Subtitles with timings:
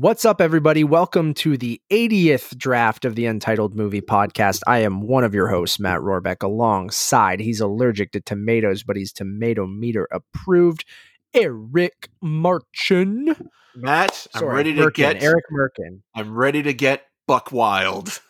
[0.00, 0.82] What's up, everybody?
[0.82, 4.62] Welcome to the 80th draft of the Untitled Movie Podcast.
[4.66, 9.12] I am one of your hosts, Matt Rohrbeck, alongside he's allergic to tomatoes, but he's
[9.12, 10.86] tomato meter approved,
[11.34, 13.36] Eric Marchin.
[13.76, 16.00] Matt, I'm Sorry, ready to Merkin, get Eric Merkin.
[16.14, 18.22] I'm ready to get buck wild.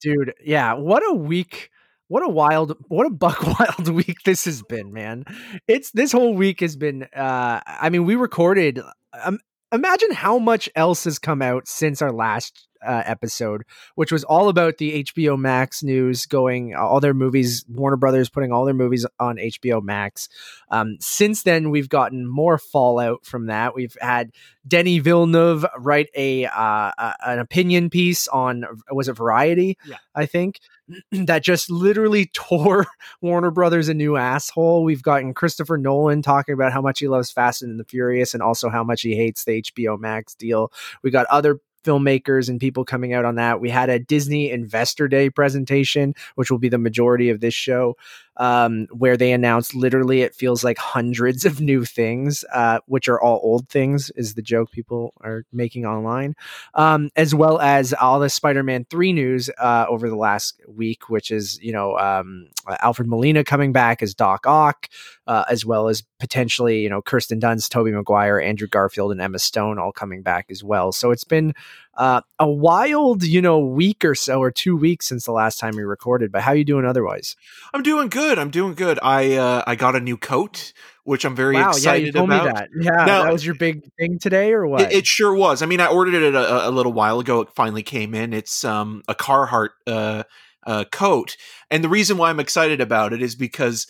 [0.00, 1.68] Dude, yeah, what a week.
[2.06, 5.24] What a wild, what a buck wild week this has been, man.
[5.66, 8.80] It's this whole week has been, uh, I mean, we recorded,
[9.22, 9.40] um,
[9.72, 13.64] imagine how much else has come out since our last uh, episode,
[13.96, 18.52] which was all about the HBO Max news going, all their movies, Warner Brothers putting
[18.52, 20.28] all their movies on HBO Max.
[20.70, 23.74] Um, since then, we've gotten more fallout from that.
[23.74, 24.30] We've had
[24.66, 29.76] Denny Villeneuve write a uh, uh, an opinion piece on was it Variety?
[29.84, 29.96] Yeah.
[30.14, 30.60] I think
[31.12, 32.86] that just literally tore
[33.20, 34.84] Warner Brothers a new asshole.
[34.84, 38.42] We've gotten Christopher Nolan talking about how much he loves Fast and the Furious and
[38.42, 40.72] also how much he hates the HBO Max deal.
[41.02, 43.60] We got other filmmakers and people coming out on that.
[43.60, 47.96] We had a Disney Investor Day presentation, which will be the majority of this show,
[48.38, 53.20] um, where they announced literally it feels like hundreds of new things, uh, which are
[53.20, 56.34] all old things, is the joke people are making online,
[56.74, 61.08] um, as well as all the Spider Man 3 news uh, over the last week,
[61.08, 62.48] which is, you know, um,
[62.80, 64.88] Alfred Molina coming back as Doc Ock,
[65.26, 69.38] uh, as well as potentially, you know, Kirsten Dunst, Tobey Maguire, Andrew Garfield, and Emma
[69.38, 70.92] Stone all coming back as well.
[70.92, 71.54] So it's been
[71.98, 75.74] uh, a wild, you know, week or so or two weeks since the last time
[75.76, 76.30] we recorded.
[76.30, 77.34] But how are you doing otherwise?
[77.74, 78.38] I'm doing good.
[78.38, 79.00] I'm doing good.
[79.02, 80.72] I uh, I got a new coat,
[81.02, 82.46] which I'm very wow, excited yeah, you told about.
[82.46, 82.68] me that.
[82.80, 84.82] Yeah, Now- that was your big thing today, or what?
[84.82, 85.60] It, it sure was.
[85.60, 87.40] I mean, I ordered it a, a little while ago.
[87.40, 88.32] It finally came in.
[88.32, 90.22] It's um, a Carhartt uh,
[90.64, 91.36] uh, coat,
[91.68, 93.88] and the reason why I'm excited about it is because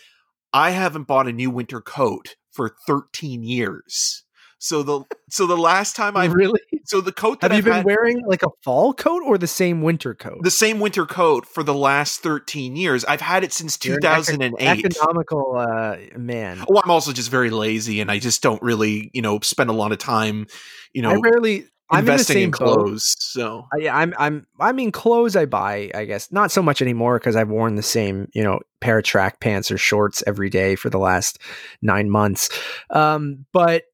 [0.54, 4.24] I haven't bought a new winter coat for 13 years.
[4.58, 6.60] So the so the last time I really?
[6.84, 9.38] so the coat that Have you I've been had, wearing like a fall coat or
[9.38, 10.38] the same winter coat?
[10.42, 13.04] the same winter coat for the last 13 years.
[13.04, 14.84] I've had it since You're 2008.
[14.84, 16.64] Economical uh, man.
[16.68, 19.72] Well, I'm also just very lazy, and I just don't really, you know, spend a
[19.74, 20.46] lot of time,
[20.92, 21.66] you know, I rarely.
[21.90, 22.80] I'm in the investing same in boat.
[22.84, 23.16] clothes.
[23.18, 27.18] So I, I'm I'm I mean clothes I buy I guess not so much anymore
[27.18, 30.74] because I've worn the same you know pair of track pants or shorts every day
[30.76, 31.38] for the last
[31.80, 32.50] nine months.
[32.90, 33.84] Um, but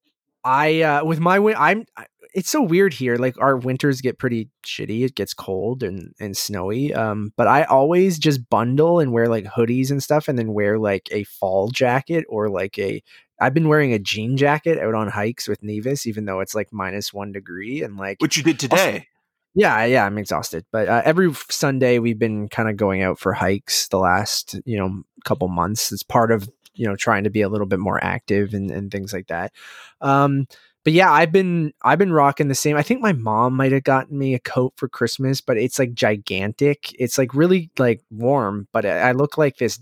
[0.45, 3.15] I uh, with my win I'm I- it's so weird here.
[3.17, 5.05] Like our winters get pretty shitty.
[5.05, 6.93] It gets cold and and snowy.
[6.93, 10.79] Um, but I always just bundle and wear like hoodies and stuff, and then wear
[10.79, 13.03] like a fall jacket or like a.
[13.41, 16.73] I've been wearing a jean jacket out on hikes with Nevis, even though it's like
[16.73, 19.07] minus one degree and like which you did today.
[19.55, 20.65] yeah, yeah, I'm exhausted.
[20.73, 24.77] But uh, every Sunday we've been kind of going out for hikes the last, you
[24.77, 25.93] know, couple months.
[25.93, 28.91] It's part of, you know, trying to be a little bit more active and, and
[28.91, 29.53] things like that.
[30.01, 30.47] Um,
[30.85, 32.77] but yeah, I've been I've been rocking the same.
[32.77, 35.95] I think my mom might have gotten me a coat for Christmas, but it's like
[35.95, 36.95] gigantic.
[36.99, 39.81] It's like really like warm, but I I look like this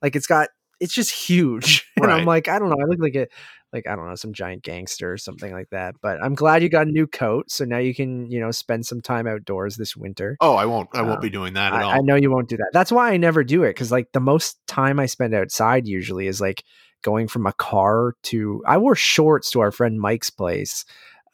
[0.00, 0.50] like it's got
[0.80, 1.90] it's just huge.
[2.04, 3.28] And I'm like, I don't know, I look like a
[3.74, 5.96] like I don't know, some giant gangster or something like that.
[6.00, 8.86] But I'm glad you got a new coat, so now you can you know spend
[8.86, 10.36] some time outdoors this winter.
[10.40, 10.88] Oh, I won't.
[10.94, 11.90] I won't Um, be doing that at I, all.
[11.90, 12.70] I know you won't do that.
[12.72, 16.28] That's why I never do it because like the most time I spend outside usually
[16.28, 16.64] is like
[17.02, 18.62] going from a car to.
[18.66, 20.84] I wore shorts to our friend Mike's place.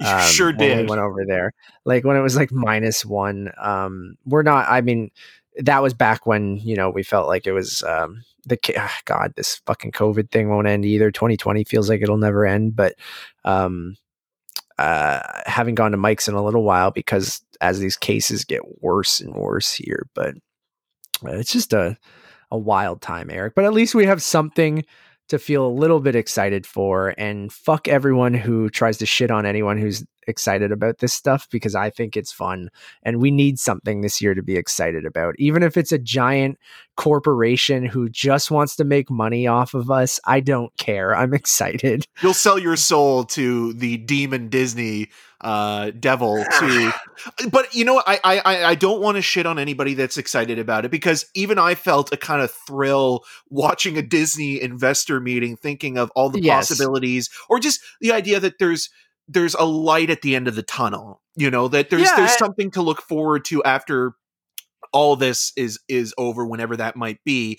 [0.02, 0.88] Um, sure when we did.
[0.88, 1.52] went over there,
[1.84, 3.52] like when it was like minus one.
[3.60, 4.66] Um, we're not.
[4.66, 5.10] I mean,
[5.58, 9.32] that was back when you know we felt like it was um the ah, God,
[9.36, 11.10] this fucking COVID thing won't end either.
[11.10, 12.94] 2020 feels like it'll never end, but
[13.44, 13.96] um,
[14.78, 19.20] uh, haven't gone to Mike's in a little while because as these cases get worse
[19.20, 20.34] and worse here, but
[21.24, 21.96] uh, it's just a
[22.50, 23.54] a wild time, Eric.
[23.54, 24.84] But at least we have something
[25.28, 29.46] to feel a little bit excited for and fuck everyone who tries to shit on
[29.46, 32.70] anyone who's excited about this stuff because I think it's fun
[33.02, 35.34] and we need something this year to be excited about.
[35.38, 36.58] Even if it's a giant
[36.96, 41.14] corporation who just wants to make money off of us, I don't care.
[41.14, 42.06] I'm excited.
[42.22, 45.08] You'll sell your soul to the demon Disney
[45.40, 46.92] uh, devil to.
[47.50, 48.08] but you know, what?
[48.08, 51.24] I I I- I don't want to shit on anybody that's excited about it because
[51.34, 56.28] even I felt a kind of thrill watching a Disney investor meeting, thinking of all
[56.28, 56.68] the Yes.
[56.68, 58.90] possibilities, or just the idea that there's
[59.30, 61.22] there's a light at the end of the tunnel.
[61.36, 64.12] You know that there's Yeah, there's I- something to look forward to after
[64.92, 67.58] all this is is over, whenever that might be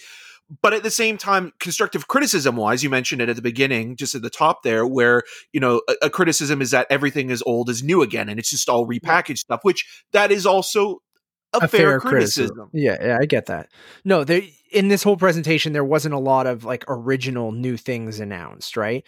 [0.61, 4.13] but at the same time constructive criticism wise you mentioned it at the beginning just
[4.15, 5.23] at the top there where
[5.53, 8.49] you know a, a criticism is that everything is old is new again and it's
[8.49, 10.97] just all repackaged stuff which that is also
[11.53, 13.67] a, fair, criticism, Yeah, yeah, I get that.
[14.05, 14.41] No, there
[14.71, 19.05] in this whole presentation there wasn't a lot of like original new things announced, right?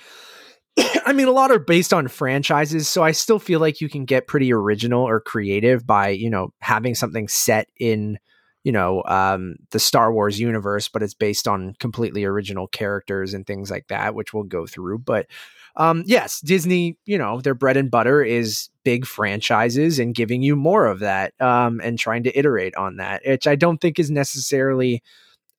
[1.05, 4.05] I mean, a lot are based on franchises, so I still feel like you can
[4.05, 8.17] get pretty original or creative by, you know, having something set in,
[8.63, 13.45] you know, um, the Star Wars universe, but it's based on completely original characters and
[13.45, 14.99] things like that, which we'll go through.
[14.99, 15.27] But
[15.75, 20.55] um, yes, Disney, you know, their bread and butter is big franchises and giving you
[20.55, 24.11] more of that um, and trying to iterate on that, which I don't think is
[24.11, 25.01] necessarily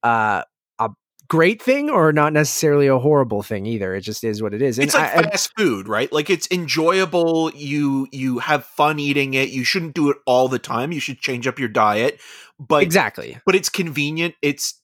[0.05, 0.43] uh,
[1.29, 3.95] great thing or not necessarily a horrible thing either.
[3.95, 4.79] It just is what it is.
[4.79, 6.13] And it's like I, fast I, food, right?
[6.13, 7.51] Like it's enjoyable.
[7.55, 9.51] You you have fun eating it.
[9.51, 10.93] You shouldn't do it all the time.
[10.93, 12.21] You should change up your diet.
[12.59, 13.39] But exactly.
[13.47, 14.35] But it's convenient.
[14.43, 14.81] It's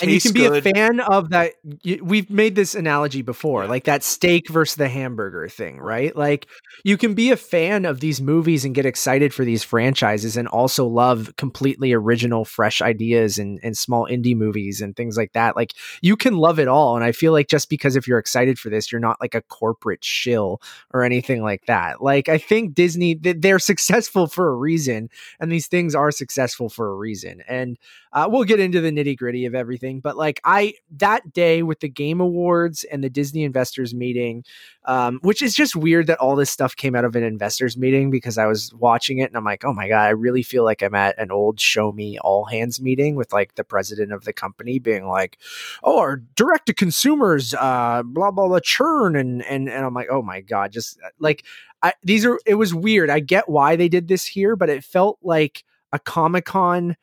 [0.00, 0.66] and you can be good.
[0.66, 1.54] a fan of that.
[2.02, 6.14] we've made this analogy before, like that steak versus the hamburger thing, right?
[6.16, 6.48] Like
[6.82, 10.48] you can be a fan of these movies and get excited for these franchises, and
[10.48, 15.54] also love completely original, fresh ideas and and small indie movies and things like that.
[15.54, 18.58] Like you can love it all, and I feel like just because if you're excited
[18.58, 20.60] for this, you're not like a corporate shill
[20.92, 22.02] or anything like that.
[22.02, 25.08] Like I think Disney, they're successful for a reason,
[25.38, 27.78] and these things are successful for a reason, and
[28.14, 31.80] uh, we'll get into the nitty gritty of everything, but like I that day with
[31.80, 34.44] the Game Awards and the Disney investors meeting,
[34.84, 38.12] um, which is just weird that all this stuff came out of an investors meeting
[38.12, 40.80] because I was watching it and I'm like, oh my god, I really feel like
[40.80, 44.78] I'm at an old Shomi all hands meeting with like the president of the company
[44.78, 45.36] being like,
[45.82, 50.08] oh, our direct to consumers, uh, blah blah blah churn and and and I'm like,
[50.08, 51.44] oh my god, just uh, like
[51.82, 53.10] I, these are it was weird.
[53.10, 56.96] I get why they did this here, but it felt like a Comic Con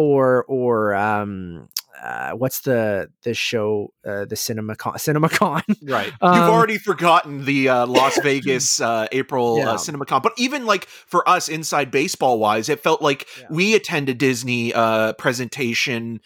[0.00, 1.68] or or um
[2.02, 7.68] uh, what's the the show uh, the CinemaCon CinemaCon right um, you've already forgotten the
[7.68, 9.74] uh, Las Vegas uh, April uh, yeah.
[9.74, 13.46] CinemaCon but even like for us inside baseball wise it felt like yeah.
[13.50, 16.20] we attend a Disney uh, presentation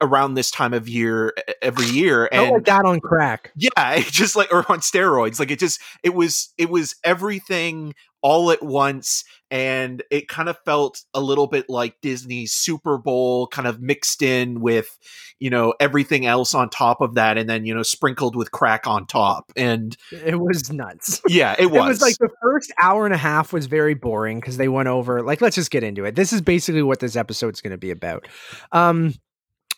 [0.00, 1.32] around this time of year
[1.62, 5.60] every year and like that on crack yeah just like or on steroids like it
[5.60, 11.20] just it was it was everything all at once and it kind of felt a
[11.20, 14.98] little bit like Disney's Super Bowl kind of mixed in with
[15.38, 18.86] you know everything else on top of that and then you know sprinkled with crack
[18.86, 21.20] on top and it was nuts.
[21.28, 24.40] Yeah it was it was like the first hour and a half was very boring
[24.40, 26.14] because they went over like let's just get into it.
[26.14, 28.26] This is basically what this episode's going to be about.
[28.70, 29.14] Um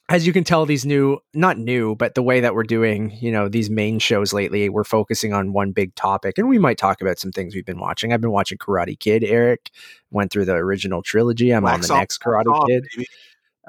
[0.08, 3.32] as you can tell these new not new but the way that we're doing you
[3.32, 7.00] know these main shows lately we're focusing on one big topic and we might talk
[7.00, 8.12] about some things we've been watching.
[8.12, 9.70] I've been watching karate kid eric.
[10.10, 11.50] Went through the original trilogy.
[11.50, 12.86] I'm on the next karate off, kid.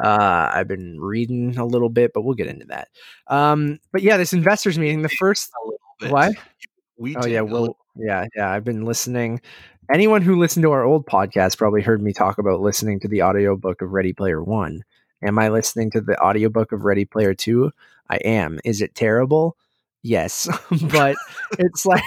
[0.03, 2.89] uh, i've been reading a little bit but we'll get into that.
[3.27, 5.51] Um, but yeah this investors meeting the first
[6.09, 6.35] what?
[6.97, 9.41] We oh yeah well yeah yeah i've been listening.
[9.93, 13.21] Anyone who listened to our old podcast probably heard me talk about listening to the
[13.21, 14.81] audiobook of ready player one
[15.25, 17.71] Am I listening to the audiobook of Ready Player 2?
[18.09, 18.59] I am.
[18.63, 19.57] Is it terrible?
[20.03, 20.47] Yes.
[20.91, 21.15] but
[21.57, 22.03] it's like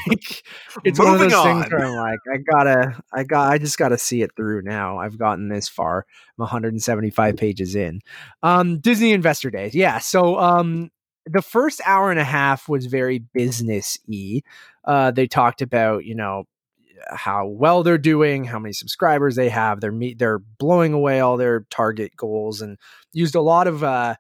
[0.85, 1.63] it's Moving one of those on.
[1.63, 4.99] things where I'm like, I gotta I got I just gotta see it through now.
[4.99, 6.07] I've gotten this far.
[6.39, 8.01] I'm 175 pages in.
[8.43, 9.71] Um Disney Investor Day.
[9.73, 9.99] Yeah.
[9.99, 10.91] So um
[11.27, 14.43] the first hour and a half was very business y.
[14.85, 16.45] Uh, they talked about, you know,
[17.11, 19.81] how well they're doing, how many subscribers they have.
[19.81, 22.79] They're meet, they're blowing away all their target goals, and
[23.13, 24.17] used a lot of uh,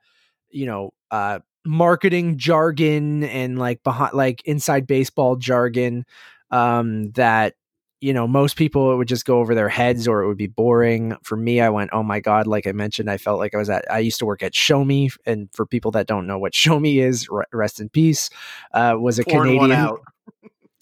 [0.50, 6.04] you know uh, marketing jargon and like behind like inside baseball jargon
[6.50, 7.54] um, that
[8.00, 10.46] you know most people it would just go over their heads or it would be
[10.46, 13.58] boring for me i went oh my god like i mentioned i felt like i
[13.58, 16.52] was at i used to work at Shomi and for people that don't know what
[16.52, 18.30] Shomi is rest in peace
[18.72, 19.96] uh, was a Pouring canadian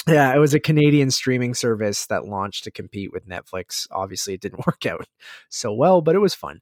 [0.09, 3.87] yeah, it was a Canadian streaming service that launched to compete with Netflix.
[3.91, 5.07] Obviously, it didn't work out
[5.49, 6.61] so well, but it was fun.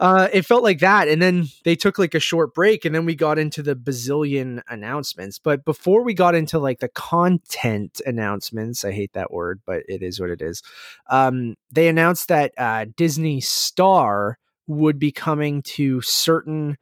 [0.00, 1.08] Uh, it felt like that.
[1.08, 4.62] And then they took like a short break and then we got into the bazillion
[4.66, 5.38] announcements.
[5.38, 10.02] But before we got into like the content announcements, I hate that word, but it
[10.02, 10.62] is what it is.
[11.10, 16.78] Um, they announced that uh, Disney Star would be coming to certain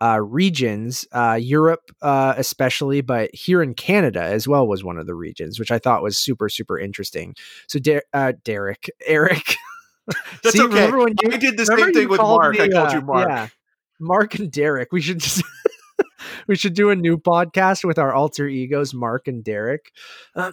[0.00, 5.06] uh, regions, uh, Europe uh, especially, but here in Canada as well was one of
[5.06, 7.34] the regions, which I thought was super super interesting.
[7.66, 9.56] So, Der- uh, Derek, Eric,
[10.42, 10.90] that's See, okay.
[10.90, 12.54] When you, I did the same thing with Mark.
[12.54, 13.28] Me, I called you uh, Mark.
[13.28, 13.48] Yeah,
[14.00, 14.92] Mark and Derek.
[14.92, 15.42] We should just.
[16.46, 19.92] we should do a new podcast with our alter egos, Mark and Derek.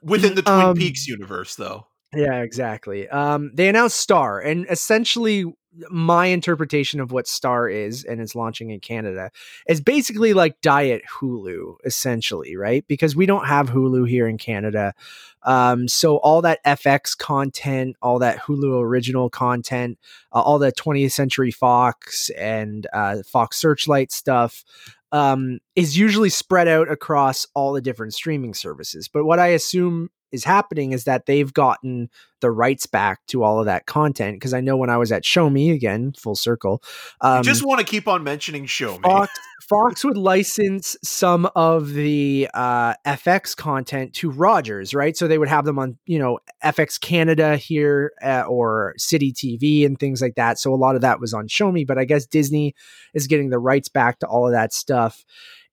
[0.03, 1.87] Within the Twin um, Peaks universe, though.
[2.15, 3.09] Yeah, exactly.
[3.09, 5.45] Um, they announced Star, and essentially
[5.89, 9.31] my interpretation of what Star is and it's launching in Canada
[9.67, 12.85] is basically like diet Hulu essentially, right?
[12.87, 14.93] Because we don't have Hulu here in Canada.
[15.43, 19.99] Um, so all that FX content, all that Hulu original content,
[20.33, 24.63] uh, all that 20th Century Fox and uh, Fox Searchlight stuff,
[25.11, 29.07] um, is usually spread out across all the different streaming services.
[29.07, 32.09] But what I assume is happening is that they've gotten
[32.41, 35.23] the rights back to all of that content because I know when I was at
[35.23, 36.83] Shomi again, full circle.
[37.21, 39.01] Um, just want to keep on mentioning Shomi.
[39.01, 45.17] Fox, Fox would license some of the uh, FX content to Rogers, right?
[45.17, 49.85] So they would have them on, you know, FX Canada here uh, or City TV
[49.85, 50.59] and things like that.
[50.59, 52.75] So a lot of that was on Shomi, but I guess Disney
[53.13, 55.25] is getting the rights back to all of that stuff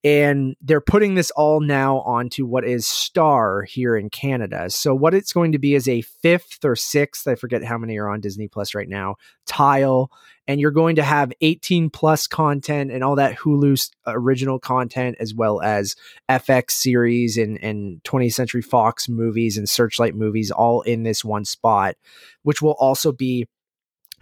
[0.05, 4.69] and they're putting this all now onto what is Star here in Canada.
[4.69, 7.97] So what it's going to be is a fifth or sixth, I forget how many
[7.99, 9.15] are on Disney Plus right now,
[9.47, 10.11] tile,
[10.49, 15.33] and you're going to have 18 plus content and all that Hulu original content as
[15.33, 15.95] well as
[16.29, 21.45] FX series and and 20th Century Fox movies and Searchlight movies all in this one
[21.45, 21.95] spot,
[22.43, 23.47] which will also be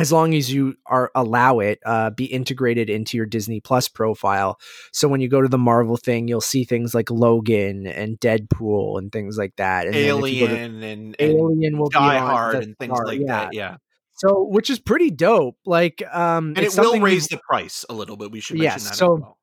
[0.00, 4.58] as long as you are allow it uh, be integrated into your disney plus profile.
[4.92, 8.98] So when you go to the marvel thing you'll see things like logan and deadpool
[8.98, 9.86] and things like that.
[9.86, 13.26] And alien to, and alien will die hard and things star, like yeah.
[13.26, 13.76] that yeah.
[14.14, 15.56] So which is pretty dope.
[15.66, 18.88] Like um and it will raise the price a little bit we should mention yes,
[18.88, 19.38] that so well.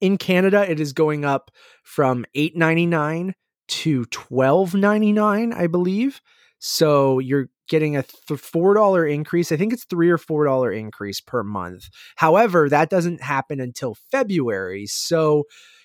[0.00, 1.50] in canada it is going up
[1.82, 3.34] from 8.99
[3.66, 6.22] to 12.99 i believe.
[6.58, 9.52] So you're getting a th- $4 increase.
[9.52, 11.88] I think it's 3 or $4 increase per month.
[12.16, 14.86] However, that doesn't happen until February.
[14.86, 15.44] So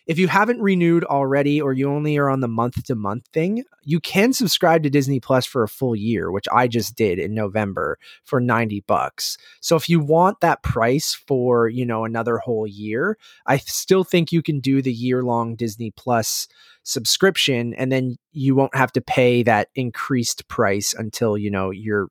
[0.09, 3.63] if you haven't renewed already or you only are on the month to month thing,
[3.83, 7.35] you can subscribe to Disney Plus for a full year, which I just did in
[7.35, 9.37] November for 90 bucks.
[9.61, 14.31] So if you want that price for, you know, another whole year, I still think
[14.31, 16.47] you can do the year-long Disney Plus
[16.81, 22.07] subscription and then you won't have to pay that increased price until, you know, you're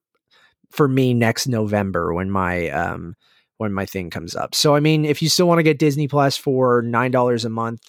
[0.70, 3.16] for me next November when my um
[3.58, 4.54] when my thing comes up.
[4.54, 7.50] So I mean, if you still want to get Disney Plus for nine dollars a
[7.50, 7.82] month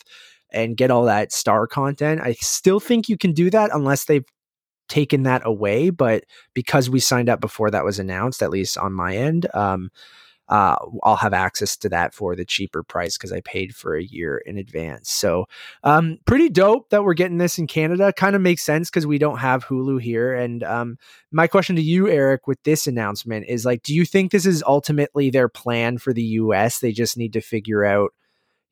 [0.52, 4.26] and get all that star content, I still think you can do that unless they've
[4.90, 5.92] taken that away.
[5.92, 9.90] But because we signed up before that was announced, at least on my end, um,
[10.50, 14.04] uh, I'll have access to that for the cheaper price because I paid for a
[14.04, 15.12] year in advance.
[15.12, 15.46] So,
[15.84, 18.12] um, pretty dope that we're getting this in Canada.
[18.12, 20.34] Kind of makes sense because we don't have Hulu here.
[20.34, 20.98] And um,
[21.32, 24.64] my question to you, Eric, with this announcement is like, do you think this is
[24.66, 26.80] ultimately their plan for the US?
[26.80, 28.14] They just need to figure out,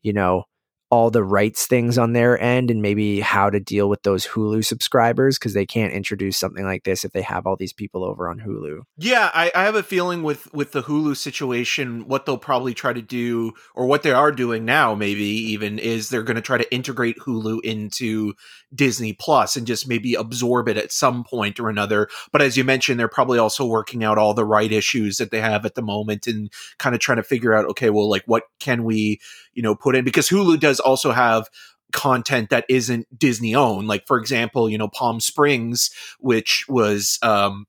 [0.01, 0.45] you know,
[0.89, 4.63] all the rights things on their end and maybe how to deal with those Hulu
[4.63, 8.29] subscribers because they can't introduce something like this if they have all these people over
[8.29, 8.83] on Hulu.
[8.97, 12.93] Yeah, I, I, have a feeling with with the Hulu situation, what they'll probably try
[12.93, 16.57] to do, or what they are doing now, maybe even is they're going to try
[16.57, 18.33] to integrate Hulu into
[18.73, 22.07] Disney Plus and just maybe absorb it at some point or another.
[22.31, 25.41] But as you mentioned, they're probably also working out all the right issues that they
[25.41, 28.43] have at the moment and kind of trying to figure out, okay, well, like what
[28.59, 29.19] can we,
[29.57, 31.49] you know, put in because Hulu does also have
[31.91, 33.87] content that isn't Disney owned.
[33.87, 37.65] Like for example, you know, Palm Springs, which was um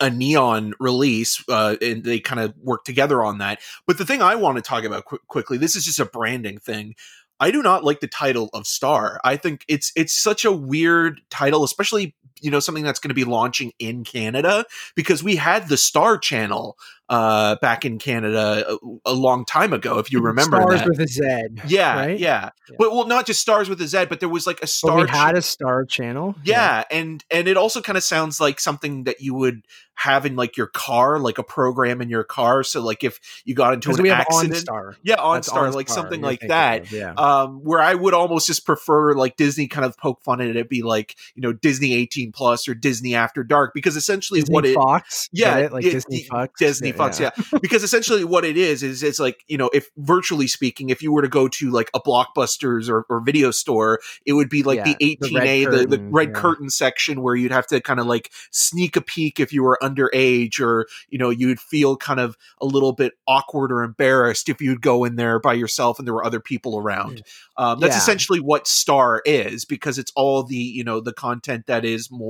[0.00, 4.22] a neon release uh, and they kind of work together on that but the thing
[4.22, 6.94] i want to talk about qu- quickly this is just a branding thing
[7.42, 9.20] I do not like the title of star.
[9.24, 13.14] I think it's it's such a weird title, especially you know something that's going to
[13.14, 16.76] be launching in Canada because we had the Star Channel
[17.12, 20.56] uh, back in Canada a, a, long time ago, if you remember.
[20.56, 20.88] Stars that.
[20.88, 21.22] with a Z.
[21.66, 22.18] Yeah, right?
[22.18, 22.76] yeah, yeah.
[22.78, 24.96] But well, not just stars with a Z, but there was like a star.
[24.96, 26.34] But we had a star channel.
[26.42, 26.98] Yeah, yeah.
[26.98, 29.62] and and it also kind of sounds like something that you would
[29.94, 32.64] have in like your car, like a program in your car.
[32.64, 34.96] So like if you got into an accident, OnStar.
[35.02, 36.82] yeah, OnStar, like something like that.
[36.82, 37.12] Of, yeah.
[37.12, 40.56] Um, where I would almost just prefer like Disney kind of poke fun at it,
[40.56, 41.92] it'd be like you know Disney
[42.32, 45.72] 18 plus or Disney After Dark because essentially Disney what it Fox, yeah, it?
[45.72, 47.30] like it, Disney Fox, Disney Fox, yeah.
[47.36, 47.58] yeah.
[47.60, 51.12] because essentially what it is is it's like you know if virtually speaking, if you
[51.12, 54.78] were to go to like a Blockbusters or, or video store, it would be like
[54.78, 56.40] yeah, the 18A, the, the, the, red yeah.
[56.40, 59.78] curtain section where you'd have to kind of like sneak a peek if you were
[59.82, 64.60] underage, or you know you'd feel kind of a little bit awkward or embarrassed if
[64.60, 67.22] you'd go in there by yourself and there were other people around.
[67.56, 71.84] Um, that's essentially what Star is because it's all the you know the content that
[71.84, 72.21] is more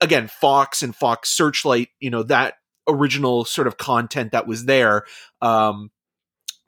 [0.00, 2.54] again Fox and Fox Searchlight, you know that
[2.88, 5.04] original sort of content that was there.
[5.42, 5.90] Um,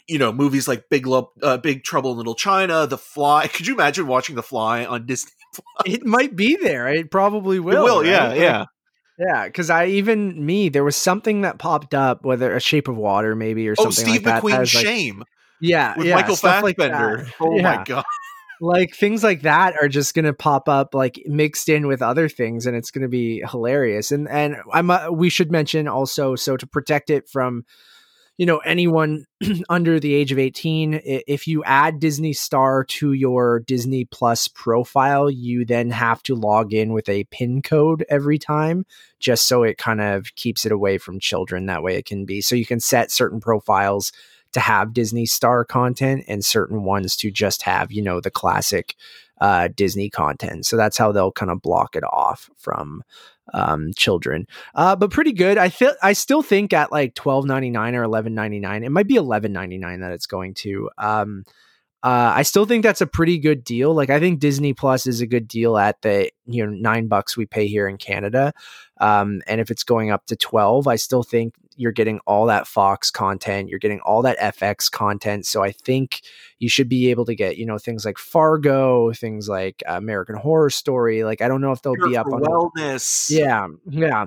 [0.06, 3.46] you know, movies like Big Lo- uh, Big Trouble in Little China, The Fly.
[3.52, 5.32] Could you imagine watching The Fly on Disney?
[5.86, 6.88] It might be there.
[6.88, 7.76] It probably will.
[7.76, 8.00] It will.
[8.00, 8.10] Right?
[8.10, 8.34] Yeah.
[8.34, 8.64] Yeah.
[9.18, 12.96] Yeah, because I even me there was something that popped up, whether a Shape of
[12.96, 14.68] Water maybe or oh, something Steve like McQueen that.
[14.68, 15.18] Shame.
[15.18, 15.28] Like,
[15.60, 17.24] yeah, with yeah, Michael Fassbender.
[17.24, 17.62] Like oh yeah.
[17.62, 18.04] my god
[18.60, 22.28] like things like that are just going to pop up like mixed in with other
[22.28, 26.36] things and it's going to be hilarious and and i'm uh, we should mention also
[26.36, 27.64] so to protect it from
[28.36, 29.24] you know anyone
[29.68, 35.30] under the age of 18 if you add disney star to your disney plus profile
[35.30, 38.84] you then have to log in with a pin code every time
[39.18, 42.40] just so it kind of keeps it away from children that way it can be
[42.40, 44.12] so you can set certain profiles
[44.52, 48.94] to have disney star content and certain ones to just have you know the classic
[49.40, 53.02] uh, disney content so that's how they'll kind of block it off from
[53.52, 54.46] um, children.
[54.74, 55.58] Uh, but pretty good.
[55.58, 58.92] I feel I still think at like twelve ninety nine or eleven ninety nine, it
[58.92, 60.90] might be eleven ninety nine that it's going to.
[60.98, 61.44] Um,
[62.02, 63.92] uh, I still think that's a pretty good deal.
[63.92, 67.36] Like I think Disney Plus is a good deal at the you know nine bucks
[67.36, 68.52] we pay here in Canada,
[69.00, 72.66] um, and if it's going up to twelve, I still think you're getting all that
[72.66, 75.46] Fox content, you're getting all that FX content.
[75.46, 76.22] So I think
[76.58, 80.70] you should be able to get you know things like Fargo, things like American Horror
[80.70, 81.24] Story.
[81.24, 83.28] Like I don't know if they'll be up on wellness.
[83.28, 84.26] The, yeah, yeah.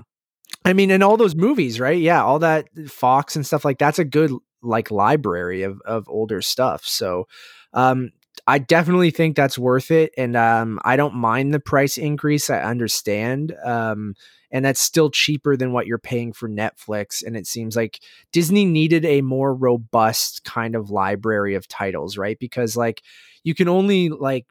[0.65, 1.99] I mean, and all those movies, right?
[1.99, 4.31] Yeah, all that Fox and stuff like that's a good
[4.61, 6.85] like library of of older stuff.
[6.85, 7.27] So
[7.73, 8.11] um,
[8.47, 12.49] I definitely think that's worth it, and um, I don't mind the price increase.
[12.49, 14.15] I understand, um,
[14.53, 17.25] and that's still cheaper than what you're paying for Netflix.
[17.25, 17.99] And it seems like
[18.31, 22.37] Disney needed a more robust kind of library of titles, right?
[22.39, 23.01] Because like
[23.43, 24.45] you can only like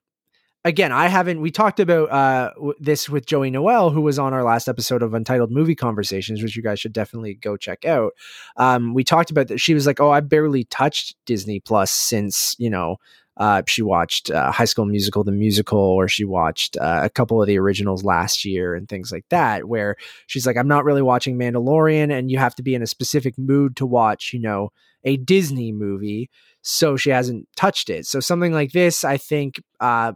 [0.65, 1.41] again, I haven't.
[1.41, 5.15] We talked about uh, this with Joey Noel, who was on our last episode of
[5.15, 8.13] Untitled Movie Conversations, which you guys should definitely go check out.
[8.57, 9.61] Um, we talked about that.
[9.61, 12.97] She was like, "Oh, I barely touched Disney Plus since you know."
[13.37, 17.41] Uh, she watched uh, High School Musical, the musical, or she watched uh, a couple
[17.41, 19.69] of the originals last year and things like that.
[19.69, 19.97] Where
[20.27, 23.39] she's like, I'm not really watching Mandalorian, and you have to be in a specific
[23.39, 24.71] mood to watch, you know,
[25.05, 26.31] a Disney movie.
[26.63, 28.07] So she hasn't touched it.
[28.07, 30.13] So something like this, I think, uh,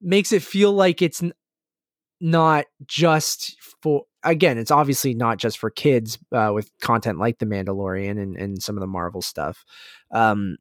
[0.00, 1.32] makes it feel like it's n-
[2.20, 7.46] not just for again it's obviously not just for kids uh, with content like the
[7.46, 9.64] mandalorian and, and some of the marvel stuff
[10.12, 10.56] um,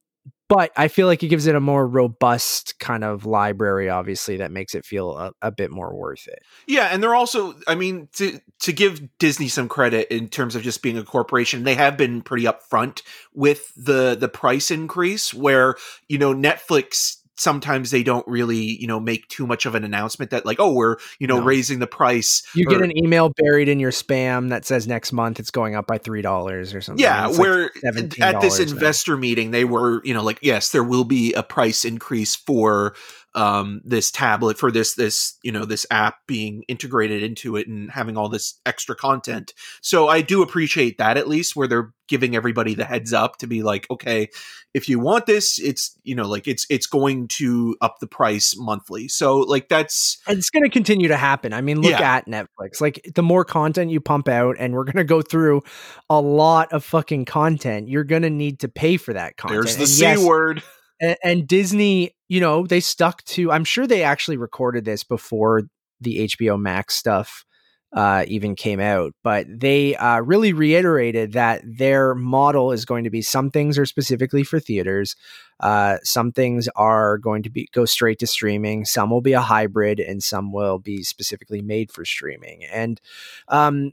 [0.54, 4.52] but i feel like it gives it a more robust kind of library obviously that
[4.52, 6.44] makes it feel a, a bit more worth it.
[6.68, 10.62] Yeah and they're also i mean to to give disney some credit in terms of
[10.62, 13.02] just being a corporation they have been pretty upfront
[13.34, 15.76] with the the price increase where
[16.08, 20.32] you know netflix sometimes they don't really you know make too much of an announcement
[20.32, 21.46] that like oh we're you know no.
[21.46, 25.12] raising the price you or, get an email buried in your spam that says next
[25.12, 29.14] month it's going up by three dollars or something yeah where like at this investor
[29.14, 29.22] now.
[29.22, 32.94] meeting they were you know like yes there will be a price increase for
[33.36, 37.90] um, this tablet for this this you know this app being integrated into it and
[37.92, 39.54] having all this extra content.
[39.82, 43.48] So I do appreciate that at least where they're giving everybody the heads up to
[43.48, 44.30] be like, okay,
[44.74, 48.56] if you want this, it's you know like it's it's going to up the price
[48.56, 49.08] monthly.
[49.08, 51.54] So like that's and it's going to continue to happen.
[51.54, 52.16] I mean, look yeah.
[52.16, 52.82] at Netflix.
[52.82, 55.64] Like the more content you pump out, and we're going to go through
[56.10, 57.90] a lot of fucking content.
[57.90, 59.64] You're going to need to pay for that content.
[59.64, 60.62] There's the and c yes, word
[61.00, 63.52] and, and Disney, you know, they stuck to.
[63.52, 65.64] I'm sure they actually recorded this before
[66.02, 67.46] the HBO Max stuff
[67.94, 73.12] uh, even came out, but they uh, really reiterated that their model is going to
[73.12, 75.16] be some things are specifically for theaters,
[75.60, 79.42] uh, some things are going to be go straight to streaming, some will be a
[79.42, 82.64] hybrid, and some will be specifically made for streaming.
[82.66, 83.00] And
[83.48, 83.92] um,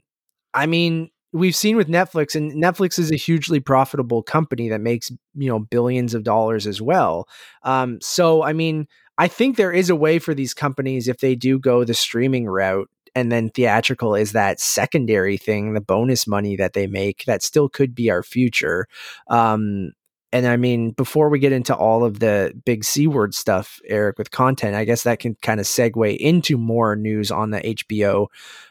[0.53, 5.11] I mean, we've seen with Netflix, and Netflix is a hugely profitable company that makes
[5.35, 7.27] you know billions of dollars as well.
[7.63, 11.35] Um, so, I mean, I think there is a way for these companies if they
[11.35, 12.89] do go the streaming route.
[13.13, 17.67] And then theatrical is that secondary thing, the bonus money that they make that still
[17.67, 18.87] could be our future.
[19.27, 19.91] Um,
[20.33, 24.17] and I mean, before we get into all of the big C word stuff, Eric,
[24.17, 28.27] with content, I guess that can kind of segue into more news on the HBO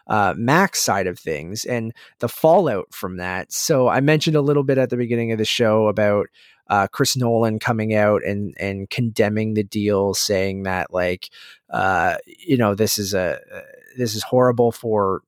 [0.06, 3.52] uh, Max side of things and the fallout from that.
[3.52, 6.28] So I mentioned a little bit at the beginning of the show about
[6.68, 11.28] uh, Chris Nolan coming out and and condemning the deal, saying that like,
[11.68, 13.60] uh, you know, this is a uh,
[13.98, 15.22] this is horrible for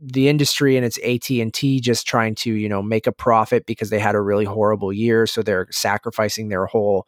[0.00, 3.98] the industry and it's AT&T just trying to, you know, make a profit because they
[3.98, 7.06] had a really horrible year, so they're sacrificing their whole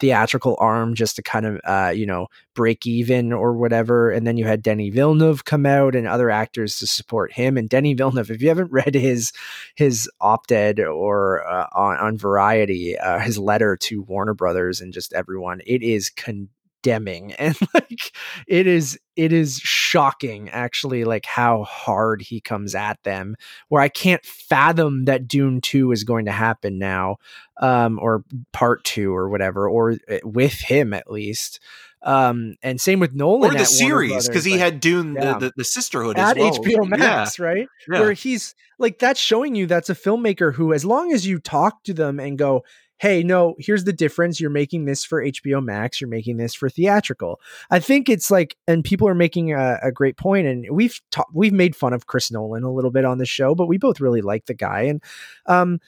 [0.00, 4.38] theatrical arm just to kind of uh, you know break even or whatever and then
[4.38, 8.30] you had denny Villeneuve come out and other actors to support him and denny Villeneuve
[8.30, 9.32] if you haven't read his
[9.74, 15.12] his op-ed or uh, on, on Variety uh, his letter to Warner Brothers and just
[15.12, 16.48] everyone it is con-
[16.82, 18.12] condemning and like
[18.46, 23.36] it is it is shocking actually like how hard he comes at them
[23.68, 27.16] where i can't fathom that dune 2 is going to happen now
[27.60, 31.60] um or part 2 or whatever or eh, with him at least
[32.02, 35.34] Um, and same with Nolan or the series because he like, had Dune yeah.
[35.34, 36.50] the, the, the Sisterhood at well.
[36.54, 37.44] HBO Max, yeah.
[37.44, 37.68] right?
[37.92, 38.00] Yeah.
[38.00, 41.84] Where he's like that's showing you that's a filmmaker who, as long as you talk
[41.84, 42.64] to them and go,
[43.00, 44.40] hey, no, here's the difference.
[44.40, 47.40] You're making this for HBO Max, you're making this for theatrical.
[47.70, 51.24] I think it's like, and people are making a, a great point, and we've ta-
[51.32, 54.00] we've made fun of Chris Nolan a little bit on the show, but we both
[54.00, 55.02] really like the guy and
[55.46, 55.80] um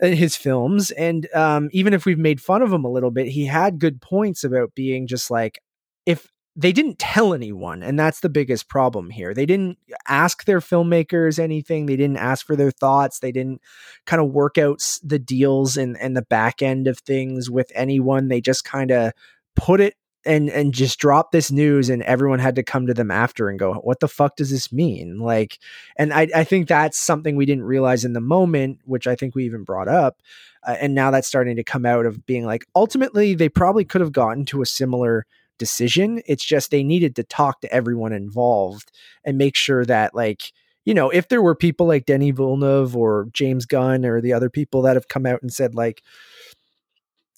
[0.00, 0.90] his films.
[0.92, 4.00] And um, even if we've made fun of him a little bit, he had good
[4.00, 5.62] points about being just like,
[6.06, 9.32] if they didn't tell anyone and that's the biggest problem here.
[9.32, 13.62] They didn't ask their filmmakers anything they didn't ask for their thoughts they didn't
[14.04, 18.28] kind of work out the deals and and the back end of things with anyone.
[18.28, 19.12] They just kind of
[19.56, 23.10] put it and and just drop this news and everyone had to come to them
[23.10, 25.18] after and go what the fuck does this mean?
[25.18, 25.58] Like
[25.96, 29.34] and i i think that's something we didn't realize in the moment which i think
[29.34, 30.20] we even brought up
[30.64, 34.00] uh, and now that's starting to come out of being like ultimately they probably could
[34.00, 35.26] have gotten to a similar
[35.58, 36.22] decision.
[36.26, 38.92] It's just they needed to talk to everyone involved
[39.24, 40.52] and make sure that like
[40.84, 44.50] you know, if there were people like Denis Villeneuve or James Gunn or the other
[44.50, 46.02] people that have come out and said like,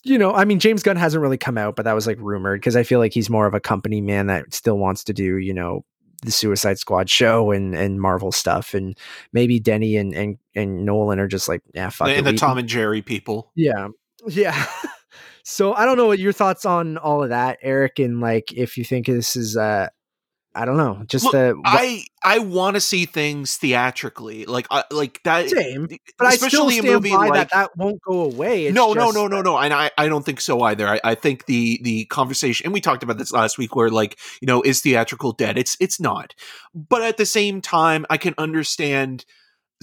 [0.03, 2.61] you know, I mean, James Gunn hasn't really come out, but that was like rumored
[2.61, 5.39] because I feel like he's more of a company man that still wants to do,
[5.39, 5.85] you know,
[6.23, 8.97] the Suicide Squad show and and Marvel stuff, and
[9.33, 12.59] maybe Denny and and and Nolan are just like, yeah, fuck and it, the Tom
[12.59, 13.89] and Jerry people, yeah,
[14.29, 14.67] yeah.
[15.45, 18.79] So I don't know what your thoughts on all of that, Eric, and like if
[18.79, 19.89] you think this is uh
[20.57, 24.85] I don't know, just Look, the I I want to see things theatrically, like I
[24.91, 25.51] like that.
[25.51, 27.51] Same, but I still stand a movie by like, that.
[27.51, 28.67] That won't go away.
[28.67, 30.89] It's no, no, no, no, no, and I I don't think so either.
[30.89, 34.17] I, I think the the conversation, and we talked about this last week, where like
[34.41, 35.59] you know, is theatrical dead?
[35.59, 36.35] It's it's not,
[36.73, 39.27] but at the same time, I can understand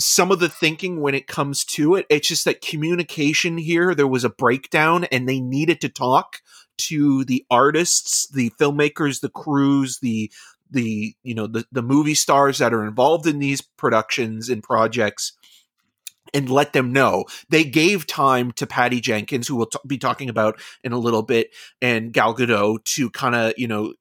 [0.04, 2.06] some of the thinking when it comes to it.
[2.10, 6.42] It's just that communication here, there was a breakdown and they needed to talk
[6.78, 10.32] to the artists, the filmmakers, the crews, the
[10.70, 15.34] the you know the, the movie stars that are involved in these productions and projects
[16.34, 17.26] and let them know.
[17.50, 21.24] They gave time to Patty Jenkins, who we'll t- be talking about in a little
[21.24, 21.50] bit,
[21.82, 23.94] and Gal Gadot to kind of, you know,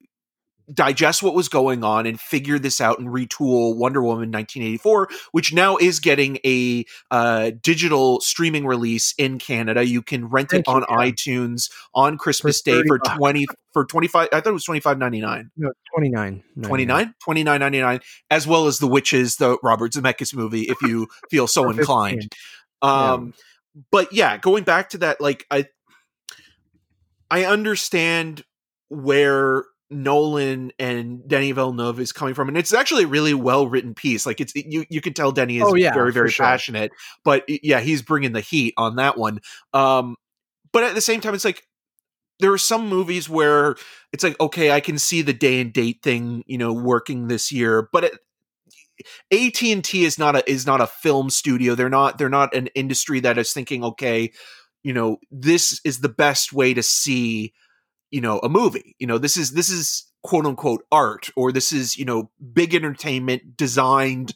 [0.73, 5.53] digest what was going on and figure this out and retool Wonder Woman 1984, which
[5.53, 9.85] now is getting a uh, digital streaming release in Canada.
[9.85, 14.29] You can rent Thank it on iTunes on Christmas for Day for 20 for 25
[14.33, 15.51] I thought it was 25.99.
[15.57, 16.43] No, 29.
[16.63, 21.71] 29 29.99 as well as The Witches, the Robert Zemeckis movie if you feel so
[21.71, 22.33] inclined.
[22.83, 23.35] Um
[23.75, 23.83] yeah.
[23.91, 25.67] but yeah, going back to that like I
[27.31, 28.45] I understand
[28.89, 33.95] where Nolan and Denny Villeneuve is coming from, and it's actually a really well written
[33.95, 34.25] piece.
[34.25, 36.93] Like it's you, you can tell Denny is oh, yeah, very, very passionate,
[37.25, 39.41] but yeah, he's bringing the heat on that one.
[39.75, 40.17] Um,
[40.73, 41.67] but at the same time, it's like
[42.39, 43.77] there are some movies where
[44.13, 47.51] it's like, okay, I can see the day and date thing, you know, working this
[47.53, 48.15] year, but it,
[49.33, 51.75] AT&T is not a is not a film studio.
[51.75, 54.33] They're not they're not an industry that is thinking, okay,
[54.83, 57.53] you know, this is the best way to see
[58.11, 61.73] you know a movie you know this is this is quote unquote art or this
[61.73, 64.35] is you know big entertainment designed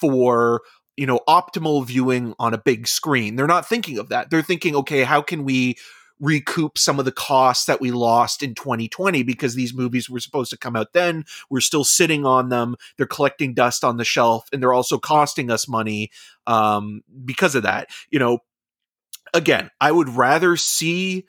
[0.00, 0.62] for
[0.96, 3.36] you know optimal viewing on a big screen.
[3.36, 4.30] They're not thinking of that.
[4.30, 5.76] They're thinking okay how can we
[6.18, 10.48] recoup some of the costs that we lost in 2020 because these movies were supposed
[10.48, 11.26] to come out then.
[11.50, 12.76] We're still sitting on them.
[12.96, 16.10] They're collecting dust on the shelf and they're also costing us money
[16.46, 17.90] um, because of that.
[18.10, 18.38] You know
[19.34, 21.26] again i would rather see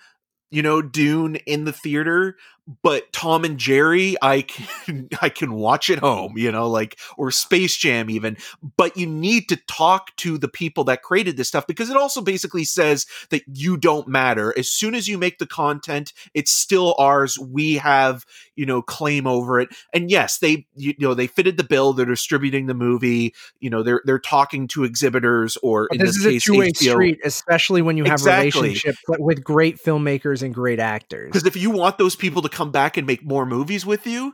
[0.51, 2.35] you know Dune in the theater
[2.81, 7.31] but Tom and Jerry, I can I can watch at home, you know, like or
[7.31, 8.37] Space Jam even.
[8.75, 12.21] But you need to talk to the people that created this stuff because it also
[12.21, 14.53] basically says that you don't matter.
[14.57, 17.39] As soon as you make the content, it's still ours.
[17.39, 18.25] We have,
[18.55, 19.69] you know, claim over it.
[19.93, 23.81] And yes, they you know, they fitted the bill, they're distributing the movie, you know,
[23.81, 27.81] they're they're talking to exhibitors or in this, this is case, a two-way street, especially
[27.81, 28.61] when you have exactly.
[28.61, 31.27] relationships with great filmmakers and great actors.
[31.27, 34.33] Because if you want those people to come back and make more movies with you,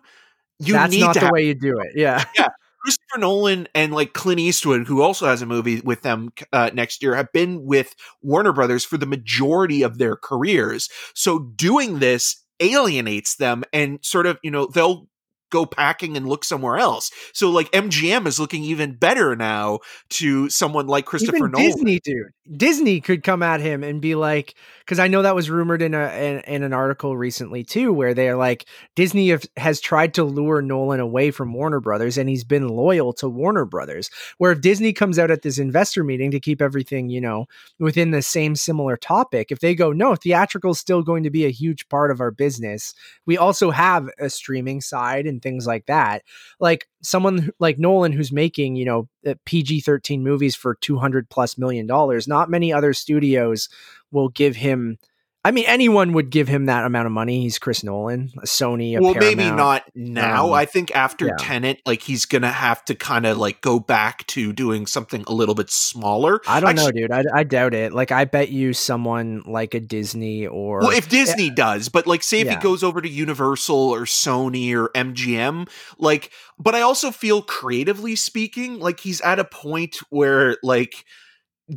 [0.59, 1.91] you That's need not to the have, way you do it.
[1.95, 2.23] Yeah.
[2.37, 2.47] Yeah.
[2.81, 7.01] Christopher Nolan and like Clint Eastwood, who also has a movie with them uh, next
[7.01, 10.89] year, have been with Warner Brothers for the majority of their careers.
[11.15, 15.07] So doing this alienates them and sort of, you know, they'll
[15.53, 17.11] go packing and look somewhere else.
[17.31, 21.67] So like MGM is looking even better now to someone like Christopher Even Nolan.
[21.67, 22.33] Disney, dude.
[22.57, 25.93] Disney could come at him and be like, because I know that was rumored in
[25.93, 30.25] a in, in, an article recently too, where they're like Disney have, has tried to
[30.25, 34.09] lure Nolan away from Warner Brothers, and he's been loyal to Warner Brothers.
[34.39, 37.45] Where if Disney comes out at this investor meeting to keep everything, you know,
[37.79, 41.45] within the same similar topic, if they go, no, theatrical is still going to be
[41.45, 42.93] a huge part of our business.
[43.25, 46.23] We also have a streaming side and things like that.
[46.59, 49.09] Like someone like Nolan who's making, you know,
[49.45, 53.69] PG 13 movies for 200 plus million dollars, not many other studios
[54.11, 54.97] will give him.
[55.45, 57.41] I mean, anyone would give him that amount of money.
[57.41, 58.97] He's Chris Nolan, a Sony.
[58.97, 59.37] A well, Paramount.
[59.37, 60.47] maybe not now.
[60.47, 61.33] Um, I think after yeah.
[61.37, 65.33] Tenet, like he's gonna have to kind of like go back to doing something a
[65.33, 66.39] little bit smaller.
[66.47, 67.11] I don't Actually- know, dude.
[67.11, 67.91] I, I doubt it.
[67.91, 72.23] Like, I bet you someone like a Disney or Well, if Disney does, but like,
[72.23, 77.11] say if he goes over to Universal or Sony or MGM, like, but I also
[77.11, 81.03] feel creatively speaking, like he's at a point where like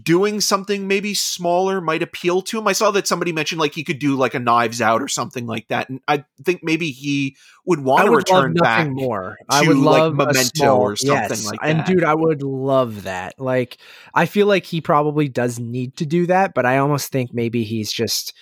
[0.03, 2.67] doing something maybe smaller might appeal to him.
[2.67, 5.47] I saw that somebody mentioned like he could do like a Knives Out or something
[5.47, 8.89] like that, and I think maybe he would want I to return back.
[8.89, 9.37] more.
[9.49, 11.69] I would like, love a Memento small- or something yes, like that.
[11.69, 13.35] And dude, I would love that.
[13.39, 13.79] Like,
[14.15, 17.65] I feel like he probably does need to do that, but I almost think maybe
[17.65, 18.35] he's just.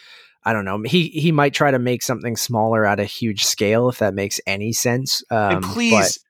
[0.46, 0.82] I don't know.
[0.84, 4.40] He he might try to make something smaller at a huge scale if that makes
[4.46, 5.24] any sense.
[5.30, 6.23] Um, and please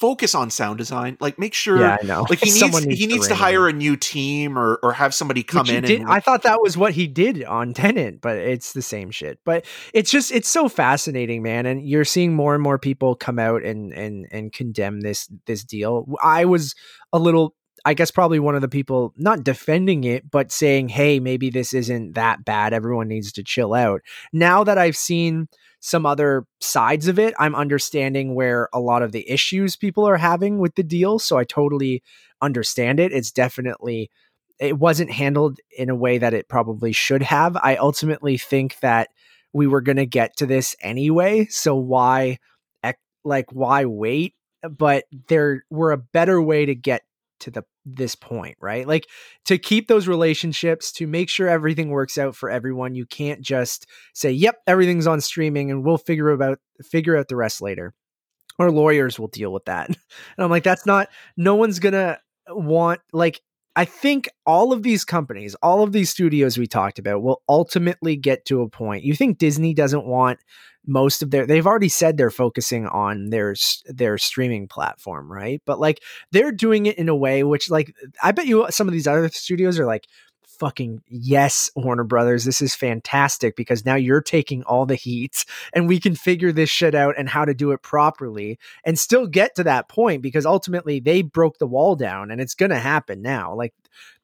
[0.00, 1.16] focus on sound design.
[1.20, 1.80] Like, make sure.
[1.80, 2.26] yeah, I know.
[2.28, 3.76] Like he needs, Someone he needs to hire in.
[3.76, 6.76] a new team or or have somebody come in did- and I thought that was
[6.76, 9.38] what he did on Tenet, but it's the same shit.
[9.44, 11.66] But it's just it's so fascinating, man.
[11.66, 15.64] And you're seeing more and more people come out and and and condemn this this
[15.64, 16.06] deal.
[16.22, 16.74] I was
[17.12, 21.20] a little I guess probably one of the people not defending it, but saying, hey,
[21.20, 22.72] maybe this isn't that bad.
[22.72, 24.00] Everyone needs to chill out.
[24.32, 25.48] Now that I've seen
[25.80, 30.16] some other sides of it, I'm understanding where a lot of the issues people are
[30.16, 31.18] having with the deal.
[31.18, 32.02] So I totally
[32.40, 33.12] understand it.
[33.12, 34.10] It's definitely
[34.58, 37.56] it wasn't handled in a way that it probably should have.
[37.56, 39.08] I ultimately think that
[39.52, 42.38] we were going to get to this anyway, so why
[43.24, 44.34] like why wait?
[44.62, 47.02] But there were a better way to get
[47.40, 48.86] to the this point, right?
[48.86, 49.08] Like
[49.46, 52.94] to keep those relationships, to make sure everything works out for everyone.
[52.94, 57.36] You can't just say, "Yep, everything's on streaming and we'll figure about figure out the
[57.36, 57.94] rest later."
[58.58, 59.88] Our lawyers will deal with that.
[60.36, 62.18] And I'm like, that's not no one's going to
[62.48, 63.40] want like
[63.76, 68.16] I think all of these companies, all of these studios we talked about will ultimately
[68.16, 69.02] get to a point.
[69.02, 70.38] You think Disney doesn't want
[70.86, 73.54] most of their they've already said they're focusing on their
[73.86, 75.62] their streaming platform, right?
[75.64, 78.92] But like they're doing it in a way which like I bet you some of
[78.92, 80.06] these other studios are like
[80.46, 85.88] fucking yes Warner Brothers this is fantastic because now you're taking all the heat and
[85.88, 89.56] we can figure this shit out and how to do it properly and still get
[89.56, 93.54] to that point because ultimately they broke the wall down and it's to happen now.
[93.54, 93.74] Like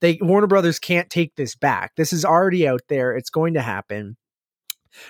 [0.00, 1.96] they Warner Brothers can't take this back.
[1.96, 3.16] This is already out there.
[3.16, 4.16] It's going to happen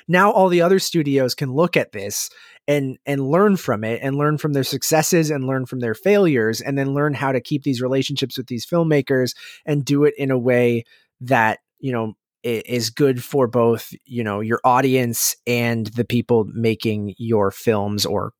[0.08, 2.30] now all the other studios can look at this
[2.68, 6.60] and and learn from it and learn from their successes and learn from their failures
[6.60, 9.34] and then learn how to keep these relationships with these filmmakers
[9.66, 10.84] and do it in a way
[11.20, 17.14] that you know is good for both you know your audience and the people making
[17.18, 18.32] your films or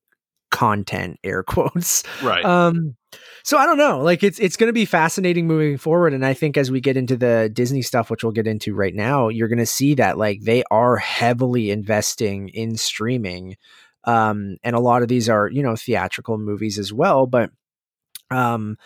[0.51, 2.45] content air quotes right.
[2.45, 2.97] um
[3.43, 6.35] so i don't know like it's it's going to be fascinating moving forward and i
[6.35, 9.49] think as we get into the disney stuff which we'll get into right now you're
[9.49, 13.57] going to see that like they are heavily investing in streaming
[14.05, 17.51] um and a lot of these are you know theatrical movies as well but
[18.31, 18.77] um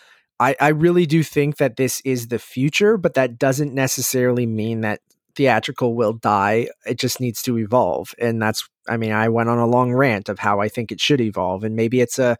[0.40, 4.81] i i really do think that this is the future but that doesn't necessarily mean
[4.81, 5.00] that
[5.36, 9.58] theatrical will die it just needs to evolve and that's i mean i went on
[9.58, 12.36] a long rant of how i think it should evolve and maybe it's a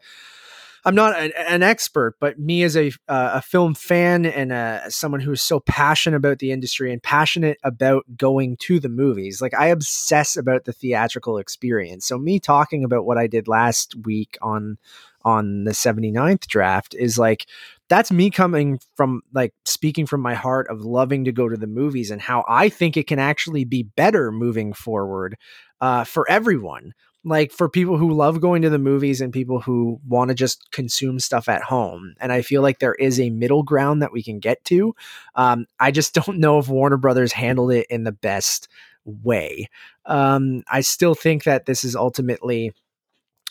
[0.87, 4.87] I'm not an, an expert, but me as a uh, a film fan and uh,
[4.87, 9.55] someone who's so passionate about the industry and passionate about going to the movies, like
[9.55, 12.05] I obsess about the theatrical experience.
[12.05, 14.77] So me talking about what I did last week on
[15.25, 17.47] on the 79th draft is like
[17.89, 21.67] that's me coming from like speaking from my heart of loving to go to the
[21.67, 25.35] movies and how I think it can actually be better moving forward
[25.81, 26.93] uh, for everyone
[27.25, 30.71] like for people who love going to the movies and people who want to just
[30.71, 32.13] consume stuff at home.
[32.19, 34.95] And I feel like there is a middle ground that we can get to.
[35.33, 38.67] Um, I just don't know if Warner Brothers handled it in the best
[39.03, 39.67] way.
[40.05, 42.73] Um, I still think that this is ultimately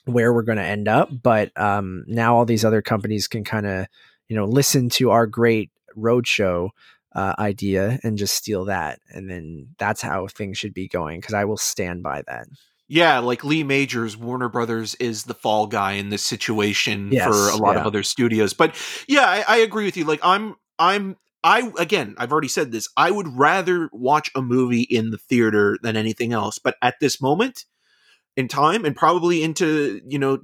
[0.05, 3.67] where we're going to end up, but um, now all these other companies can kind
[3.67, 3.87] of,
[4.29, 6.71] you know, listen to our great roadshow
[7.15, 11.21] uh, idea and just steal that, and then that's how things should be going.
[11.21, 12.49] Because I will stand by that.
[12.87, 17.49] Yeah, like Lee Majors, Warner Brothers is the fall guy in this situation Yes, for
[17.49, 17.81] a lot yeah.
[17.81, 18.53] of other studios.
[18.53, 18.77] But
[19.09, 20.05] yeah, I, I agree with you.
[20.05, 22.89] Like I'm I'm I again, I've already said this.
[22.97, 26.59] I would rather watch a movie in the theater than anything else.
[26.59, 27.65] But at this moment
[28.37, 30.39] in time, and probably into you know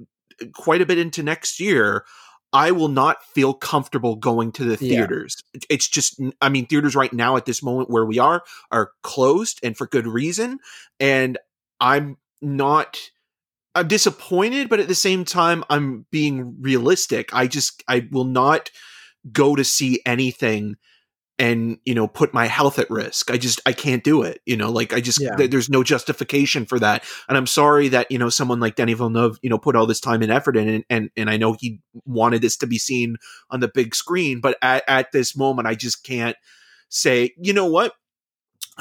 [0.53, 2.05] quite a bit into next year,
[2.53, 5.37] I will not feel comfortable going to the theaters.
[5.53, 8.91] It- It's just, I mean, theaters right now at this moment where we are are
[9.03, 10.59] closed and for good reason.
[10.99, 11.37] And
[11.79, 12.97] I'm not.
[13.73, 17.33] I'm disappointed, but at the same time, I'm being realistic.
[17.33, 18.69] I just, I will not
[19.31, 20.75] go to see anything
[21.41, 23.31] and you know put my health at risk.
[23.31, 25.35] I just i can't do it you know like i just Yeah.
[25.35, 27.03] th- there's no justification for that.
[27.27, 29.99] And i'm sorry that you know someone like denny villeneuve you know put all this
[29.99, 33.15] time and effort in and and, and i know he wanted this to be seen
[33.49, 36.37] on the big screen but at, at this moment i just can't
[36.89, 37.93] say you know what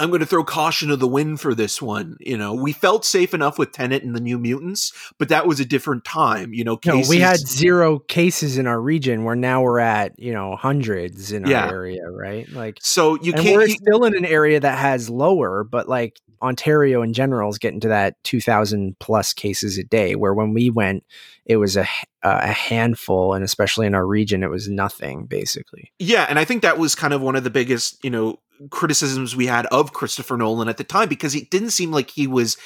[0.00, 2.16] I'm going to throw caution to the wind for this one.
[2.20, 5.60] You know, we felt safe enough with Tenet and the New Mutants, but that was
[5.60, 6.52] a different time.
[6.54, 10.32] You know, No, we had zero cases in our region where now we're at, you
[10.32, 11.66] know, hundreds in Yeah.
[11.66, 12.50] our area, right?
[12.50, 13.56] Like so you and can't.
[13.56, 17.58] we're you- still in an area that has lower, but like Ontario in general is
[17.58, 21.04] getting to that 2000 plus cases a day where when we went
[21.44, 21.82] it was a
[22.22, 25.92] uh, a handful and especially in our region it was nothing basically.
[25.98, 29.34] Yeah, and I think that was kind of one of the biggest, you know, criticisms
[29.34, 32.56] we had of Christopher Nolan at the time because it didn't seem like he was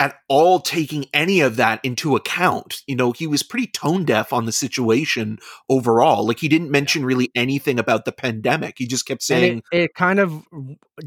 [0.00, 2.82] at all taking any of that into account.
[2.86, 6.24] You know, he was pretty tone deaf on the situation overall.
[6.26, 8.76] Like he didn't mention really anything about the pandemic.
[8.78, 10.44] He just kept saying, it, it kind of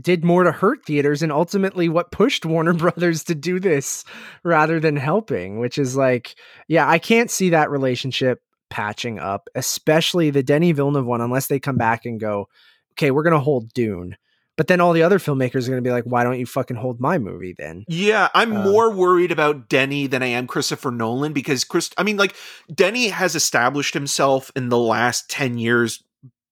[0.01, 4.03] did more to hurt theaters and ultimately what pushed Warner Brothers to do this
[4.43, 6.35] rather than helping, which is like,
[6.67, 11.59] yeah, I can't see that relationship patching up, especially the Denis Villeneuve one, unless they
[11.59, 12.47] come back and go,
[12.93, 14.17] okay, we're going to hold Dune.
[14.57, 16.77] But then all the other filmmakers are going to be like, why don't you fucking
[16.77, 17.85] hold my movie then?
[17.87, 22.03] Yeah, I'm Um, more worried about Denny than I am Christopher Nolan because Chris I
[22.03, 22.35] mean like
[22.73, 26.03] Denny has established himself in the last 10 years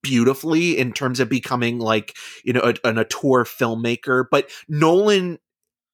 [0.01, 5.39] beautifully in terms of becoming like, you know, a, an auteur filmmaker, but Nolan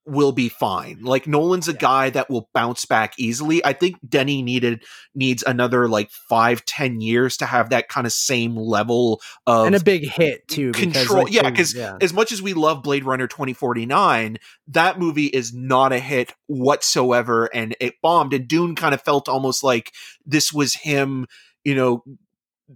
[0.08, 1.00] will be fine.
[1.02, 1.78] Like Nolan's a Yeah.
[1.80, 3.66] guy that will bounce back easily.
[3.66, 4.84] I think Denny needed
[5.16, 9.76] needs another like five, ten years to have that kind of same level of and
[9.76, 10.72] a big hit too.
[10.72, 11.98] because, control- like, yeah, 'cause yeah.
[12.02, 14.38] as much as we love Blade Runner 2049,
[14.68, 18.34] that movie is not a hit whatsoever and it bombed.
[18.34, 19.92] And Dune kind of felt almost like
[20.26, 21.26] this was him,
[21.64, 22.04] you know,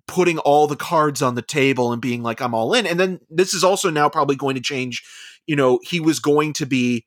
[0.08, 2.86] putting all the cards on the table and being like, I'm all in.
[2.88, 5.04] And then this is also now probably going to change.
[5.48, 7.06] You know, he was going to be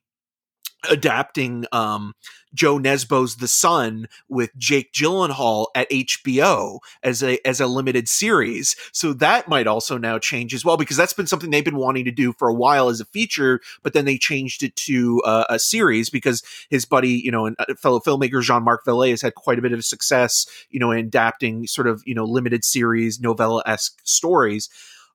[0.89, 2.13] adapting um
[2.53, 8.75] Jo Nesbø's The Son with Jake Gyllenhaal at HBO as a as a limited series.
[8.91, 12.05] So that might also now change as well because that's been something they've been wanting
[12.05, 15.45] to do for a while as a feature, but then they changed it to uh,
[15.49, 19.35] a series because his buddy, you know, and uh, fellow filmmaker Jean-Marc Vallée has had
[19.35, 23.19] quite a bit of success, you know, in adapting sort of, you know, limited series
[23.19, 24.69] novella-esque stories.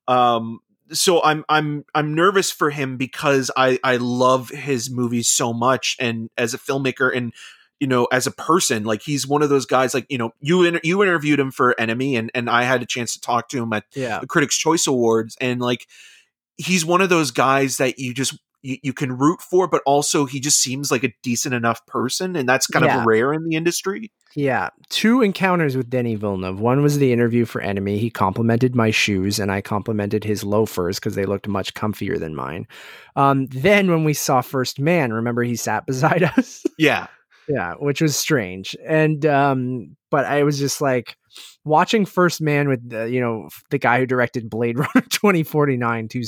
[0.06, 0.60] Um
[0.92, 5.96] so I'm I'm I'm nervous for him because I I love his movies so much
[5.98, 7.32] and as a filmmaker and
[7.80, 10.64] you know as a person like he's one of those guys like you know you
[10.64, 13.62] inter- you interviewed him for Enemy and and I had a chance to talk to
[13.62, 14.20] him at yeah.
[14.20, 15.86] the Critics Choice Awards and like
[16.56, 20.24] he's one of those guys that you just you, you can root for but also
[20.26, 23.00] he just seems like a decent enough person and that's kind Yeah.
[23.00, 24.10] of rare in the industry.
[24.36, 26.60] Yeah, two encounters with Denis Villeneuve.
[26.60, 27.98] One was the interview for Enemy.
[27.98, 32.36] He complimented my shoes, and I complimented his loafers because they looked much comfier than
[32.36, 32.66] mine.
[33.16, 36.62] Um, then when we saw First Man, remember he sat beside us.
[36.76, 37.06] Yeah.
[37.48, 38.76] yeah, which was strange.
[38.86, 41.16] And um, but I was just like
[41.64, 45.76] watching First Man with the, you know the guy who directed Blade Runner twenty forty
[45.76, 46.22] nine two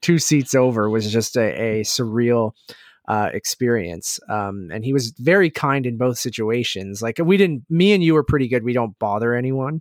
[0.00, 2.52] two seats over was just a, a surreal
[3.08, 4.18] uh, experience.
[4.28, 7.02] Um, and he was very kind in both situations.
[7.02, 8.64] Like we didn't, me and you were pretty good.
[8.64, 9.80] We don't bother anyone.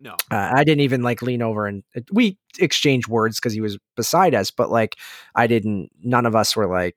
[0.00, 0.14] No.
[0.30, 4.34] Uh, I didn't even like lean over and we exchanged words because he was beside
[4.34, 4.96] us, but like
[5.34, 5.90] I didn't.
[6.02, 6.96] None of us were like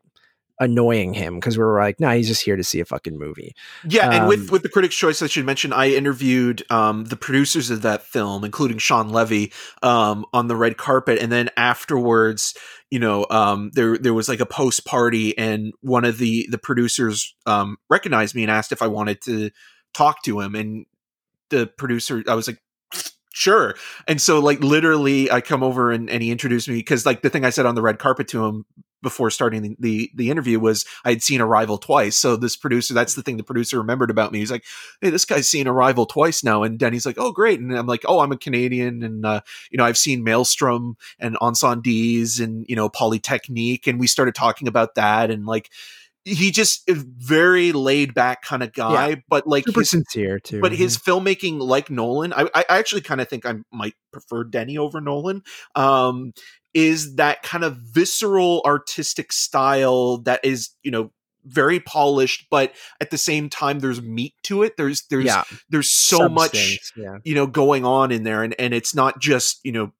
[0.59, 3.53] annoying him because we were like, nah, he's just here to see a fucking movie.
[3.87, 7.17] Yeah, and with Um, with the Critics' Choice, I should mention, I interviewed um, the
[7.17, 9.51] producers of that film, including Shawn Levy,
[9.83, 12.55] um, on the red carpet, and then afterwards,
[12.89, 16.57] you know, um, there there was like a post party, and one of the the
[16.57, 19.51] producers um, recognized me and asked if I wanted to
[19.93, 20.85] talk to him, and
[21.49, 22.59] the producer, I was like.
[23.37, 23.75] Sure.
[24.07, 27.29] And so like literally I come over and, and he introduced me because like the
[27.29, 28.63] thing I said on the red carpet to him
[29.05, 32.17] before starting the, the interview was I had seen Arrival twice.
[32.17, 34.39] So this producer, that's the thing the producer remembered about me.
[34.39, 34.65] He's like,
[34.99, 38.03] "Hey, this guy's seen Arrival twice now." And Denny's like, "Oh, great!" And I'm like,
[38.07, 39.41] "Oh, I'm a Canadian, and uh,
[39.71, 44.67] you know, I've seen Maelstrom and Incendies and you know Polytechnique." And we started talking
[44.67, 45.69] about that, and like,
[46.25, 49.15] he just is very laid back kind of guy, Yeah.
[49.29, 50.59] but like Super his sincere too.
[50.59, 54.79] but his filmmaking like nolan i, I actually kind of think i might prefer denny
[54.79, 55.43] over nolan
[55.75, 56.33] um
[56.75, 61.09] is that kind of visceral artistic style that is you know
[61.47, 65.91] very polished but at the same time there's meat to it there's there's yeah, there's
[65.91, 67.17] so much Yeah.
[67.23, 69.91] you know going on in there and and it's not just you know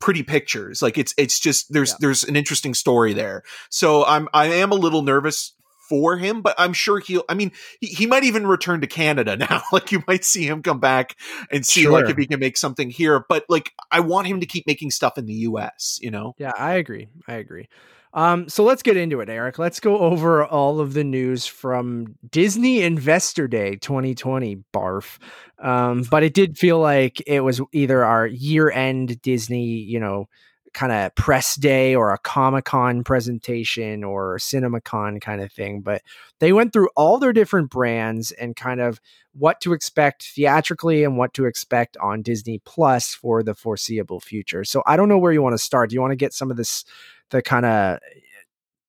[0.00, 1.96] pretty pictures like it's it's just there's Yeah.
[2.00, 5.54] there's an interesting story there so i'm i am a little nervous
[5.88, 9.36] for him but i'm sure he'll i mean he, he might even return to canada
[9.50, 11.16] now like you might see him come back
[11.50, 14.46] and see like if he can make something here but like i want him to
[14.46, 17.08] keep making stuff in the us you know Yeah, I agree.
[17.28, 17.68] I agree.
[18.12, 19.58] Um, so let's get into it, Eric.
[19.58, 24.64] Let's go over all of the news from Disney Investor Day 2020.
[24.72, 25.18] Barf.
[25.58, 30.28] Um, but it did feel like it was either our year-end Disney, you know,
[30.76, 35.80] kind of press day or a Comic Con presentation or CinemaCon kind of thing.
[35.80, 36.02] But
[36.38, 39.00] they went through all their different brands and kind of
[39.32, 44.64] what to expect theatrically and what to expect on Disney Plus for the foreseeable future.
[44.64, 45.88] So I don't know where you want to start.
[45.88, 46.84] Do you want to get some of this,
[47.30, 47.98] the kind of,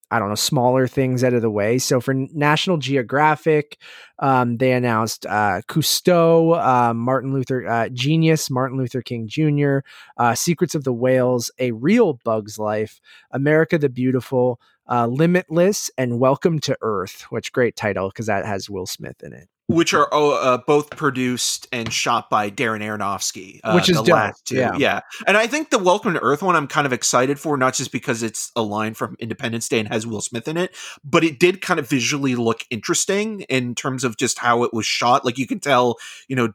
[0.09, 1.77] I don't know, smaller things out of the way?
[1.79, 3.77] So for National Geographic,
[4.19, 9.79] um, they announced uh, Cousteau, uh, Martin Luther, uh, Genius, Martin Luther King Jr.,
[10.17, 13.01] uh, Secrets of the Whales, A Real Bug's Life,
[13.31, 18.69] America the Beautiful, uh, Limitless, and Welcome to Earth, which great title because that has
[18.69, 19.49] Will Smith in it.
[19.67, 24.13] Which are uh, both produced and shot by Darren Aronofsky, uh, Which is the dope,
[24.15, 24.55] last two.
[24.55, 24.75] yeah.
[24.77, 24.99] yeah.
[25.27, 27.91] And I think the Welcome to Earth one I'm kind of excited for, not just
[27.91, 31.37] because it's a line from Independence Day and has Will Smith in it, but it
[31.39, 35.25] did kind of visually look interesting in terms of just how it was shot.
[35.25, 35.97] Like you can tell,
[36.27, 36.53] you know.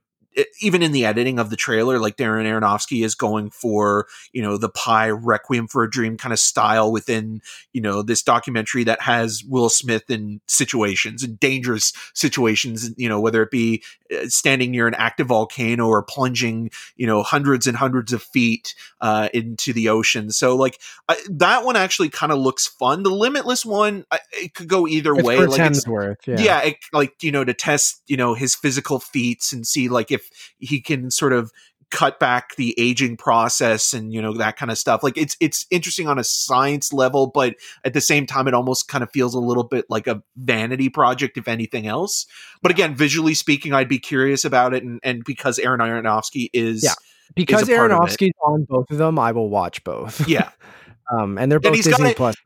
[0.60, 4.56] Even in the editing of the trailer, like Darren Aronofsky is going for, you know,
[4.56, 9.02] the Pi Requiem for a Dream kind of style within, you know, this documentary that
[9.02, 14.70] has Will Smith in situations and dangerous situations, you know, whether it be uh, standing
[14.70, 19.72] near an active volcano or plunging, you know, hundreds and hundreds of feet uh, into
[19.72, 20.30] the ocean.
[20.30, 20.78] So, like,
[21.08, 23.02] I, that one actually kind of looks fun.
[23.02, 25.38] The Limitless one, I, it could go either It's way.
[25.44, 26.16] Like, Hemsworth.
[26.26, 26.62] yeah, Yeah.
[26.62, 30.21] it, like, you know, to test, you know, his physical feats and see, like, if
[30.58, 31.52] he can sort of
[31.92, 35.66] cut back the aging process and you know that kind of stuff like it's it's
[35.70, 37.54] interesting on a science level but
[37.84, 40.88] at the same time it almost kind of feels a little bit like a vanity
[40.88, 42.26] project if anything else
[42.62, 46.82] but again visually speaking i'd be curious about it and, and because aaron aronofsky is
[46.82, 46.94] Yeah.
[47.34, 48.02] Because a part of it.
[48.02, 50.28] Aronofsky's on both of them, I will watch both.
[50.28, 50.50] yeah
[51.10, 52.36] um, and they're both he's got Disney Plus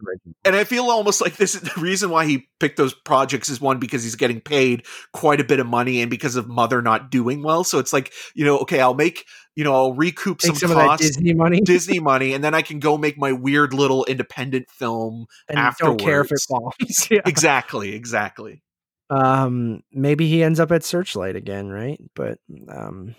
[0.45, 3.61] and I feel almost like this is the reason why he picked those projects is
[3.61, 7.11] one because he's getting paid quite a bit of money and because of Mother not
[7.11, 7.65] doing well.
[7.65, 10.77] So it's like, you know, okay, I'll make, you know, I'll recoup some, some of
[10.77, 14.05] that costs, Disney money Disney money, and then I can go make my weird little
[14.05, 15.27] independent film.
[15.49, 16.77] and don't care if it afterwards.
[16.81, 17.09] bombs.
[17.11, 17.21] yeah.
[17.27, 18.63] Exactly, exactly.
[19.09, 22.01] Um, maybe he ends up at Searchlight again, right?
[22.15, 22.39] But
[22.69, 23.15] um,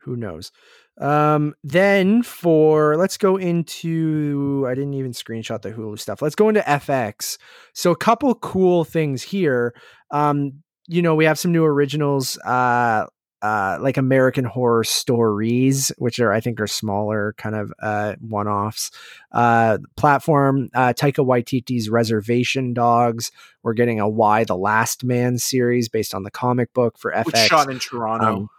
[0.00, 0.52] who knows?
[0.98, 6.22] Um, then for let's go into I didn't even screenshot the Hulu stuff.
[6.22, 7.38] Let's go into FX.
[7.74, 9.74] So a couple cool things here.
[10.10, 12.38] Um, you know, we have some new originals.
[12.38, 13.06] Uh,
[13.42, 18.90] uh, like American Horror Stories, which are I think are smaller kind of uh, one-offs.
[19.30, 23.30] Uh, platform uh, Taika Waititi's Reservation Dogs.
[23.62, 27.36] We're getting a Y the Last Man series based on the comic book for Which
[27.36, 27.46] FX.
[27.46, 28.26] shot in Toronto.
[28.26, 28.50] Um,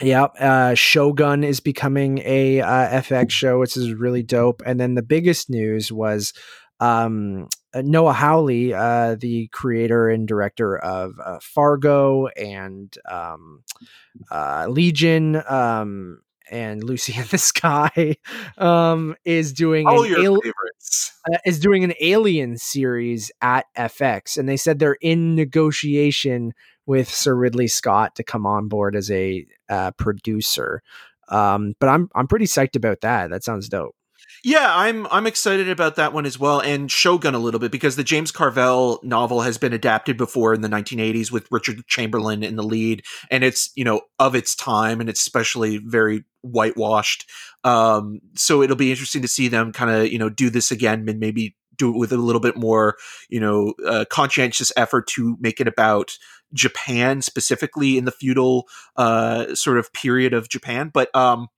[0.00, 0.34] Yep.
[0.38, 4.62] Uh, Shogun is becoming a uh, FX show, which is really dope.
[4.64, 6.32] And then the biggest news was
[6.80, 13.64] um, Noah Hawley, uh, the creator and director of uh, Fargo and um,
[14.30, 16.20] uh, Legion um,
[16.50, 18.16] and Lucy in the Sky,
[18.56, 21.12] um, is doing All your al- favorites.
[21.32, 26.52] uh, is doing an Alien series at FX, and they said they're in negotiation
[26.88, 30.82] with Sir Ridley Scott to come on board as a uh, producer.
[31.28, 33.28] Um, but I'm I'm pretty psyched about that.
[33.28, 33.94] That sounds dope.
[34.42, 37.96] Yeah, I'm I'm excited about that one as well, and Shogun a little bit because
[37.96, 42.56] the James Clavell novel has been adapted before in the 1980s with Richard Chamberlain in
[42.56, 47.28] the lead, and it's you know of its time, and it's especially very whitewashed.
[47.64, 51.06] Um, so it'll be interesting to see them kind of you know do this again
[51.06, 52.96] and maybe do it with a little bit more
[53.28, 56.16] you know uh, conscientious effort to make it about
[56.52, 61.48] Japan specifically in the feudal uh, sort of period of Japan, but um,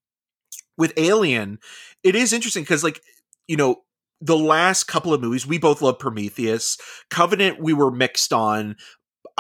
[0.76, 1.58] with Alien
[2.02, 3.02] it is interesting because like
[3.46, 3.82] you know
[4.20, 6.76] the last couple of movies we both love prometheus.
[7.10, 8.76] Covenant we were mixed on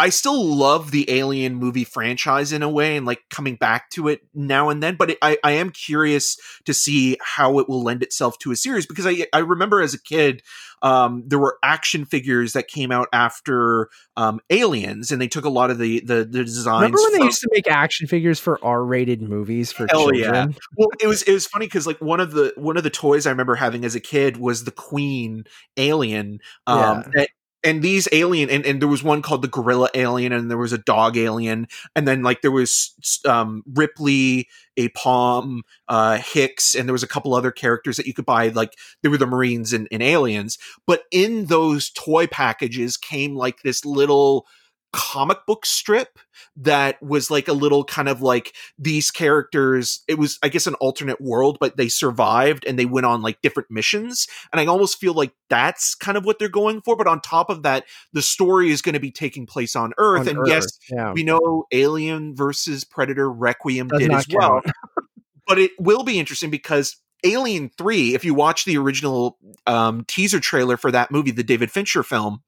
[0.00, 4.08] I still love the Alien movie franchise in a way and like coming back to
[4.08, 7.82] it now and then, but it, I, I am curious to see how it will
[7.82, 10.42] lend itself to a series because I, I remember as a kid,
[10.80, 15.50] um, there were action figures that came out after um, Aliens and they took a
[15.50, 16.80] lot of the, the, the designs.
[16.80, 20.20] Remember when they used to make action figures for R-rated movies for Hell children?
[20.22, 20.46] yeah.
[20.78, 23.26] well it was it was funny because like one of the one of the toys
[23.26, 25.44] i remember having as a kid was the queen
[25.76, 27.02] alien um Yeah.
[27.14, 27.28] that-
[27.62, 30.72] and these alien and, and there was one called the gorilla alien and there was
[30.72, 32.94] a dog alien and then like there was
[33.26, 34.48] um ripley
[34.78, 38.74] apone uh hicks and there was a couple other characters that you could buy like
[39.02, 43.84] there were the marines and, and aliens but in those toy packages came like this
[43.84, 44.46] little
[44.92, 46.18] comic book strip
[46.56, 50.74] that was like a little kind of like these characters it was i guess an
[50.74, 54.26] alternate world but they survived and they went on like different missions.
[54.52, 57.50] And i almost feel like that's kind of what they're going for but on top
[57.50, 60.22] of that the story is going to be taking place on earth.
[60.22, 61.12] On and Earth, yes yeah.
[61.12, 64.60] we know alien versus predator requiem Does did as well.
[65.46, 70.40] but it will be interesting because alien 3 if you watch the original um, teaser
[70.40, 72.42] trailer for that movie the david fincher film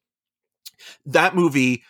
[1.06, 1.82] that movie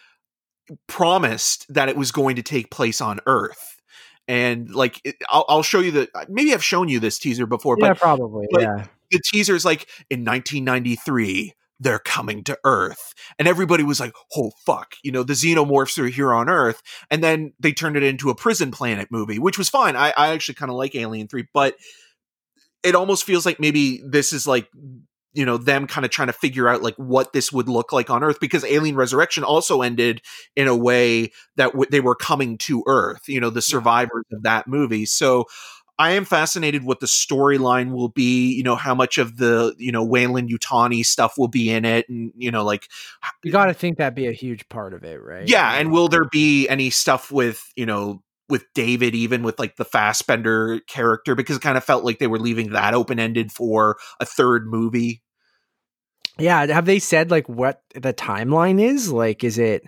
[0.87, 3.81] promised that it was going to take place on earth
[4.29, 7.77] and like it, I'll, I'll show you the maybe i've shown you this teaser before
[7.79, 8.47] yeah, but probably.
[8.51, 8.87] but- yeah.
[9.11, 14.53] the teaser is like in 1993 they're coming to earth and everybody was like oh
[14.65, 18.31] fuck you know the xenomorphs are here on earth and then they turned it into
[18.31, 21.49] a prison planet movie which was fine i, I actually kind of like alien 3
[21.53, 21.77] but
[22.83, 24.69] it almost feels like maybe this is like
[25.35, 28.11] you know them kind of trying to figure out like what this would look like
[28.11, 30.21] on earth because alien resurrection also ended
[30.57, 34.43] in a way that w- they were coming to earth you know the survivors of
[34.43, 35.47] that movie so
[35.99, 38.53] I am fascinated what the storyline will be.
[38.55, 42.09] You know how much of the you know Weyland Yutani stuff will be in it,
[42.09, 42.89] and you know like
[43.45, 45.47] You got to think that'd be a huge part of it, right?
[45.47, 45.75] yeah.
[45.75, 48.23] And will there be any stuff with you know
[48.53, 52.27] with David, even with like the Fassbender character, because it kind of felt like they
[52.27, 55.23] were leaving that open ended for a third movie.
[56.39, 59.11] Yeah, have they said like what the timeline is?
[59.11, 59.85] Like, is it?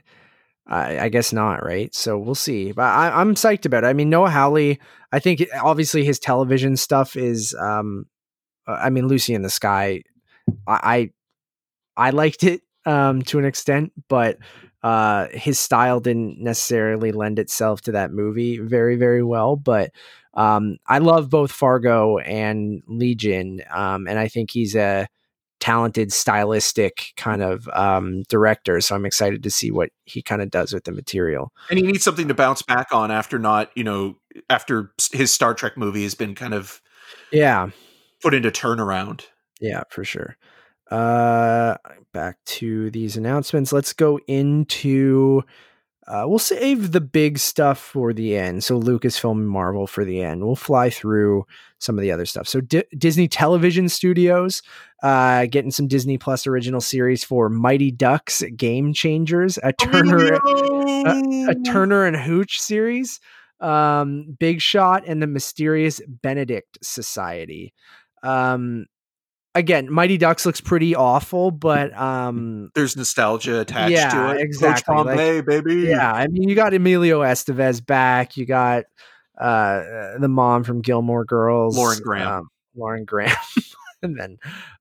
[0.67, 1.95] I I guess not, right?
[1.95, 2.73] So we'll see.
[2.73, 3.89] But I, I'm psyched about it.
[3.89, 4.81] I mean, Noah Hawley.
[5.13, 7.55] I think obviously his television stuff is.
[7.55, 8.07] um
[8.67, 10.05] uh, I mean, Lucy in the Sky.
[10.67, 11.11] I
[11.97, 14.39] I, I liked it um to an extent, but
[14.85, 19.57] uh his style didn't necessarily lend itself to that movie very very well.
[19.57, 19.91] But
[20.35, 25.09] um I love both Fargo and Legion, um, and I think he's a
[25.61, 30.51] talented stylistic kind of um, director so i'm excited to see what he kind of
[30.51, 33.83] does with the material And he needs something to bounce back on after not you
[33.85, 34.17] know
[34.51, 36.83] after his Star Trek movie has been kind of
[37.33, 37.71] yeah
[38.21, 39.25] put into turnaround.
[39.59, 40.37] yeah for sure
[40.91, 41.77] uh
[42.13, 45.43] back to these announcements let's go into
[46.07, 48.63] uh, we'll save the big stuff for the end.
[48.63, 50.45] So Lucasfilm and Marvel for the end.
[50.45, 51.47] We'll fly through
[51.79, 52.47] some of the other stuff.
[52.47, 54.63] So Di- Disney Television Studios
[55.03, 61.55] uh, getting some Disney Plus original series for Mighty Ducks Game Changers, a Turner a
[61.65, 63.19] Turner and Hooch series,
[63.61, 67.73] um, Big Shot, and the Mysterious Benedict Society.
[68.23, 68.87] Um,
[69.55, 74.43] again, Mighty Ducks looks pretty awful, but um, There's nostalgia attached Yeah, to it.
[74.43, 75.75] exactly, Coach like- baby.
[75.89, 78.37] yeah, I mean, you got Emilio Estevez back.
[78.37, 78.85] You got
[79.41, 82.29] uh, the mom from Gilmore Girls, Lauren Graham.
[82.33, 83.37] um, Lauren Graham,
[84.03, 84.39] and then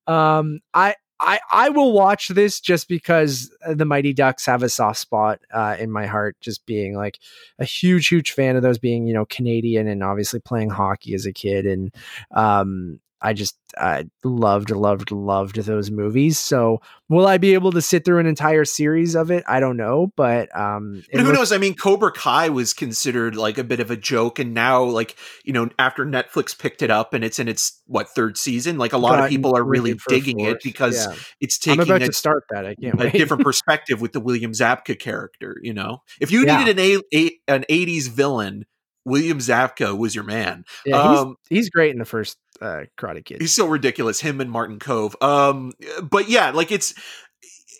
[0.07, 0.95] um, I.
[1.25, 5.39] I, I will watch this just because uh, the Mighty Ducks have a soft spot
[5.53, 7.17] uh, in my heart, just being like
[7.59, 11.25] a huge, huge fan of those being, you know, Canadian and obviously playing hockey as
[11.25, 11.65] a kid.
[11.65, 11.95] And
[12.35, 16.37] um, I just uh, loved, loved, loved those movies.
[16.37, 19.43] So will I be able to sit through an entire series of it?
[19.47, 21.51] I don't know, but um, But who knows?
[21.53, 25.15] I mean, Cobra Kai was considered like a bit of a joke, and now, like
[25.45, 28.93] you know, after Netflix picked it up and it's in its what third season, like
[28.93, 31.15] a lot of people are really digging it because Yeah.
[31.39, 32.65] it's I'm taking about a, to start that.
[32.65, 33.13] I can't a wait.
[33.13, 35.57] different perspective with the William Zabka character.
[35.63, 36.57] You know, if you Yeah.
[36.57, 38.65] needed an a, a an '80s villain,
[39.05, 40.65] William Zabka was your man.
[40.85, 43.41] yeah, he's, um, he's great in the first uh, Karate Kid.
[43.41, 44.21] He's so ridiculous.
[44.21, 45.21] Him and Martin Kove.
[45.23, 46.93] Um, but yeah, like it's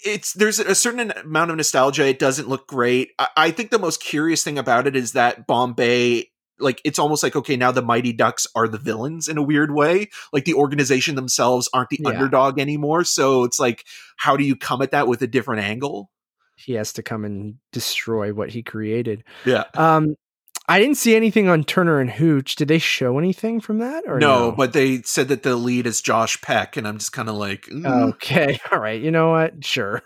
[0.06, 2.06] it's there's a certain amount of nostalgia.
[2.08, 3.12] It doesn't look great.
[3.20, 6.30] I, I think the most curious thing about it is that Bombay.
[6.60, 9.74] Like it's almost like okay now the Mighty Ducks are the villains in a weird
[9.74, 10.10] way.
[10.32, 12.10] Like the organization themselves aren't the Yeah.
[12.10, 13.04] underdog anymore.
[13.04, 13.86] So it's like
[14.18, 16.10] how do you come at that with a different angle?
[16.56, 19.24] he has to come and destroy what he created.
[19.44, 19.64] Yeah.
[19.74, 20.16] Um,
[20.68, 22.56] I didn't see anything on Turner and Hooch.
[22.56, 24.04] Did they show anything from that?
[24.08, 27.12] Or No, no, but they said that the lead is Josh Peck, and I'm just
[27.12, 27.86] kind of like, mm.
[28.14, 29.02] okay, all right.
[29.02, 29.66] You know what?
[29.66, 30.02] Sure.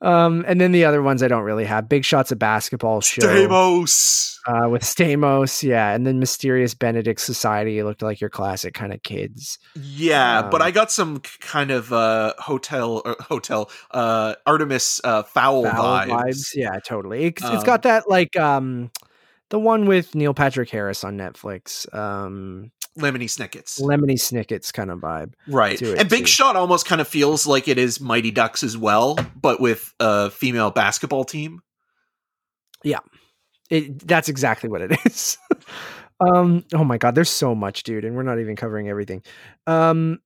[0.00, 1.86] um, and then the other ones I don't really have.
[1.86, 4.38] Big Shots of Basketball show Stamos.
[4.46, 7.82] uh, with Stamos, yeah, and then Mysterious Benedict Society.
[7.82, 9.58] Looked like your classic kind of kids.
[9.74, 15.64] Yeah, but Um, I got some kind of uh hotel hotel uh Artemis uh fowl,
[15.64, 16.54] Fowl vibes.
[16.54, 17.24] Yeah, totally.
[17.26, 18.90] It's, it's Um, got that like um
[19.50, 21.92] the one with Neil Patrick Harris on Netflix.
[21.94, 23.80] Um Lemony Snickets.
[23.80, 25.34] Lemony Snickets kind of vibe.
[25.46, 25.80] right.
[25.80, 26.26] And Big too.
[26.26, 30.30] Shot almost kind of feels like it is Mighty Ducks as well, but with a
[30.30, 31.60] female basketball team.
[33.70, 35.38] It, that's exactly what it is.
[36.20, 39.22] um oh my god, there's so much, dude, and we're not even covering everything.
[39.68, 40.18] Um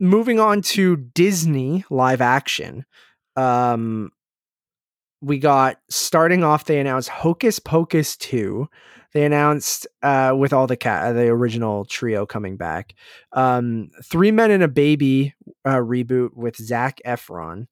[0.00, 2.84] moving on to Disney live action.
[3.36, 4.10] Um
[5.20, 8.68] we got starting off they announced Hocus Pocus 2.
[9.14, 12.94] They announced uh with all the cat the original trio coming back.
[13.32, 17.66] Um Three Men and a Baby uh reboot with Zac Efron.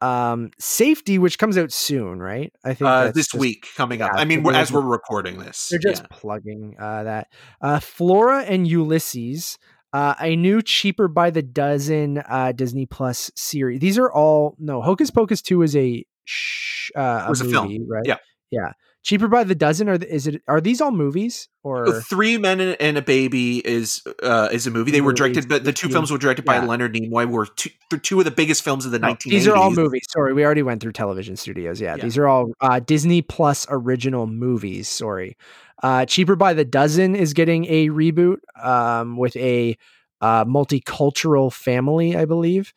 [0.00, 2.52] Um Safety which comes out soon, right?
[2.64, 4.12] I think Uh this just- week coming up.
[4.14, 5.68] yeah, I mean, we're, as we're recording this.
[5.68, 6.08] they're just yeah.
[6.10, 7.28] plugging uh, that.
[7.60, 9.58] Uh, Flora and Ulysses,
[9.92, 13.80] uh, a new cheaper by the dozen uh, Disney Plus series.
[13.80, 17.86] These are all no Hocus Pocus two is a sh- uh, a Was a film.
[17.88, 18.02] right?
[18.06, 18.16] Yeah.
[18.50, 18.72] yeah.
[19.04, 19.88] Cheaper by the dozen.
[19.88, 20.42] or is it?
[20.46, 22.00] Are these all movies or?
[22.02, 24.92] Three Men and- a Baby is uh, is a movie.
[24.92, 26.66] They were directed, but the two films were directed by Yeah.
[26.66, 27.28] Leonard Nimoy.
[27.28, 27.70] Were two,
[28.00, 29.30] two of the biggest films of the No, 1980s.
[29.30, 30.02] these are all movies.
[30.08, 31.80] Sorry, we already went through television studios.
[31.80, 32.04] Yeah, Yeah.
[32.04, 34.88] these are all uh, Disney Plus original movies.
[34.88, 35.36] Sorry,
[35.82, 39.76] uh, cheaper by the dozen is getting a reboot um, with a
[40.20, 42.72] uh, multicultural family, I believe.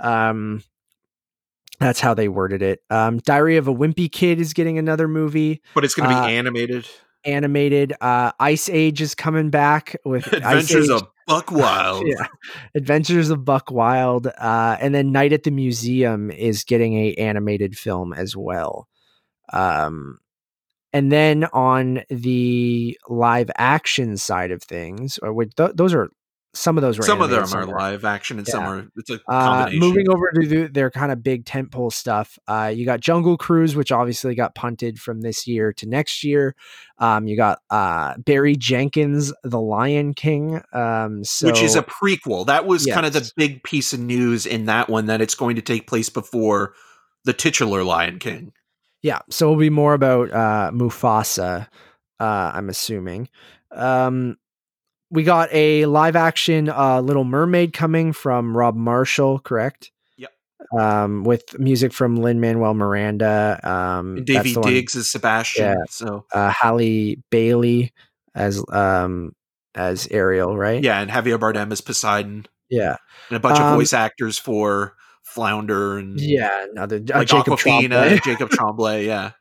[0.00, 0.62] Um,
[1.78, 2.80] that's how they worded it.
[2.90, 6.20] Um, Diary of a Wimpy Kid is getting another movie, but it's going to be
[6.20, 6.88] uh, animated.
[7.24, 7.92] animated.
[8.00, 12.06] Uh, Ice Age is coming back with Adventures of Buck Wild.
[12.06, 12.26] yeah
[12.76, 17.76] adventures of buck wild uh and then night at the museum is getting a animated
[17.76, 18.86] film as well
[19.52, 20.18] um
[20.92, 26.10] and then on the live action side of things or th- those are
[26.56, 28.88] some of those were Some of them are live action, and some are.
[28.96, 29.80] It's a uh, combination.
[29.80, 33.76] moving over to the, their kind of big tentpole stuff, uh, you got Jungle Cruise,
[33.76, 36.54] which obviously got punted from this year to next year.
[36.98, 42.46] Um, you got uh, Barry Jenkins, The Lion King, um, so, which is a prequel.
[42.46, 45.56] That was kind of the big piece of news in that one that it's going
[45.56, 46.74] to take place before
[47.24, 48.52] the titular Lion King.
[49.02, 51.68] Yeah, so it'll be more about uh Mufasa,
[52.18, 53.28] uh, I'm assuming.
[53.70, 54.38] Um
[55.10, 59.90] we got a live action uh Little Mermaid coming from Rob Marshall, correct?
[60.16, 60.30] Yep.
[60.78, 65.10] Um with music from Lin Manuel Miranda, um And that's Daveed the one- Diggs as
[65.10, 65.64] Sebastian.
[65.64, 65.84] Yeah.
[65.88, 67.92] So uh Halle Bailey
[68.34, 69.32] as um
[69.74, 70.82] as Ariel, right?
[70.82, 72.96] yeah, and Javier Bardem as Poseidon, Yeah.
[73.28, 77.54] and a bunch Um, of voice actors for Flounder and Yeah, another uh, like Jacob
[77.54, 78.20] Awkwafina, Tremblay.
[78.24, 79.06] Jacob Tremblay.
[79.06, 79.32] Yeah,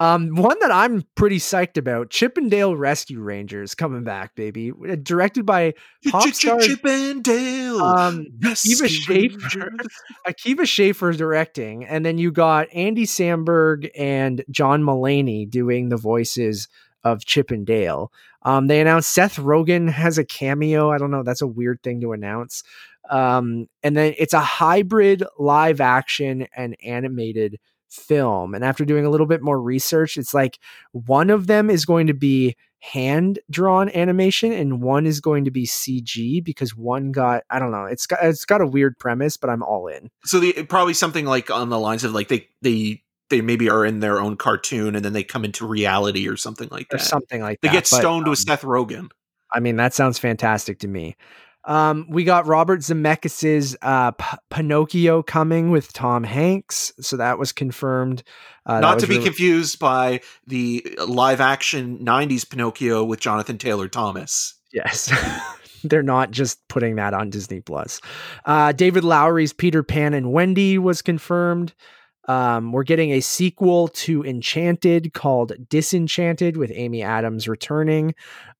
[0.00, 4.72] Um, one that I'm pretty psyched about: Chippendale Rescue Rangers coming back, baby.
[4.72, 5.74] Uh, Directed by
[6.08, 7.80] Pop star- Chip and Dale.
[7.80, 9.08] um, Akiva.
[9.08, 9.88] Rangers.
[10.26, 16.68] Akiva Schaffer directing, and then you got Andy Samberg and John Mulaney doing the voices
[17.04, 18.10] of Chippendale.
[18.42, 20.90] Um, they announced Seth Rogen has a cameo.
[20.90, 21.22] I don't know.
[21.22, 22.62] That's a weird thing to announce.
[23.10, 27.58] Um, and then it's a hybrid live action and animated
[27.94, 28.54] film.
[28.54, 30.58] And after doing a little bit more research, it's like
[30.92, 35.50] one of them is going to be hand drawn animation and one is going to
[35.50, 37.86] be CG because one got I don't know.
[37.86, 40.10] It's got it's got a weird premise, but I'm all in.
[40.24, 43.86] So the probably something like on the lines of like they they they maybe are
[43.86, 47.04] in their own cartoon and then they come into reality or something like or that.
[47.04, 47.72] something like they that.
[47.72, 49.10] They get but, stoned um, with Seth Rogen.
[49.52, 51.16] I mean, that sounds fantastic to me.
[51.66, 57.52] Um, we got Robert Zemeckis's uh, P- Pinocchio coming with Tom Hanks, so that was
[57.52, 58.22] confirmed.
[58.66, 63.56] Uh, Not was to be really- confused by the live action 90s Pinocchio with Jonathan
[63.58, 64.54] Taylor Thomas.
[64.72, 65.10] Yes.
[65.84, 68.00] They're not just putting that on Disney Plus.
[68.46, 71.74] Uh, David Lowery's Peter Pan and Wendy was confirmed.
[72.26, 78.14] Um, we're getting a sequel to Enchanted called Disenchanted with Amy Adams returning.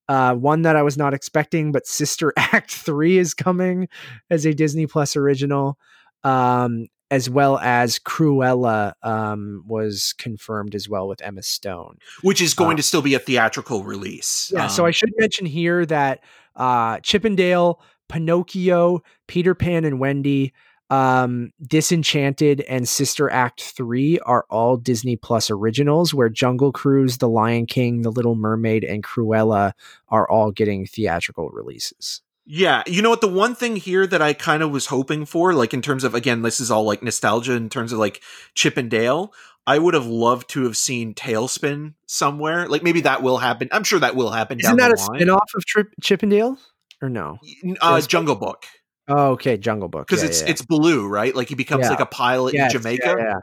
[0.09, 3.89] Uh, one that I was not expecting, but Sister Act 3 is coming
[4.31, 5.79] as a Disney Plus original.
[6.23, 11.99] Um, as well as Cruella um, was confirmed as well with Emma Stone.
[12.23, 14.51] Which is going Uh, to still be a theatrical release.
[14.53, 16.21] Yeah, so Um, I should mention here that
[16.57, 20.53] uh Chippendale, Pinocchio, Peter Pan and Wendy,
[20.95, 27.29] um Disenchanted and Sister Act 3 are all Disney Plus originals where Jungle Cruise, The
[27.29, 29.73] Lion King, The Little Mermaid and Cruella
[30.09, 32.23] are all getting theatrical releases.
[32.47, 33.23] Yeah, you know what?
[33.23, 36.15] The one thing here that I kind of was hoping for, like in terms of
[36.15, 38.23] again, this is all like nostalgia in terms of like
[38.55, 39.33] Chip and Dale.
[39.67, 42.69] I would have loved to have seen TaleSpin somewhere.
[42.69, 43.69] Like maybe that will happen.
[43.73, 44.61] I'm sure that will happen.
[44.61, 45.19] Isn't down that the a line.
[45.21, 46.59] spin-off of Trip Chip and Dale?
[47.01, 47.39] Or no?
[47.81, 48.67] Uh, Jungle Book
[49.09, 50.07] Oh, okay, Jungle Book.
[50.07, 51.35] because Yeah, it's yeah, it's blue, right?
[51.35, 51.91] Like he becomes Yeah.
[51.91, 53.35] like a pilot Yes, in Jamaica, Yeah, yeah.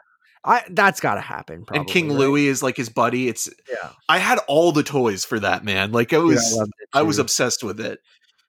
[0.44, 1.64] I that's got to happen.
[1.64, 2.18] Probably, and King right?
[2.18, 3.28] Louie is like his buddy.
[3.28, 5.92] It's Yeah, I had all the toys for that man.
[5.92, 8.00] Like I was I, I was obsessed with it.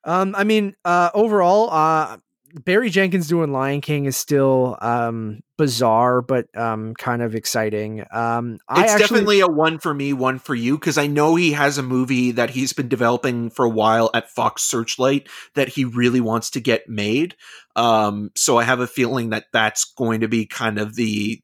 [0.04, 2.18] Um, I mean, uh, overall, uh,
[2.54, 8.04] Barry Jenkins doing Lion King is still um bizarre, but um kind of exciting.
[8.12, 11.34] Um, I it's actually, definitely a one for me, one for you, because I know
[11.34, 15.68] he has a movie that he's been developing for a while at Fox Searchlight that
[15.68, 17.34] he really wants to get made.
[17.76, 21.42] Um, so I have a feeling that that's going to be kind of the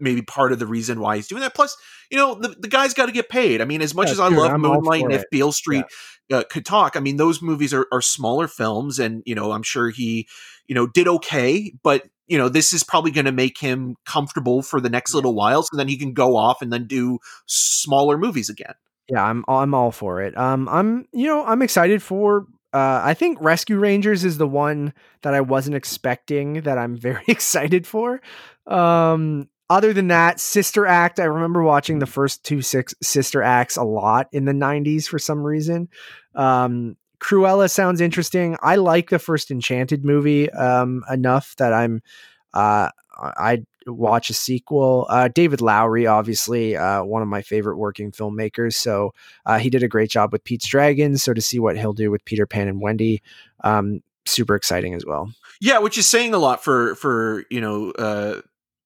[0.00, 1.54] maybe part of the reason why he's doing that.
[1.54, 1.76] Plus,
[2.10, 3.60] you know, the, the guy's got to get paid.
[3.60, 5.24] I mean, as much Yeah, as I love I'm Moonlight and If.
[5.30, 5.84] Beale Street
[6.32, 9.62] uh, could talk, I mean, those movies are, are smaller films, and you know, I'm
[9.62, 10.28] sure he,
[10.66, 14.62] you know, did okay, but you know, this is probably going to make him comfortable
[14.62, 18.16] for the next little while, so then he can go off and then do smaller
[18.16, 18.74] movies again.
[19.08, 20.36] yeah, I'm I'm all for it.
[20.38, 22.46] Um, I'm you know I'm excited for.
[22.72, 27.24] Uh, I think Rescue Rangers is the one that I wasn't expecting that I'm very
[27.28, 28.20] excited for.
[28.68, 33.76] Um, other than that, Sister Act, I remember watching the first two six Sister Acts
[33.76, 35.88] a lot in the 90s for some reason.
[36.34, 38.56] Um, Cruella sounds interesting.
[38.62, 42.02] I like the first Enchanted movie um, enough that I'm
[42.52, 45.06] uh, I'd watch a sequel.
[45.08, 48.74] Uh, David Lowery, obviously, uh, one of my favorite working filmmakers.
[48.74, 49.14] So
[49.46, 51.22] uh, he did a great job with Pete's Dragons.
[51.22, 53.22] So to see what he'll do with Peter Pan and Wendy,
[53.62, 55.32] um, super exciting as well.
[55.60, 58.40] Yeah, which is saying a lot for for you know uh,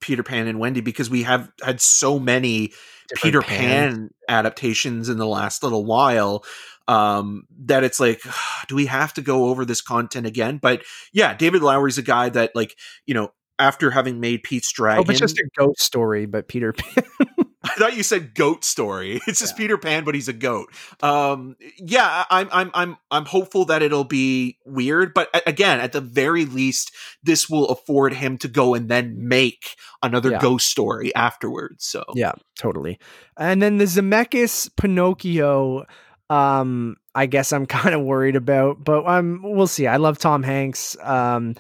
[0.04, 2.68] Peter Pan and Wendy because we have had so many
[3.08, 3.96] Different Peter Pans.
[3.96, 6.44] Pan adaptations in the last little while
[6.86, 8.20] um that it's like
[8.68, 10.82] do we have to go over this content again but
[11.14, 12.76] yeah david lowery's a guy that like
[13.06, 16.72] you know after having made pete's dragon Oh, but just a ghost story, but Peter
[16.74, 17.04] Pan.
[17.64, 19.58] I thought you said goat story it's just Yeah.
[19.58, 20.68] peter pan but he's a goat
[21.02, 26.00] um yeah i'm i'm i'm i'm hopeful that it'll be weird but again at the
[26.00, 26.92] very least
[27.22, 30.38] this will afford him to go and then make another Yeah.
[30.40, 32.98] ghost story afterwards so Yeah, totally.
[33.38, 35.84] And then the Zemeckis Pinocchio,
[36.30, 39.86] um, I guess I'm kind of worried about, but um, we'll see.
[39.86, 40.96] I love Tom Hanks.
[41.02, 41.54] Um,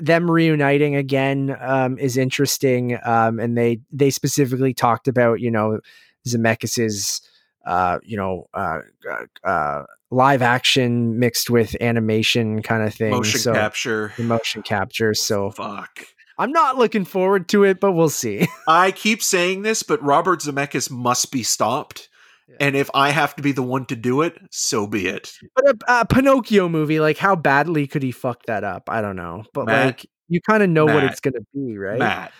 [0.00, 2.98] them reuniting again um, is interesting.
[3.04, 5.80] Um, and they they specifically talked about you know
[6.26, 7.20] Zemeckis's
[7.66, 8.80] uh, you know uh,
[9.10, 13.10] uh, uh, live action mixed with animation kind of thing.
[13.10, 15.14] motion so capture motion capture.
[15.14, 18.46] So fuck I'm not looking forward to it, but we'll see.
[18.68, 22.08] I keep saying this, but Robert Zemeckis must be stopped.
[22.48, 22.56] Yeah.
[22.60, 25.32] And if I have to be the one to do it, so be it.
[25.56, 28.84] But a, a Pinocchio movie, like how badly could he fuck that up?
[28.88, 29.44] I don't know.
[29.54, 31.98] But Matt, like you kind of know what it's gonna be, right?
[31.98, 32.32] Matt,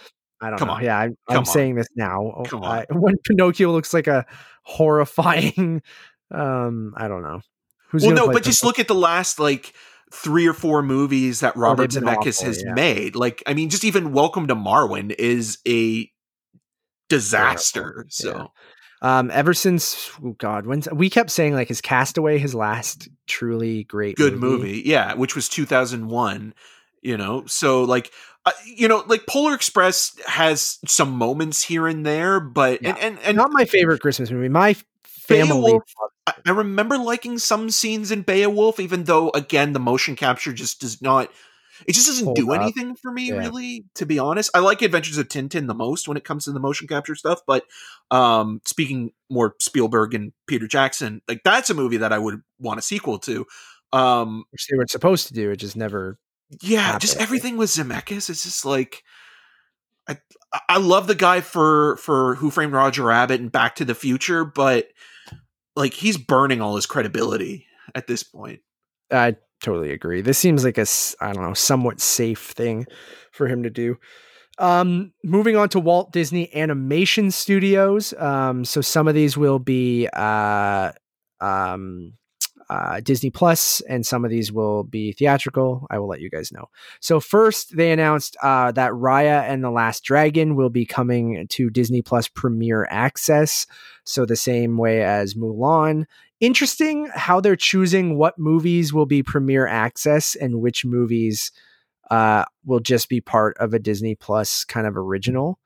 [0.42, 0.74] I don't come know.
[0.74, 0.84] on.
[0.84, 1.46] Yeah, I'm, Come I'm on.
[1.46, 2.42] saying this now.
[2.46, 4.26] Come I- when Pinocchio looks like a
[4.64, 5.80] horrifying,
[6.30, 7.40] um, I don't know.
[7.88, 9.72] Who's well, no, but just look at the last like
[10.12, 12.74] three or four movies that Robert Oh, Zemeckis awful, has yeah.
[12.74, 13.16] made.
[13.16, 16.10] Like, I mean, just even Welcome to Marwen is a
[17.08, 18.06] disaster.
[18.10, 18.48] So
[19.04, 23.84] Um, ever since oh God, when we kept saying like his Castaway, his last truly
[23.84, 24.82] great good movie.
[24.84, 26.54] yeah, which was 2001.
[27.02, 28.10] You know, so like.
[28.46, 32.90] Uh, you know, like Polar Express has some moments here and there, but Yeah.
[32.90, 34.50] and and, and Not my favorite Christmas movie.
[34.50, 35.72] My family.
[35.72, 35.82] Beowulf,
[36.26, 41.00] I remember liking some scenes in Beowulf, even though again the motion capture just does
[41.00, 41.30] not.
[41.86, 42.60] It just doesn't do up.
[42.62, 43.36] anything for me, Yeah.
[43.36, 43.84] really.
[43.96, 46.60] To be honest, I like Adventures of Tintin the most when it comes to the
[46.60, 47.40] motion capture stuff.
[47.46, 47.64] But
[48.10, 52.78] um, speaking more Spielberg and Peter Jackson, like that's a movie that I would want
[52.78, 53.46] a sequel to.
[53.92, 55.50] Um, which they were supposed to do.
[55.50, 56.18] It just never.
[56.60, 58.28] yeah, just everything with Zemeckis.
[58.30, 59.02] It's just like
[60.08, 60.18] I
[60.68, 64.44] I love the guy for for Who Framed Roger Rabbit and Back to the Future,
[64.44, 64.88] but
[65.76, 68.60] like he's burning all his credibility at this point.
[69.12, 70.20] I totally agree.
[70.20, 70.86] This seems like a
[71.20, 72.86] I don't know somewhat safe thing
[73.32, 73.96] for him to do.
[74.58, 78.14] Um, moving on to Walt Disney Animation Studios.
[78.14, 80.92] Um, so some of these will be uh,
[81.40, 82.12] um,
[82.70, 85.86] uh, Disney Plus, and some of these will be theatrical.
[85.90, 86.66] I will let you guys know.
[87.00, 91.70] So first, they announced uh, that Raya and the Last Dragon will be coming to
[91.70, 93.66] Disney Plus Premier Access.
[94.04, 96.04] So the same way as Mulan.
[96.40, 101.52] Interesting how they're choosing what movies will be premiere Access and which movies
[102.10, 105.58] uh, will just be part of a Disney Plus kind of original.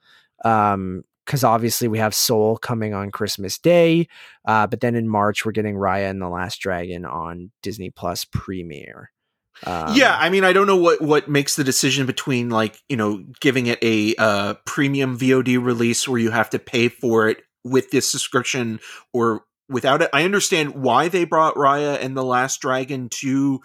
[0.45, 4.09] Um, because obviously we have Soul coming on Christmas Day,
[4.47, 8.25] uh, but then in March we're getting Raya and the Last Dragon on Disney Plus
[8.25, 9.11] Premiere.
[9.67, 12.97] Um, yeah, I mean, I don't know what what makes the decision between like you
[12.97, 17.43] know giving it a uh, premium VOD release where you have to pay for it
[17.63, 18.81] with this subscription
[19.13, 20.11] or without it.
[20.13, 23.61] I understand why they brought Raya and the Last Dragon to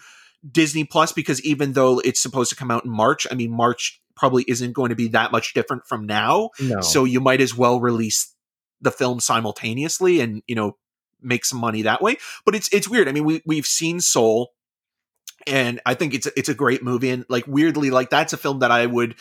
[0.48, 4.00] Disney Plus because even though it's supposed to come out in March, I mean March
[4.16, 6.50] probably isn't going to be that much different from now.
[6.60, 6.80] No.
[6.80, 8.34] So you might as well release
[8.80, 10.76] the film simultaneously and you know
[11.22, 12.18] make some money that way.
[12.44, 13.08] But it's it's weird.
[13.08, 14.52] I mean, we we've seen Soul,
[15.46, 17.10] and I think it's it's a great movie.
[17.10, 19.16] And like weirdly, like that's a film that I would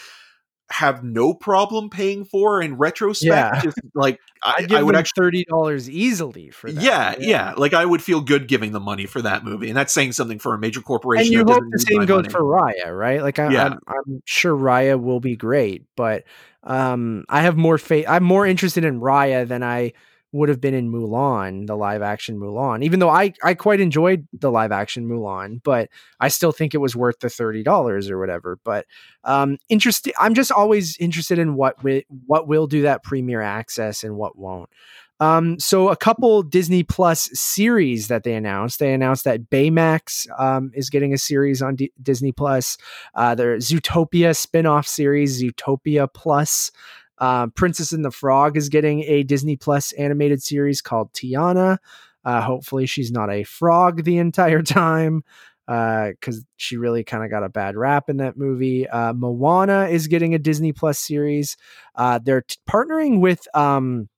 [0.70, 3.55] have no problem paying for in retrospect.
[3.55, 3.61] Yeah.
[3.61, 6.82] Just, like I, I would actually thirty dollars easily for that.
[6.82, 9.78] Yeah, yeah, yeah, Like I would feel good giving the money for that movie, and
[9.78, 11.38] that's saying something for a major corporation.
[11.38, 12.30] And you hope the same goes money.
[12.30, 13.22] for Raya, right?
[13.22, 13.66] Like I, yeah.
[13.66, 16.24] I'm, I'm sure Raya will be great, but
[16.64, 18.05] um, I have more faith.
[18.07, 19.93] I'm more interested in Raya than I
[20.34, 22.84] would have been in Mulan, the live action Mulan.
[22.84, 26.79] Even though I I quite enjoyed the live action Mulan, but I still think it
[26.79, 28.59] was worth the thirty dollars or whatever.
[28.65, 28.86] But
[29.23, 30.13] um, interesting.
[30.19, 34.38] I'm just always interested in what wi- what will do that premiere access and what
[34.38, 34.69] won't.
[35.19, 38.79] Um, so a couple Disney Plus series that they announced.
[38.79, 42.77] They announced that Baymax um, is getting a series on D- Disney Plus.
[43.15, 46.71] Uh, their Zootopia spin-off series, Zootopia Plus.
[47.18, 51.78] Uh, Princess and the Frog is getting a Disney Plus animated series called Tiana.
[52.26, 55.24] Uh, hopefully, she's not a frog the entire time
[55.66, 58.88] because uh, she really kind of got a bad rap in that movie.
[58.88, 61.55] Uh, Moana is getting a Disney Plus series.
[61.95, 64.09] Uh, they're t- partnering with um,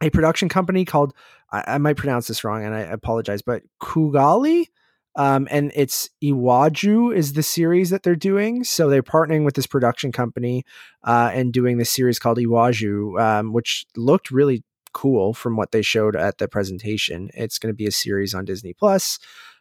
[0.00, 1.14] a production company called
[1.52, 4.66] I-, I, might pronounce this wrong and I apologize, but Kugali.
[5.14, 8.64] Um, and it's Iwaju is the series that they're doing.
[8.64, 10.64] So they're partnering with this production company
[11.04, 15.82] uh, and doing this series called Iwaju, um, which looked really cool from what they
[15.82, 17.30] showed at the presentation.
[17.34, 19.18] It's going to be a series on Disney Plus,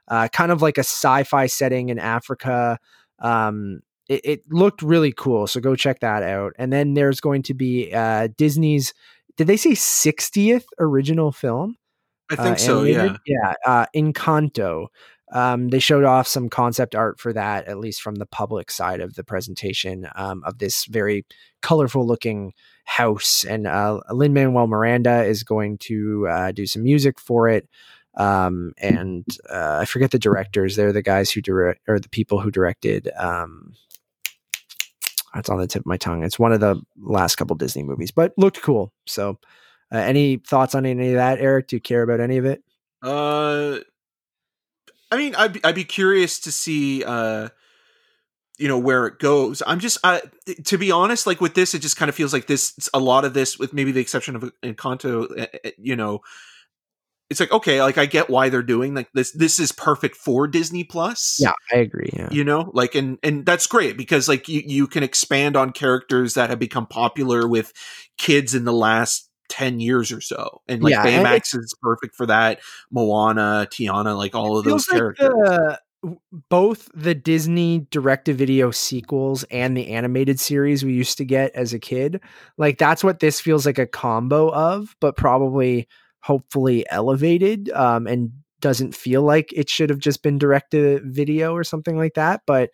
[0.07, 2.79] uh, kind of like a sci-fi setting in Africa.
[3.19, 6.53] Um, it, it, looked really cool, so go check that out.
[6.57, 8.93] And then there's going to be uh, Disney's.
[9.37, 11.77] Did they say 60th original film?
[12.29, 12.83] I think uh, so.
[12.83, 13.15] Yeah.
[13.25, 13.53] Yeah.
[13.65, 14.87] Uh, Encanto.
[15.31, 18.99] Um, they showed off some concept art for that, at least from the public side
[18.99, 21.25] of the presentation, um, of this very
[21.61, 22.53] colorful looking
[22.85, 23.43] house.
[23.45, 27.69] And uh, Lin Manuel Miranda is going to uh, do some music for it.
[28.15, 30.75] Um, and uh, I forget the directors.
[30.75, 33.09] They're the guys who direct, or the people who directed.
[33.17, 33.73] Um,
[35.35, 36.23] it's on the tip of my tongue.
[36.23, 38.91] It's one of the last couple Disney movies, but looked cool.
[39.07, 39.39] So,
[39.93, 41.67] uh, any thoughts on any of that, Eric?
[41.67, 42.63] Do you care about any of it?
[43.01, 43.79] Uh,
[45.11, 47.49] I mean, I'd be, I'd be curious to see, uh,
[48.57, 49.61] you know, where it goes.
[49.65, 50.19] I'm just, uh,
[50.65, 52.89] to be honest, like with this, it just kind of feels like this.
[52.93, 56.21] A lot of this, with maybe the exception of Encanto, eh, eh, you know,
[57.31, 59.31] it's like okay, like I get why they're doing like this.
[59.31, 61.37] This is perfect for Disney Plus.
[61.39, 62.09] Yeah, I agree.
[62.11, 62.27] Yeah.
[62.29, 66.33] You know, like and and that's great because like you you can expand on characters
[66.33, 67.71] that have become popular with
[68.17, 70.61] kids in the last 10 years or so.
[70.67, 72.61] And like yeah, Baymax is perfect for that.
[72.89, 75.27] Moana, Tiana, like all of those characters.
[75.27, 75.77] the,
[76.49, 81.51] both the Disney direct to video sequels and the animated series we used to get
[81.53, 82.21] as a kid.
[82.57, 85.87] Like that's what this feels like a combo of, but probably
[86.21, 88.31] hopefully elevated um, and
[88.61, 92.41] doesn't feel like it should have just been direct to video or something like that.
[92.47, 92.69] But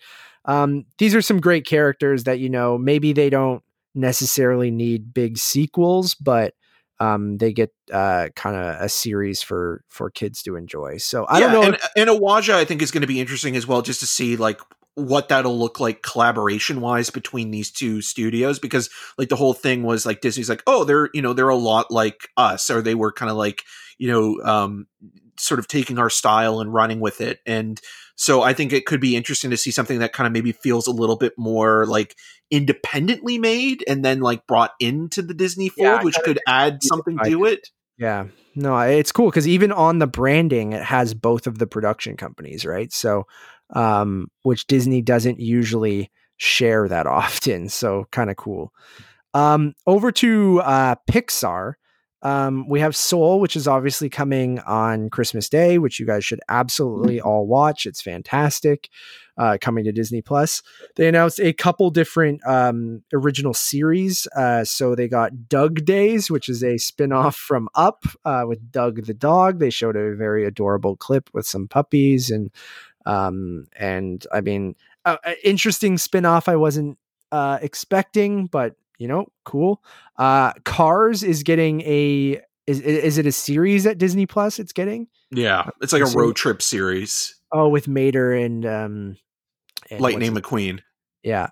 [0.46, 3.64] um, these are some great characters that, you know, maybe they don't
[3.96, 6.54] necessarily need big sequels, but
[7.00, 10.98] um, they get uh, kind of a series for for kids to enjoy.
[10.98, 11.62] So I yeah, don't know.
[11.64, 14.06] And, if- and Iwaju, I think, is going to be interesting as well, just to
[14.06, 14.60] see like
[14.96, 18.90] what that'll look like collaboration wise between these two studios because
[19.20, 21.92] like the whole thing was like Disney's like oh they're you know they're a lot
[21.92, 23.62] like us or they were kind of like
[24.00, 24.88] you know um
[25.38, 27.80] sort of taking our style and running with it and
[28.18, 30.88] so I think it could be interesting to see something that kind of maybe feels
[30.88, 32.16] a little bit more like
[32.50, 37.20] independently made and then like brought into the Disney fold, yeah, which could add something
[37.24, 37.70] to it.
[37.98, 38.26] Yeah.
[38.56, 42.66] No, it's cool because even on the branding, it has both of the production companies,
[42.66, 42.92] right?
[42.92, 43.28] So,
[43.76, 47.70] um, which Disney doesn't usually share that often.
[47.70, 48.74] So, kind of cool.
[49.36, 51.74] Um, over to uh, Pixar.
[52.24, 56.40] Um, we have Soul, which is obviously coming on Christmas Day, which you guys should
[56.50, 57.28] absolutely mm-hmm.
[57.28, 57.86] all watch.
[57.86, 58.90] It's fantastic.
[59.38, 60.64] Uh, coming to Disney Plus.
[60.96, 64.26] They announced a couple different um, original series.
[64.36, 69.06] Uh, so they got Dug Days, which is a spinoff from Up uh, with Dug
[69.06, 69.60] the dog.
[69.60, 72.50] They showed a very adorable clip with some puppies and
[73.06, 76.50] um, and I mean, uh, interesting spinoff.
[76.50, 76.98] I wasn't
[77.32, 79.82] uh, expecting, but you know, cool.
[80.18, 84.60] Uh, Cars is getting a is is it a series at Disney Plus?
[84.60, 87.36] It's getting Yeah, it's like a road trip series.
[87.52, 89.18] oh with Mater and um,
[89.90, 90.82] and Lightning McQueen.
[91.24, 91.50] Yeah.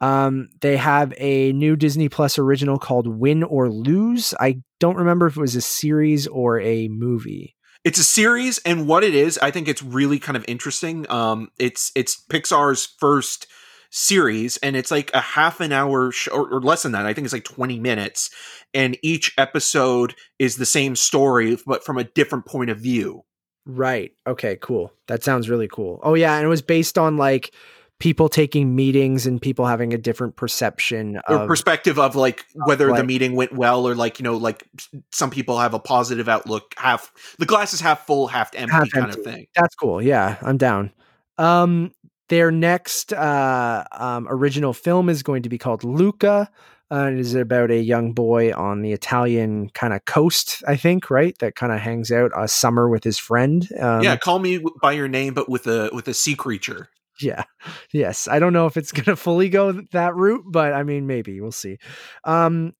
[0.00, 4.32] Um, they have a new Disney Plus original called Win or Lose.
[4.38, 7.56] I don't remember if it was a series or a movie.
[7.84, 11.10] It's a series, and what it is, I think it's really kind of interesting.
[11.10, 13.46] Um, it's it's Pixar's first
[13.90, 17.06] series, and it's like a half an hour sh- or, or less than that.
[17.06, 18.30] I think it's like twenty minutes,
[18.74, 23.24] and each episode is the same story, but from a different point of view.
[23.66, 24.12] Right.
[24.26, 24.92] Okay, cool.
[25.08, 26.00] That sounds really cool.
[26.02, 27.54] Oh yeah, and it was based on like
[28.00, 32.86] people taking meetings and people having a different perception or of perspective of like whether
[32.86, 34.64] the like- meeting went well or like you know like
[35.10, 37.10] some people have a positive outlook half
[37.40, 39.18] the glass is half full half empty Half kind empty.
[39.18, 40.00] of thing That's cool.
[40.00, 40.92] Yeah, I'm down.
[41.38, 41.90] Um,
[42.28, 46.50] their next uh, um, original film is going to be called Luca.
[46.90, 51.10] Uh, it is about a young boy on the Italian kind of coast, I think,
[51.10, 51.36] right?
[51.38, 53.68] That kind of hangs out a summer with his friend.
[53.78, 56.88] Um, yeah call me by your name but with a with a sea creature
[57.20, 57.44] yeah.
[57.92, 58.28] Yes.
[58.28, 61.40] I don't know if it's going to fully go that route, but I mean, maybe
[61.40, 61.78] we'll see.
[62.24, 62.74] Um,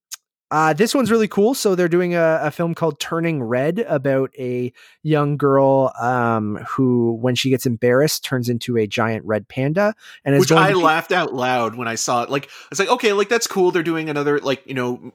[0.50, 1.54] uh, this one's really cool.
[1.54, 4.72] So they're doing a, a film called Turning Red about a
[5.02, 9.94] young girl um, who, when she gets embarrassed, turns into a giant red panda.
[10.24, 12.88] And which i be- laughed out loud when i saw it like i was like
[12.88, 15.12] okay like that's cool they're doing another like you know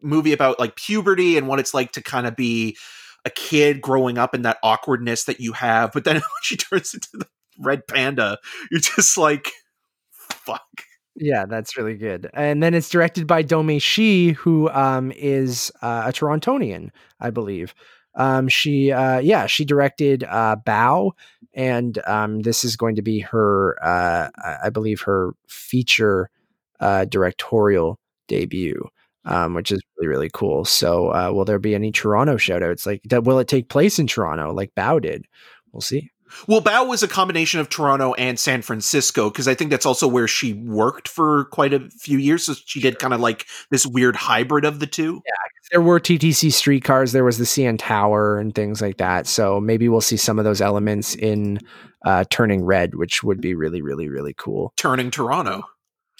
[0.00, 2.76] movie about like puberty and what it's like to kind of be
[3.24, 6.94] a kid growing up in that awkwardness that you have but then when she turns
[6.94, 7.26] into the
[7.58, 8.38] red panda
[8.70, 9.50] you're just like
[10.10, 10.62] fuck
[11.16, 12.28] Yeah, that's really good.
[12.34, 16.90] And then it's directed by Domee Shi, who um, is uh, a Torontonian,
[17.20, 17.74] I believe.
[18.16, 21.12] Um, she, uh, yeah, she directed uh, Bao,
[21.54, 24.28] and um, this is going to be her, uh,
[24.64, 26.30] I believe, her feature
[26.80, 27.98] uh, directorial
[28.28, 28.88] debut,
[29.24, 30.64] um, which is really, really cool.
[30.64, 32.86] So, uh, will there be any Toronto shoutouts?
[32.86, 35.26] Like, will it take place in Toronto, like Bao did?
[35.72, 36.10] We'll see.
[36.48, 40.08] Well, Bao was a combination of Toronto and San Francisco because I think that's also
[40.08, 42.44] where she worked for quite a few years.
[42.44, 45.22] So she did kind of like this weird hybrid of the two.
[45.24, 45.32] Yeah,
[45.70, 49.26] there were TTC streetcars, there was the CN Tower and things like that.
[49.26, 51.58] So maybe we'll see some of those elements in
[52.04, 54.72] uh, Turning Red, which would be really, really, really cool.
[54.76, 55.62] Turning Toronto.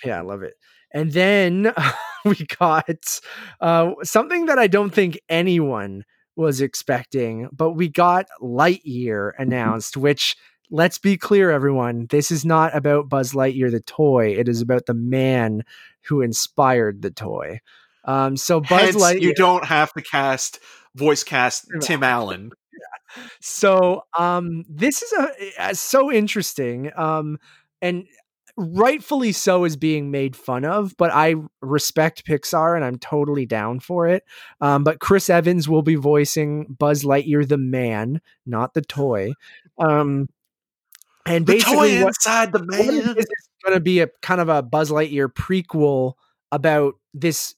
[0.05, 0.55] Yeah, I love it.
[0.93, 1.73] And then
[2.25, 3.21] we got
[3.61, 6.05] uh, something that I don't think anyone
[6.37, 10.37] was expecting, but we got Lightyear announced, which
[10.71, 14.35] let's be clear, everyone, this is not about Buzz Lightyear, the toy.
[14.37, 15.65] It is about the man
[16.03, 17.61] who inspired the toy.
[18.05, 19.21] Um, so Buzz Hence, Lightyear.
[19.21, 20.61] you don't have to cast
[20.95, 22.51] voice cast Tim Allen.
[23.41, 27.39] so um this is a uh, so interesting um
[27.81, 28.07] and
[28.57, 33.81] rightfully so is being made fun of but i respect pixar and i'm totally down
[33.81, 34.23] for it
[34.61, 39.33] um but chris evans will be voicing buzz lightyear the man not the toy
[39.79, 40.29] um
[41.27, 42.91] and The basically toy what, inside the what man.
[42.91, 46.15] is, it's going to be a kind of a Buzz Lightyear prequel
[46.53, 47.55] about this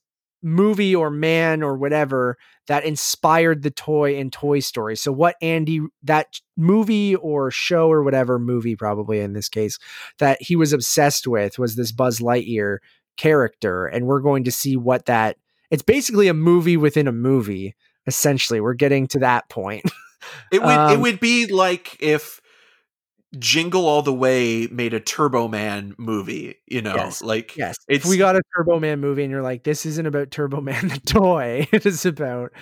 [0.46, 2.36] movie or man or whatever
[2.68, 4.96] that inspired the toy in Toy Story.
[4.96, 9.78] So what Andy that movie or show or whatever movie probably in this case
[10.18, 12.78] that he was obsessed with was this Buzz Lightyear
[13.16, 15.36] character and we're going to see what that
[15.70, 17.74] it's basically a movie within a movie
[18.06, 18.60] essentially.
[18.60, 19.84] We're getting to that point.
[20.52, 22.40] It would it Um, would be like if
[23.38, 27.22] Jingle All the Way made a Turbo Man movie, you know, Yes.
[27.22, 27.76] like Yes.
[27.88, 30.60] It's- if we got a Turbo Man movie and you're like, this isn't about Turbo
[30.60, 32.52] Man the toy, it is about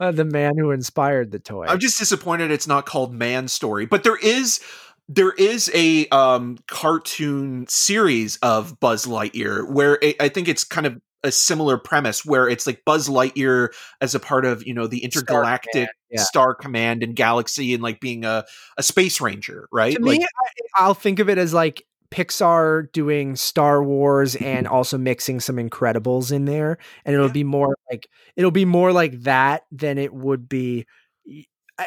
[0.00, 1.66] uh, the man who inspired the toy.
[1.68, 4.60] I'm just disappointed it's not called Man Story, but there is
[5.08, 10.86] there is a um cartoon series of Buzz Lightyear where it, I think it's kind
[10.86, 13.70] of a similar premise where it's like Buzz Lightyear
[14.00, 16.22] as a part of you know the Star intergalactic Command, yeah.
[16.22, 18.44] Star Command and Galaxy and like being a
[18.76, 19.96] a space ranger, right?
[19.96, 24.68] to like, me, I, I'll think of it as like Pixar doing Star Wars and
[24.68, 27.32] also mixing some Incredibles in there, and it'll Yeah.
[27.32, 30.86] be more like it'll be more like that than it would be.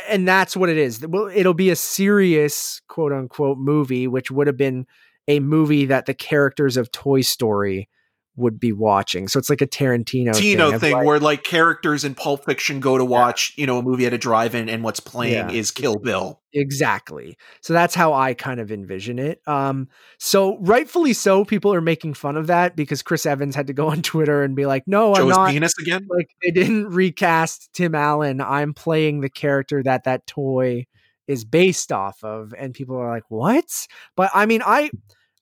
[0.09, 1.05] And that's what it is.
[1.07, 4.85] Well, it'll be a serious quote unquote movie, which would have been
[5.29, 7.87] a movie that the characters of Toy Story
[8.37, 9.27] would be watching.
[9.27, 12.79] So it's like a Tarantino Tino thing, thing, like- where like characters in Pulp Fiction
[12.79, 15.51] go to watch, you know, a movie at a drive-in and what's playing Yeah.
[15.51, 16.39] is Kill Bill.
[16.53, 17.37] Exactly.
[17.61, 19.41] So that's how I kind of envision it.
[19.47, 23.73] Um, so rightfully so, people are making fun of that because Chris Evans had to
[23.73, 26.07] go on Twitter and be like, "No, I'm Joe's not." penis again.
[26.09, 28.39] Like they didn't recast Tim Allen.
[28.41, 30.85] I'm playing the character that that toy
[31.27, 33.65] is based off of, and people are like, "What?"
[34.15, 34.89] But I mean, I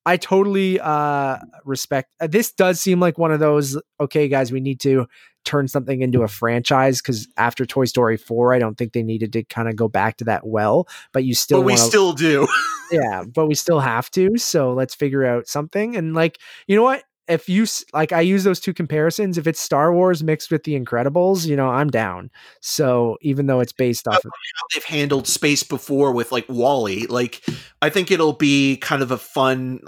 [0.06, 4.60] I totally uh respect uh, this does seem like one of those okay guys we
[4.60, 5.08] need to
[5.45, 9.34] turn something into a franchise cuz after Toy Story 4 I don't think they needed
[9.34, 12.14] to kind of go back to that well but you still but we wanna, still
[12.14, 12.47] do.
[12.91, 16.84] yeah but we still have to so let's figure out something and like you know
[16.84, 20.64] what if you like i use those two comparisons if it's star wars mixed with
[20.64, 22.30] the incredibles you know i'm down
[22.62, 27.08] so even though it's based off of how they've handled space before with like WALL-E.
[27.08, 27.42] Like,
[27.82, 29.82] I think it'll be kind of a fun,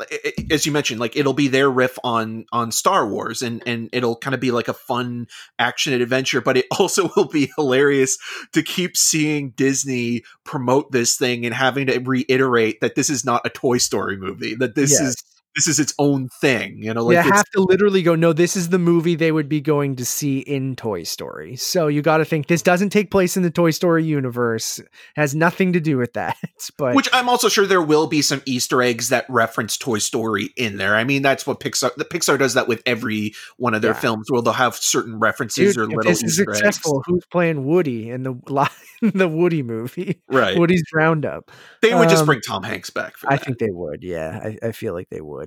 [0.52, 4.16] as you mentioned, like it'll be their riff on on Star Wars, and and it'll
[4.16, 5.28] kind of be like a fun
[5.58, 6.42] action adventure.
[6.42, 8.18] But it also will be hilarious
[8.54, 13.46] to keep seeing Disney promote this thing and having to reiterate that this is not
[13.46, 14.56] a Toy Story movie.
[14.56, 15.02] That this yes.
[15.02, 15.24] is
[15.58, 16.78] this is its own thing.
[16.78, 18.14] You know, like they have to literally go.
[18.14, 21.55] No, this is the movie they would be going to see in Toy Story.
[21.55, 24.80] So you got to think this doesn't take place in the Toy Story universe.
[25.16, 26.38] Has nothing to do with that.
[26.78, 30.49] But which I'm also sure there will be some Easter eggs that reference Toy Story
[30.58, 30.95] in there.
[30.95, 31.95] I mean, that's what Pixar.
[31.95, 33.99] The Pixar does that with every one of their yeah.
[33.99, 36.03] films, where they'll have certain references Dude, or little.
[36.03, 36.99] This Easter is successful.
[36.99, 37.05] Eggs.
[37.08, 38.70] Who's playing Woody in the
[39.01, 40.22] the Woody movie?
[40.28, 41.51] Right, Woody's Roundup.
[41.82, 43.14] They would um, just bring Tom Hanks back.
[43.26, 44.03] I think they would.
[44.03, 45.47] Yeah, I, I feel like they would.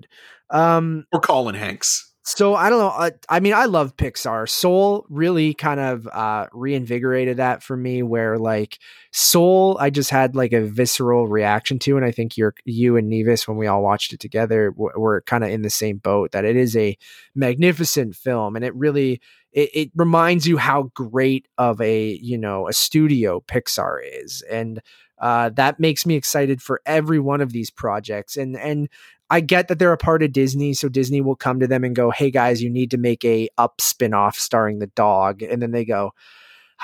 [0.50, 2.10] Um, or Colin Hanks.
[2.22, 2.90] So I don't know.
[2.90, 4.48] I, I, mean, I love Pixar.
[4.48, 8.02] Soul really kind of uh, reinvigorated that for me.
[8.02, 8.78] Where like
[9.10, 13.08] Soul, I just had like a visceral reaction to, and I think you're you and
[13.08, 16.32] Nevis when we all watched it together w- were kind of in the same boat.
[16.32, 16.96] That it is a
[17.34, 19.20] magnificent film, and it really
[19.52, 24.82] it, it reminds you how great of a you know a studio Pixar is, and
[25.20, 28.36] uh, that makes me excited for every one of these projects.
[28.36, 28.88] And and
[29.30, 31.94] I get that they're a part of Disney, so Disney will come to them and
[31.94, 35.70] go, "Hey guys, you need to make a Up spinoff starring the dog," and then
[35.70, 36.10] they go,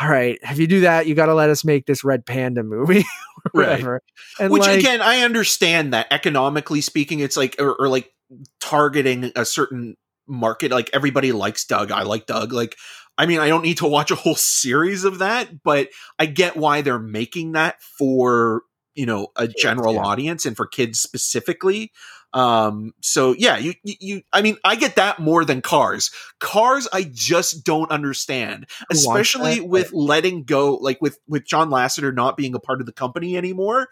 [0.00, 2.62] "All right, if you do that, you got to let us make this Red Panda
[2.62, 3.04] movie,
[3.52, 4.00] whatever."
[4.38, 4.50] Right.
[4.50, 8.12] Which like, again, I understand that economically speaking, it's like or, or like
[8.60, 9.96] targeting a certain
[10.28, 10.70] market.
[10.70, 11.90] Like everybody likes Dug.
[11.90, 12.52] I like Dug.
[12.52, 12.76] Like
[13.18, 15.88] I mean, I don't need to watch a whole series of that, but
[16.18, 18.62] I get why they're making that for
[18.94, 20.00] you know a general yeah.
[20.00, 21.92] audience and for kids specifically
[22.36, 26.10] um, so yeah, you, you, I mean, I get that more than cars.
[26.38, 32.36] Cars, I just don't understand, especially with letting go, like with, with John Lasseter not
[32.36, 33.88] being a part of the company anymore.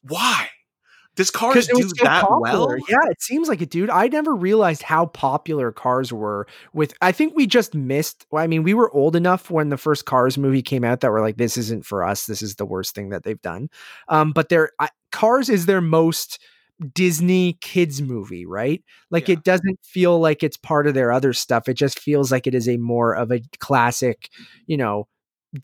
[0.00, 0.48] Why?
[1.16, 2.78] Does cars do so that popular.
[2.78, 2.78] well?
[2.88, 3.90] Yeah, it seems like it, dude.
[3.90, 6.46] I never realized how popular cars were.
[6.72, 8.24] With I think we just missed.
[8.34, 11.20] I mean, we were old enough when the first Cars movie came out that we're
[11.20, 12.24] like, this isn't for us.
[12.24, 13.68] This is the worst thing that they've done.
[14.08, 14.70] Um, but their
[15.10, 16.38] Cars is their most
[16.94, 18.82] Disney kids movie, right?
[19.10, 19.34] Like yeah.
[19.34, 21.68] it doesn't feel like it's part of their other stuff.
[21.68, 24.30] It just feels like it is a more of a classic,
[24.66, 25.06] you know,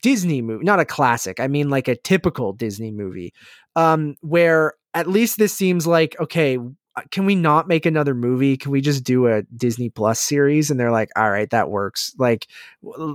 [0.01, 1.39] Disney movie, not a classic.
[1.39, 3.33] I mean like a typical Disney movie.
[3.75, 6.57] Um where at least this seems like okay,
[6.95, 8.57] uh, can we not make another movie?
[8.57, 10.71] Can we just do a Disney Plus series?
[10.71, 12.13] And they're like, all right, that works.
[12.17, 12.47] Like,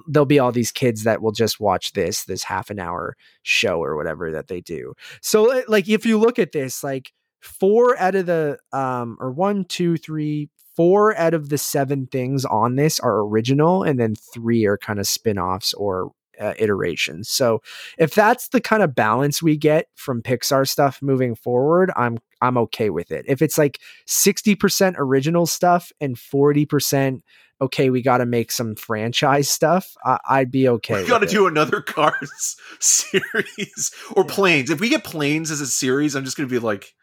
[0.06, 3.82] there'll be all these kids that will just watch this, this half an hour show
[3.82, 4.94] or whatever that they do.
[5.22, 7.12] So, like, if you look at this, like,
[7.44, 12.44] four out of the um or one two three four out of the seven things
[12.44, 17.62] on this are original and then three are kind of spin-offs or uh, iterations so
[17.96, 22.58] if that's the kind of balance we get from pixar stuff moving forward i'm i'm
[22.58, 23.78] okay with it if it's like
[24.08, 27.20] 60% original stuff and 40%
[27.60, 31.02] okay, we got to make some franchise stuff, I- would be okay.
[31.02, 34.24] We got to do another Cars series or.
[34.24, 34.70] Planes.
[34.70, 36.94] If we get Planes as a series, I'm just going to be like,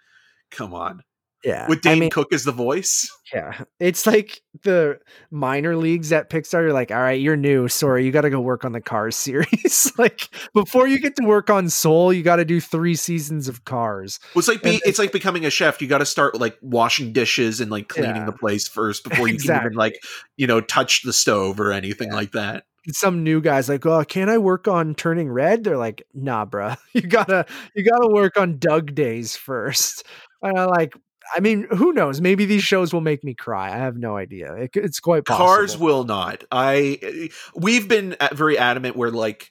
[0.52, 1.04] come on.
[1.44, 1.68] Yeah.
[1.68, 3.10] With Dane I mean, Cook as the voice.
[3.34, 3.64] Yeah.
[3.80, 5.00] It's like the
[5.32, 6.64] minor leagues at Pixar.
[6.64, 7.70] You're like, all right, you're new.
[7.70, 9.90] Sorry, you got to go work on the Cars series.
[9.98, 13.64] like before you get to work on Soul, you got to do three seasons of
[13.64, 14.20] Cars.
[14.36, 15.82] Well, it's like be, it's like becoming a chef.
[15.82, 18.26] You got to start like washing dishes and like cleaning yeah.
[18.26, 19.60] the place first before you exactly.
[19.60, 20.04] can even like
[20.36, 22.16] you know touch the stove or anything yeah.
[22.16, 25.64] like that some new guys like, oh, can I work on turning red?
[25.64, 26.78] They're like, nah, bruh.
[26.94, 30.04] You gotta you gotta work on Dug Days first.
[30.44, 30.94] I like,
[31.36, 32.20] I mean, who knows?
[32.22, 33.74] Maybe these shows will make me cry.
[33.74, 34.54] I have no idea.
[34.56, 35.46] It, it's quite possible.
[35.48, 36.44] Cars will not.
[36.52, 39.50] I we've been very adamant where like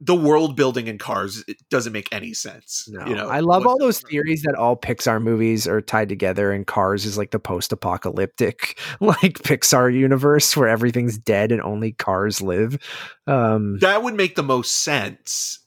[0.00, 2.88] the world building in cars doesn't make any sense.
[2.88, 6.52] No, you know, I love all those theories that all Pixar movies are tied together,
[6.52, 12.40] and Cars is like the post-apocalyptic like Pixar universe where everything's dead and only cars
[12.40, 12.78] live.
[13.26, 15.58] Um, that would make the most sense,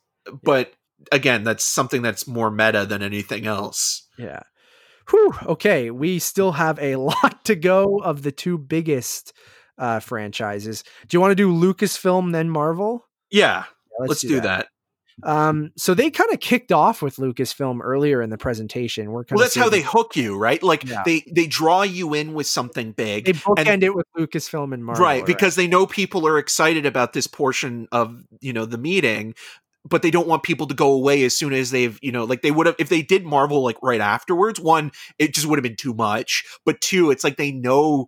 [0.44, 0.74] but
[1.12, 4.08] again, that's something that's more meta than anything else.
[4.18, 4.42] Yeah.
[5.12, 9.34] Whew, okay, we still have a lot to go of the two biggest
[9.78, 10.84] uh, franchises.
[11.08, 13.08] Do you want to do Lucasfilm then Marvel?
[13.30, 13.66] Yeah,
[14.00, 14.42] let's, let's do, do that.
[14.42, 14.68] that.
[15.24, 19.12] Um, so they kind of kicked off with Lucasfilm earlier in the presentation.
[19.12, 20.62] We're well, that's how they hook you, right?
[20.64, 21.04] Like Yeah.
[21.06, 24.84] they they draw you in with something big, they bookend and- it with Lucasfilm and
[24.84, 25.26] Marvel, right?
[25.26, 29.36] Because they know people are excited about this portion of you know the meeting,
[29.88, 32.42] but they don't want people to go away as soon as they've you know like
[32.42, 34.60] they would have if they did Marvel like right afterwards.
[34.60, 38.08] One, it just would have been too much, but two, it's like they know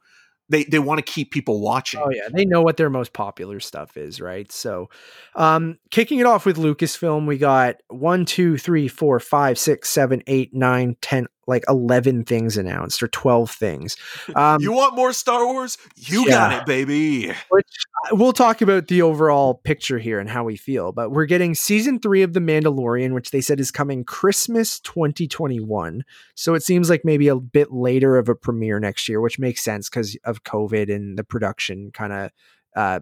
[0.50, 2.00] they they want to keep people watching.
[2.04, 4.52] Oh yeah, they know what their most popular stuff is, right?
[4.52, 4.90] So,
[5.36, 10.22] um, kicking it off with Lucasfilm, we got one, two, three, four, five, six, seven,
[10.28, 13.96] eight, nine, ten, like eleven things announced or twelve things.
[14.36, 15.78] Um, you want more Star Wars?
[15.96, 16.30] You Yeah.
[16.30, 17.28] got it, baby.
[17.50, 17.68] which
[18.12, 20.92] uh, we'll talk about the overall picture here and how we feel.
[20.92, 26.04] But we're getting season three of The Mandalorian, which they said is coming Christmas 2021.
[26.36, 29.62] So it seems like maybe a bit later of a premiere next year, which makes
[29.62, 32.32] sense because of COVID and the production kind of
[32.76, 33.00] uh,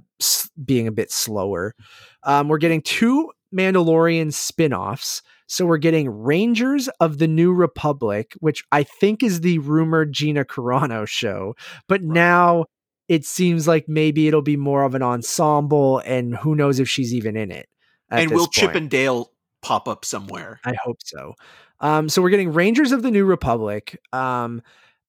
[0.64, 1.76] being a bit slower.
[2.24, 5.22] Um, we're getting two Mandalorian spin offs.
[5.52, 10.46] So we're getting Rangers of the New Republic, which I think is the rumored Gina
[10.46, 11.58] Carano show.
[11.90, 12.68] But now
[13.10, 17.14] it seems like maybe it'll be more of an ensemble, and who knows if she's
[17.14, 17.68] even in it.
[18.10, 19.30] And will Chip and Dale
[19.62, 20.62] pop up somewhere?
[20.64, 21.34] I hope so.
[21.82, 24.00] Um, so we're getting Rangers of the New Republic.
[24.14, 24.62] Um,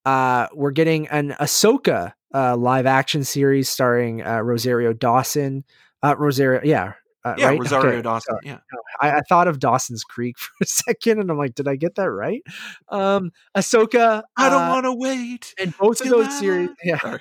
[0.04, 5.62] uh, we're getting an Ahsoka uh, live action series starring uh, Rosario Dawson.
[6.02, 6.94] Uh, Rosario, yeah,
[7.24, 7.58] uh, Yeah, right?
[7.60, 8.36] Rosario Okay, Dawson.
[8.44, 8.58] Yeah.
[9.00, 11.94] I, I thought of Dawson's Creek for a second, and I'm like, did I get
[11.96, 12.42] that right?
[12.88, 14.22] Um, Ahsoka.
[14.36, 15.54] I don't uh, want to wait.
[15.60, 17.20] and both of those I- series, yeah, Sorry.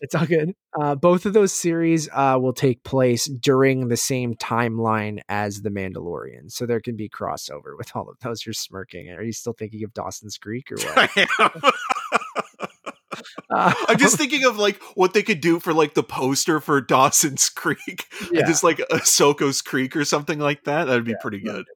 [0.00, 0.54] it's all good.
[0.80, 5.70] Uh, both of those series uh, will take place during the same timeline as The
[5.70, 8.44] Mandalorian, so there can be crossover with all of those.
[8.44, 9.10] You're smirking.
[9.10, 11.72] Are you still thinking of Dawson's Creek or what?
[13.50, 17.48] I'm just thinking of like what they could do for like the poster for Dawson's
[17.48, 18.46] Creek, Yeah.
[18.46, 20.84] just like Ahsoka's Creek or something like that.
[20.86, 21.66] That'd be Yeah, pretty good.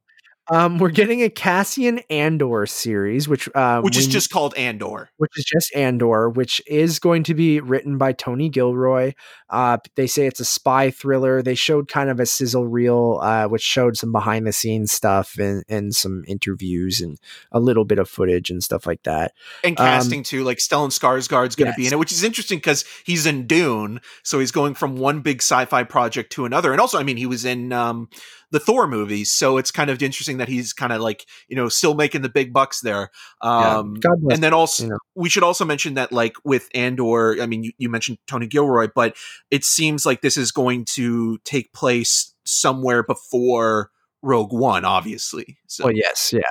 [0.50, 5.10] Um, we're getting a Cassian Andor series, which uh, Which is we- just called Andor.
[5.18, 9.12] which is just Andor, which is going to be written by Tony Gilroy.
[9.50, 11.40] Uh, they say it's a spy thriller.
[11.42, 15.38] They showed kind of a sizzle reel, uh, which showed some behind the scenes stuff
[15.38, 17.18] and, and some interviews and
[17.52, 19.32] a little bit of footage and stuff like that.
[19.64, 22.58] And Um, casting too, like Stellan Skarsgård's going to be in it, which is interesting
[22.58, 26.72] because he's in Dune, so he's going from one big sci-fi project to another.
[26.72, 28.08] And also, I mean, he was in um,
[28.50, 31.68] the Thor movies, so it's kind of interesting that he's kind of like you know
[31.68, 33.10] still making the big bucks there.
[33.42, 33.78] Yeah.
[33.78, 34.34] Um, God bless.
[34.34, 34.98] and then also you know.
[35.14, 38.88] we should also mention that like with andor i mean you, you mentioned tony gilroy
[38.94, 39.16] but
[39.50, 43.90] it seems like this is going to take place somewhere before
[44.22, 46.42] rogue one obviously so well, yes, yeah.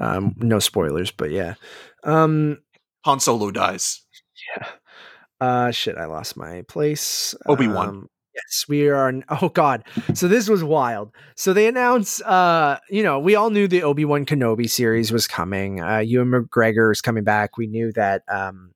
[0.00, 1.54] Um, no spoilers, but yeah.
[2.04, 2.58] Um,
[3.04, 4.02] han solo dies
[4.56, 4.68] yeah.
[5.40, 7.34] Uh, shit, I lost my place.
[7.46, 7.88] Obi-Wan.
[7.88, 8.08] Um,
[8.38, 9.12] yes, we are.
[9.28, 9.84] Oh God.
[10.14, 11.12] So this was wild.
[11.36, 12.22] So they announced.
[12.22, 15.80] Uh, you know, we all knew the Obi Wan Kenobi series was coming.
[15.80, 17.56] Uh, Ewan McGregor is coming back.
[17.56, 18.22] We knew that.
[18.28, 18.72] Um,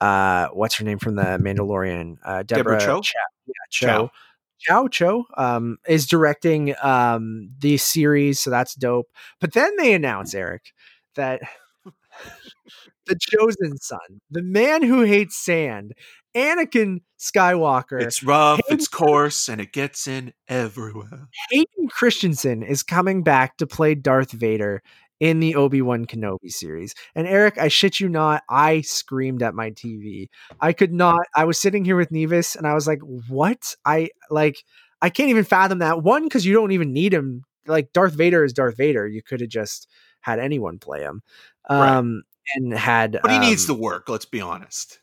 [0.00, 2.16] uh, what's her name from the Mandalorian?
[2.24, 3.00] Uh, Deborah, Deborah Chow?
[3.00, 3.18] Chow.
[3.46, 3.86] Yeah, Chow.
[3.86, 4.10] Chow.
[4.58, 9.08] Chow Cho um, is directing um, the series, so that's dope.
[9.40, 10.72] But then they announce Eric
[11.16, 11.42] that
[13.06, 15.92] the chosen son, the man who hates sand,
[16.36, 22.82] Anakin Skywalker, it's rough Hayden- it's coarse and it gets in everywhere Hayden Christensen is
[22.82, 24.82] coming back to play Darth Vader
[25.20, 26.94] in the Obi Wan Kenobi series.
[27.14, 30.28] And Eric, I shit you not, I screamed at my TV.
[30.60, 31.26] I could not.
[31.34, 34.64] I was sitting here with Nevis, and I was like, "What?" I like.
[35.00, 36.02] I can't even fathom that.
[36.02, 37.44] One, because you don't even need him.
[37.66, 39.06] Like Darth Vader is Darth Vader.
[39.06, 39.88] You could have just
[40.20, 41.22] had anyone play him.
[41.70, 41.96] Right.
[41.96, 42.24] Um,
[42.54, 43.18] and had.
[43.22, 44.98] but he needs um, the work let's be honest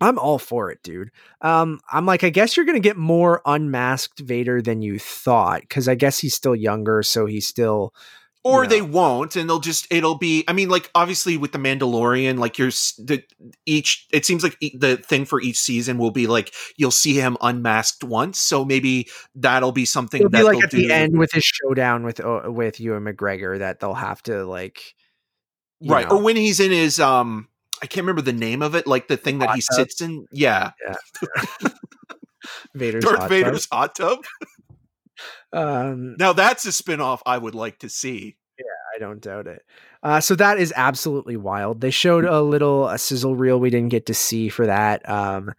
[0.00, 1.10] I'm all for it, dude.
[1.40, 5.88] Um, I'm like, I guess you're gonna get more unmasked Vader than you thought, because
[5.88, 7.94] I guess he's still younger, so he's still.
[8.46, 11.58] or you they won't and they'll just it'll be i mean like obviously with the
[11.58, 12.68] mandalorian like you're
[12.98, 13.22] the
[13.64, 17.14] each it seems like e- the thing for each season will be like you'll see
[17.14, 20.92] him unmasked once so maybe that'll be something It'll that be like they'll at the
[20.92, 24.94] end with his showdown with uh, with and McGregor that they'll have to like.
[25.82, 27.48] right know, or when he's in his um
[27.82, 29.76] i can't remember the name of it like the thing that he tub?
[29.76, 30.72] sits in yeah
[32.74, 34.48] Vader's darth hot vader's hot tub tub.
[35.52, 38.64] Um, now that's a spin-off i would like to see Yeah,
[38.94, 39.62] I don't doubt it.
[40.02, 41.80] Uh, so that is absolutely wild.
[41.80, 45.52] They showed a little a sizzle reel we didn't get to see for that, um,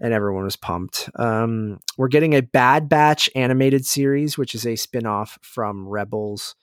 [0.00, 1.08] and everyone was pumped.
[1.14, 6.56] Um, we're getting a Bad Batch animated series, which is a spin off from Rebels.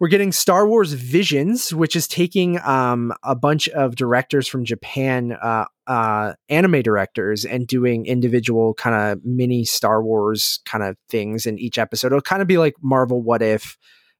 [0.00, 5.32] We're getting Star Wars Visions, which is taking um, a bunch of directors from Japan,
[5.32, 11.46] uh, uh, anime directors, and doing individual kind of mini Star Wars kind of things
[11.46, 12.08] in each episode.
[12.08, 13.76] It'll kind of be like Marvel What If,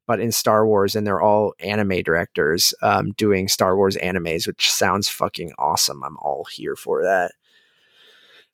[0.06, 4.72] but in Star Wars, and they're all anime directors um, doing Star Wars animes, which
[4.72, 6.02] sounds fucking awesome.
[6.02, 7.32] I'm all here for that.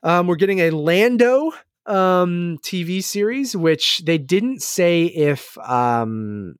[0.02, 1.52] Um, we're getting a Lando
[1.86, 6.56] um, TV series, which they didn't say if um,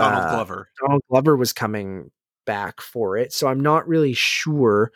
[0.00, 0.68] Donald uh, Glover.
[0.80, 2.10] Donald Glover was coming
[2.46, 3.32] back for it.
[3.32, 4.92] So I'm not really sure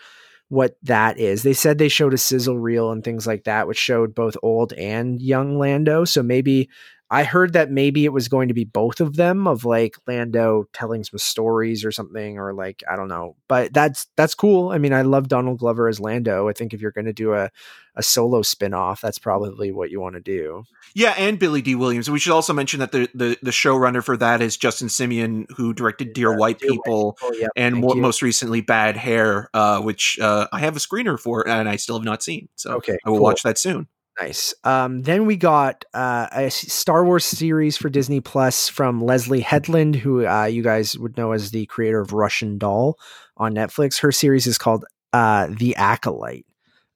[0.49, 1.43] what that is.
[1.43, 4.73] They said they showed a sizzle reel and things like that, which showed both old
[4.75, 6.05] and young Lando.
[6.05, 6.69] So maybe
[7.15, 10.65] I heard that maybe it was going to be both of them of like Lando
[10.73, 13.37] telling some stories or something or like I don't know.
[13.49, 14.71] But that's that's cool.
[14.71, 16.49] I mean, I love Donald Glover as Lando.
[16.49, 17.51] I think if you're going to do a
[17.97, 20.65] a solo spin-off, that's probably what you want to do.
[20.97, 22.11] Yeah, and Billy Dee Williams.
[22.11, 25.73] We should also mention that the the, the showrunner for that is Justin Simien, who
[25.73, 28.01] directed Dear Yeah, White Dear White People People, yep, and thank mo- you.
[28.03, 31.97] most recently Bad Hair, uh, which uh, I have a screener for and I still
[31.97, 32.49] have not seen.
[32.57, 33.25] So Okay, I will cool.
[33.25, 33.87] watch that soon.
[34.21, 34.55] Nice.
[34.63, 39.97] Um, then we got uh, a Star Wars series for Disney Plus from Leslie Headland,
[39.97, 42.97] who uh, you guys would know as the creator of Russian Doll
[43.37, 44.01] on Netflix.
[44.01, 46.47] Her series is called uh, The Acolyte,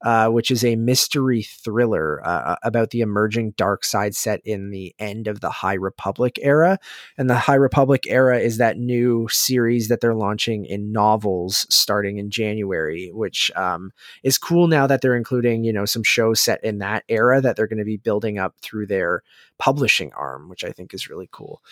[0.03, 4.95] uh, which is a mystery thriller uh, about the emerging dark side set in the
[4.99, 6.79] end of the High Republic era.
[7.17, 12.19] And the High Republic era is that new series that they're launching in novels starting
[12.19, 13.93] in January, which um,
[14.23, 17.57] is cool now that they're including you know some shows set in that era that
[17.57, 19.23] they're going to be building up through their
[19.59, 21.63] publishing arm which i think is really cool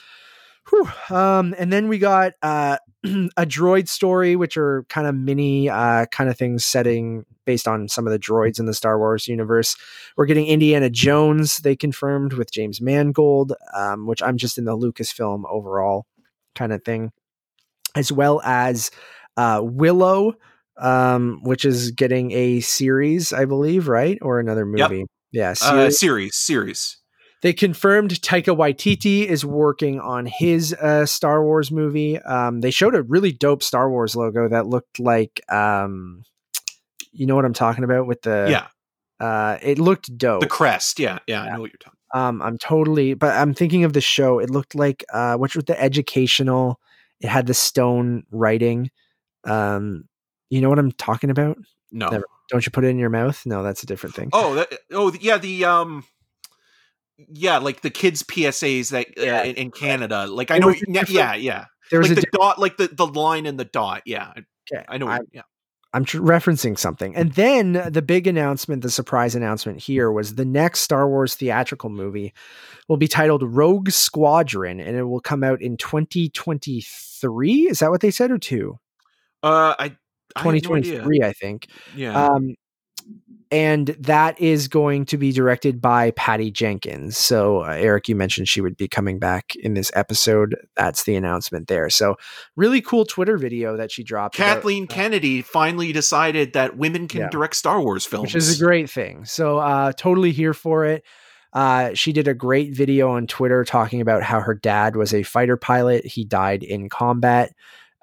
[0.71, 0.89] Whew.
[1.17, 2.79] Um, and then we got uh,
[3.37, 7.89] a droid story which are kind of mini uh, kind of things setting based on
[7.89, 9.77] some of the droids in the star wars universe
[10.17, 14.77] we're getting indiana jones they confirmed with james mangold um, which i'm just in the
[14.77, 16.07] lucasfilm overall
[16.57, 17.13] kind of thing
[17.95, 18.91] as well as
[19.37, 20.33] uh, willow
[20.79, 24.91] um, which is getting a series, I believe, right, or another Yep.
[24.91, 25.05] movie.
[25.33, 25.99] Yeah, Uh, series.
[26.01, 26.99] series, series.
[27.43, 32.19] They confirmed Taika Waititi is working on his uh, Star Wars movie.
[32.21, 36.23] Um, they showed a really dope Star Wars logo that looked like, um,
[37.13, 38.67] you know what I'm talking about with the yeah,
[39.25, 40.41] Uh, it looked dope.
[40.41, 40.99] the crest.
[40.99, 41.99] Yeah, yeah, I know what you're talking.
[42.15, 44.39] Um, I'm totally, but I'm thinking of the show.
[44.39, 46.81] It looked like uh, which was the educational.
[47.21, 48.91] It had the stone writing.
[49.45, 50.05] Um,
[50.51, 51.59] you know what I'm talking about?
[51.93, 52.09] No.
[52.09, 53.45] Never- Don't you put it in your mouth?
[53.47, 54.31] No, that's a different thing.
[54.33, 55.39] Oh, that, oh, yeah.
[55.39, 56.05] The um,
[57.19, 59.43] yeah, like the kids PSAs that uh, Yeah.
[59.45, 60.27] in, in Canada.
[60.27, 60.75] Like I know.
[60.89, 64.03] Yeah, yeah, there was Like the dot, like the the line and the dot.
[64.07, 64.33] Yeah,
[64.73, 64.85] okay.
[64.89, 65.09] I know.
[65.09, 65.43] I, yeah.
[65.93, 67.17] I'm tr- referencing something.
[67.17, 71.89] And then the big announcement, the surprise announcement here was the next Star Wars theatrical
[71.89, 72.35] movie
[72.89, 77.61] will be titled Rogue Squadron and it will come out in 2023.
[77.69, 78.79] Is that what they said or two?
[79.43, 79.97] Uh, I.
[80.35, 81.69] I have no 2023, I think.
[81.95, 82.27] Yeah.
[82.27, 82.57] Um,
[83.51, 87.17] and that is going to be directed by Patty Jenkins.
[87.17, 90.57] So, uh, Eric, you mentioned she would be coming back in this episode.
[90.77, 91.89] That's the announcement there.
[91.91, 92.17] So,
[92.57, 94.37] really cool Twitter video that she dropped.
[94.37, 97.29] about- Kathleen Kennedy finally decided that women can Yeah.
[97.31, 99.25] direct Star Wars films, which is a great thing.
[99.25, 101.05] So, uh, totally here for it.
[101.53, 105.23] Uh, she did a great video on Twitter talking about how her dad was a
[105.23, 106.05] fighter pilot.
[106.05, 107.53] He died in combat.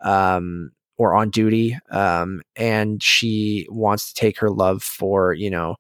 [0.03, 5.75] Um, or on duty um, and she wants to take her love for you know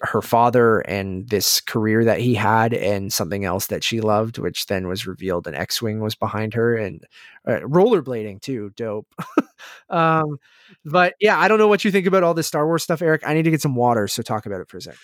[0.00, 4.66] her father and this career that he had and something else that she loved which
[4.66, 7.04] then was revealed an x-wing was behind her and
[7.46, 9.08] uh, rollerblading too dope.
[9.88, 10.38] Um,
[10.84, 13.22] but yeah i don't know what you think about all this star wars stuff eric.
[13.26, 14.96] I need to get some water so talk about it for a sec.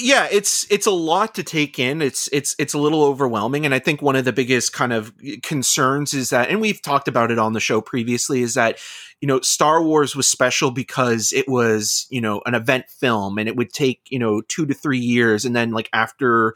[0.00, 2.02] Yeah it's it's a lot to take in.
[2.02, 5.12] It's it's it's a little overwhelming and i think one of the biggest kind of
[5.42, 8.78] concerns is that and we've talked about it on the show previously is that
[9.20, 13.48] you know star wars was special because it was you know an event film and
[13.48, 16.54] it would take you know 2 to 3 years and then like after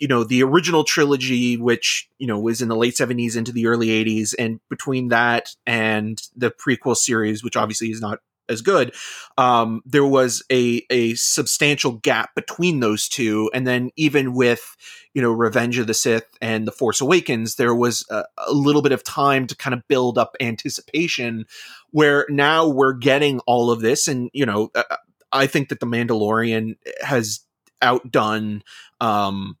[0.00, 3.66] you know the original trilogy which you know was in the late 70s into the
[3.66, 8.18] early 80s and between that and the prequel series which obviously is not
[8.48, 8.92] as good
[9.38, 14.76] um, there was a a substantial gap between those two, and then even with
[15.14, 18.82] you know Revenge of the Sith and The Force Awakens, there was a, a little
[18.82, 21.46] bit of time to kind of build up anticipation.
[21.90, 24.96] Where now we're getting all of this, and you know uh,
[25.32, 27.40] I think that The Mandalorian has
[27.82, 28.62] outdone
[29.00, 29.56] um,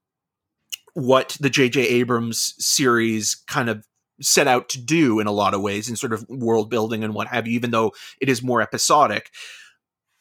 [0.94, 1.80] what the J.J.
[1.80, 3.86] Abrams series kind of
[4.20, 7.14] set out to do in a lot of ways in sort of world building and
[7.14, 7.90] what have you even though
[8.20, 9.30] it is more episodic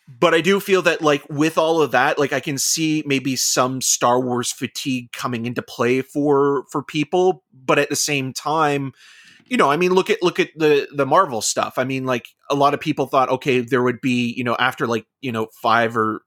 [0.09, 3.35] but I do feel that like with all of that, like I can see maybe
[3.35, 8.93] some Star Wars fatigue coming into play for for people, but at the same time,
[9.45, 11.75] you know, I mean, look at look at the the Marvel stuff.
[11.77, 14.87] I mean, like a lot of people thought, okay, there would be, you know, after
[14.87, 16.21] like you know five or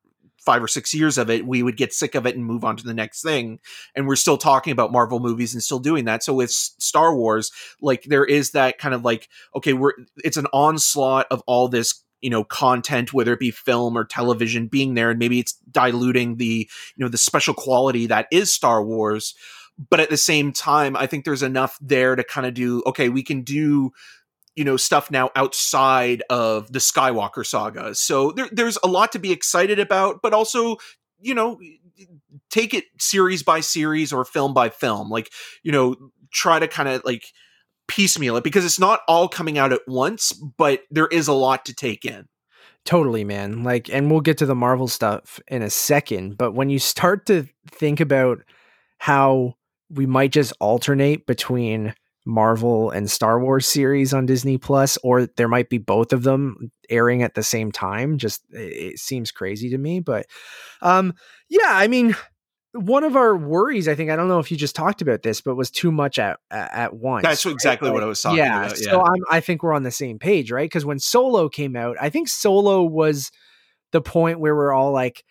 [0.45, 2.77] five or six years of it, we would get sick of it and move on
[2.77, 3.61] to the next thing.
[3.95, 6.23] And we're still talking about Marvel movies and still doing that.
[6.23, 9.93] So with Star Wars, like there is that kind of like, okay, we're
[10.25, 14.69] it's an onslaught of all this you know content whether it be film or television
[14.69, 18.83] being there and maybe it's diluting the you know the special quality that is Star
[18.83, 19.35] Wars
[19.91, 23.09] but at the same time I think there's enough there to kind of do okay
[23.09, 23.91] we can do
[24.57, 27.95] you know stuff now outside of the Skywalker saga.
[27.95, 30.77] So there, there's a lot to be excited about, but also
[31.21, 31.59] you know
[32.51, 35.11] take it series by series or film by film.
[35.11, 35.97] Like you know
[36.31, 37.25] try to kind of like
[37.89, 41.65] piecemeal it because it's not all coming out at once, but there is a lot
[41.67, 42.27] to take in.
[42.85, 43.63] Totally, man.
[43.63, 47.27] Like, and we'll get to the Marvel stuff in a second, but when you start
[47.27, 48.43] to think about
[48.99, 49.55] how
[49.89, 55.49] we might just alternate between Marvel and Star Wars series on Disney Plus, or there
[55.49, 58.19] might be both of them airing at the same time.
[58.19, 60.27] Just it seems crazy to me, but
[60.81, 61.15] um,
[61.49, 62.15] yeah, I mean,
[62.73, 65.41] one of our worries, I think, I don't know if you just talked about this,
[65.41, 67.25] but was too much at at once.
[67.25, 68.81] That's exactly what I was talking yeah, about.
[68.81, 70.65] Yeah, so I'm, I think we're on the same page, right?
[70.65, 73.31] Because when Solo came out, I think Solo was
[73.91, 75.25] the point where we're all like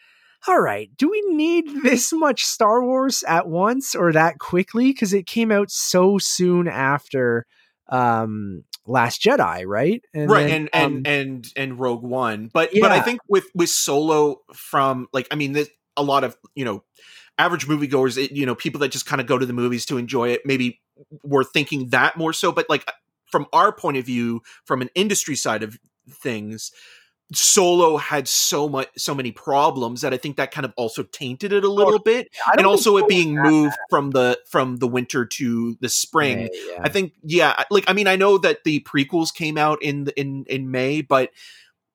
[0.48, 4.92] all right, do we need this much Star Wars at once or that quickly?
[4.92, 7.46] Because it came out so soon after
[7.90, 10.02] um Last Jedi, right?
[10.14, 12.50] And right, then, and um, and and and Rogue One.
[12.52, 12.82] But yeah.
[12.82, 15.56] but I think with with Solo from like I mean,
[15.96, 16.84] a lot of you know
[17.38, 19.98] average moviegoers, it, you know, people that just kind of go to the movies to
[19.98, 20.82] enjoy it, maybe
[21.24, 22.52] were thinking that more so.
[22.52, 22.90] But like
[23.32, 25.78] from our point of view, from an industry side of
[26.10, 26.72] things,
[27.34, 31.54] Solo had so much, so many problems that I think that kind of also tainted
[31.54, 35.76] it a little bit, and also it being moved from the from the winter to
[35.80, 36.38] the spring.
[36.38, 36.80] May, yeah.
[36.82, 40.46] I think, yeah, like I mean, I know that the prequels came out in in
[40.48, 41.32] in May, but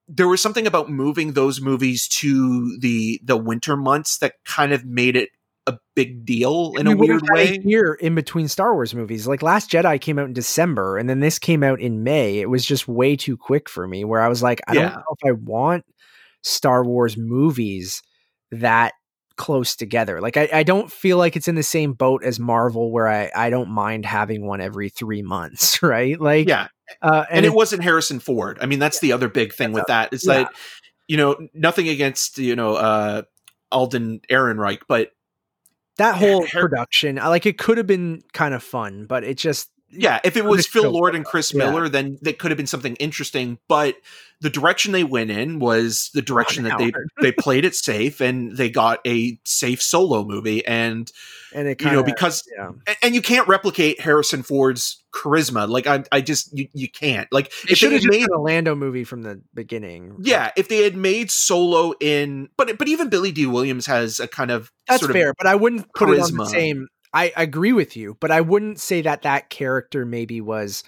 [0.09, 4.85] there was something about moving those movies to the the winter months that kind of
[4.85, 5.31] made it
[5.66, 7.59] a big deal in a weird way.
[7.59, 11.20] Here in between Star Wars movies, like Last Jedi came out in December, and then
[11.20, 12.38] this came out in May.
[12.38, 14.05] It was just way too quick for me.
[14.05, 14.82] Where I was like, I yeah.
[14.82, 15.84] don't know if I want
[16.43, 18.02] Star Wars movies
[18.52, 18.93] that
[19.36, 20.20] close together.
[20.20, 23.30] Like I, I don't feel like it's in the same boat as Marvel, where I
[23.34, 26.20] I don't mind having one every three months, right?
[26.20, 26.68] Like yeah,
[27.02, 28.59] uh, and, and it, it, wasn't Harrison Ford.
[28.60, 30.34] I mean, that's yeah, the other big thing with that is yeah.
[30.34, 30.52] that
[31.09, 33.22] you know nothing against you know uh
[33.72, 35.10] Alden Ehrenreich, but
[35.98, 39.70] that whole production, I like it could have been kind of fun, but it just
[39.98, 41.90] yeah, if it was Phil Lord and Chris Miller, yeah.
[41.90, 43.59] then that could have been something interesting.
[43.68, 43.97] But
[44.40, 48.56] the direction they went in was the direction that they they played it safe, and
[48.56, 50.64] they got a safe solo movie.
[50.66, 51.10] And
[51.55, 52.70] and it kinda, you know because yeah.
[53.02, 55.68] and you can't replicate Harrison Ford's charisma.
[55.68, 57.27] Like I, I just you, you can't.
[57.32, 60.16] Like they if they had made a Lando movie from the beginning.
[60.20, 64.28] Yeah, if they had made Solo in, but but even Billy Dee Williams has a
[64.28, 65.32] kind of that's fair.
[65.36, 66.18] but I wouldn't put charisma.
[66.18, 70.05] it on the same I agree with you, but I wouldn't say that that character
[70.05, 70.84] maybe was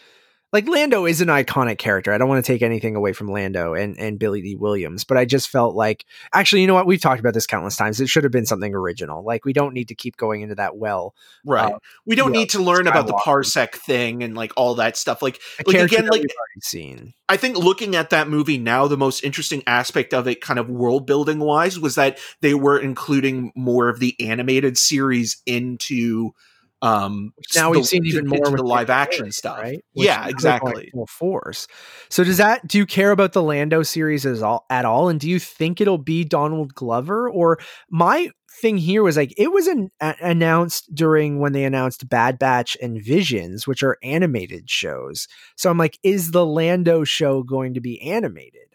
[0.53, 2.13] like Lando is an iconic character.
[2.13, 5.19] I don't want to take anything away from Lando and, and Billy Dee Williams, but
[5.19, 6.87] I just felt like actually, you know what?
[6.87, 8.01] We've talked about this countless times.
[8.01, 9.23] It should have been something original.
[9.23, 11.15] Like we don't need to keep going into that well.
[11.45, 11.73] Right.
[11.73, 14.97] Uh, we don't need know, to learn about the parsec thing and like all that
[14.97, 15.21] stuff.
[15.21, 16.25] Like, like again, like
[16.63, 17.13] seen.
[17.29, 20.71] I think looking at that movie now, the most interesting aspect of it, kind of
[20.71, 26.33] world building wise, was that they were including more of the animated series into
[26.83, 29.59] um now we've the, seen even more with the live action stuff.
[29.59, 29.81] right?
[29.93, 30.91] Which yeah exactly.
[30.93, 31.67] full force.
[32.09, 35.09] So does that do you care about the lando series as all, at all?
[35.09, 37.29] And do you think it'll be donald glover?
[37.29, 37.59] Or
[37.91, 38.31] my
[38.61, 42.77] thing here was like it was an, a, announced during when they announced bad batch
[42.81, 45.27] and visions which are animated shows.
[45.57, 48.68] So i'm like is the lando show going to be animated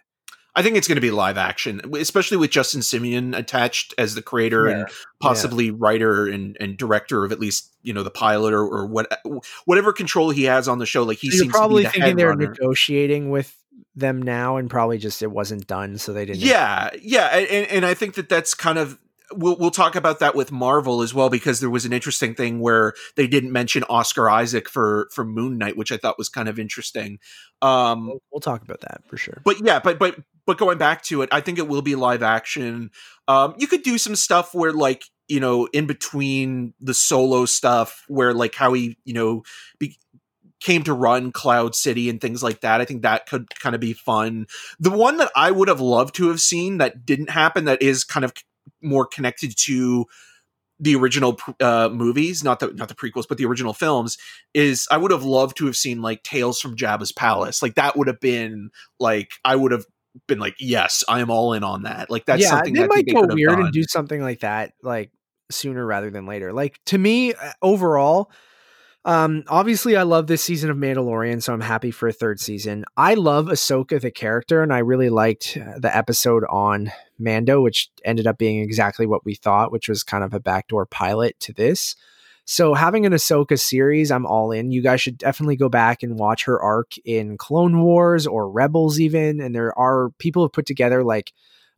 [0.56, 4.22] I think it's going to be live action, especially with Justin Simien attached as the
[4.22, 4.78] creator yeah.
[4.78, 4.88] and
[5.20, 5.74] possibly yeah.
[5.78, 9.20] writer and, and director of at least you know the pilot or, or what
[9.66, 11.04] whatever control he has on the show.
[11.04, 12.50] Like he so seems probably the thinking they're runner.
[12.50, 13.58] negotiating with
[13.96, 16.42] them now, and probably just it wasn't done, so they didn't.
[16.42, 19.00] Yeah, yeah, and, and I think that that's kind of
[19.38, 22.60] we'll we'll talk about that with Marvel as well because there was an interesting thing
[22.60, 26.50] where they didn't mention Oscar Isaac for for Moon Knight, which I thought was kind
[26.50, 27.20] of interesting.
[27.62, 29.42] Um, we'll, we'll talk about that for sure.
[29.44, 32.24] But yeah, but but but going back to it, I think it will be live
[32.24, 32.92] action.
[33.28, 38.04] Um, you could do some stuff where like you know in between the solo stuff
[38.08, 39.44] where like how he you know
[39.80, 39.98] be,
[40.64, 42.82] came to run Cloud City and things like that.
[42.82, 44.48] I think that could kind of be fun.
[44.80, 48.04] The one that I would have loved to have seen that didn't happen that is
[48.04, 48.34] kind of
[48.84, 50.06] more connected to
[50.80, 54.18] the original uh, movies, not the not the prequels, but the original films,
[54.54, 57.62] is I would have loved to have seen like Tales from Jabba's Palace.
[57.62, 58.70] Like that would have been
[59.00, 59.86] like I would have
[60.28, 62.10] been like, yes, I am all in on that.
[62.10, 63.62] Like that's yeah, something they that might they go weird done.
[63.62, 65.12] and do something like that, like
[65.52, 66.52] sooner rather than later.
[66.52, 68.32] Like to me, uh, overall,
[69.06, 72.86] um, obviously I love this season of Mandalorian, so I'm happy for a third season.
[72.96, 77.90] I love Ahsoka the character, and I really liked uh, the episode on Mando, which
[78.06, 81.54] ended up being exactly what we thought, which was kind of a backdoor pilot to
[81.54, 81.96] this.
[82.46, 84.72] So having an Ahsoka series, I'm all in.
[84.72, 89.00] You guys should definitely go back and watch her arc in Clone Wars or Rebels,
[89.00, 89.40] even.
[89.40, 91.32] And there are people have put together like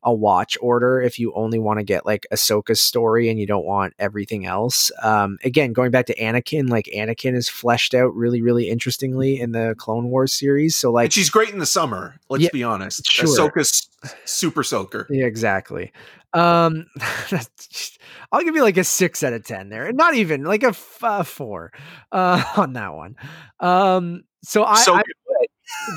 [0.06, 3.66] a watch order if you only want to get like Ahsoka's story and you don't
[3.66, 4.92] want everything else.
[5.04, 9.52] Um, again, going back to Anakin, like Anakin is fleshed out really, really interestingly in
[9.52, 10.76] the Clone Wars series.
[10.76, 12.16] So like and she's great in the summer.
[12.30, 13.06] Let's Yeah, be honest.
[13.08, 13.26] sure.
[13.26, 13.90] Ahsoka's
[14.26, 15.08] super soaker.
[15.10, 15.92] Yeah, exactly.
[16.34, 16.86] Um,
[18.32, 21.00] I'll give you like a six out of ten there, not even like a, f-
[21.02, 21.72] a four
[22.12, 23.16] uh, on that one.
[23.60, 25.02] Um, so I, so I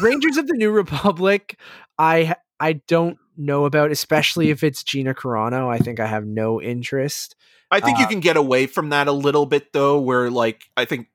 [0.02, 1.58] Rangers of the New Republic,
[1.98, 5.68] I I don't know about, especially if it's Gina Carano.
[5.72, 7.36] I think I have no interest.
[7.70, 10.64] I think you Uh, can get away from that a little bit though, where like
[10.76, 11.08] I think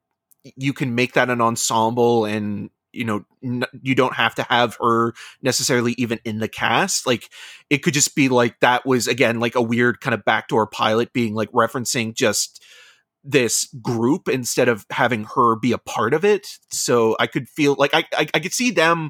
[0.55, 4.77] you can make that an ensemble and you know n- you don't have to have
[4.79, 7.29] her necessarily even in the cast like
[7.69, 11.11] it could just be like that was again like a weird kind of backdoor pilot
[11.13, 12.61] being like referencing just
[13.23, 17.73] this group instead of having her be a part of it so i could feel
[17.79, 19.09] like i i, I could see them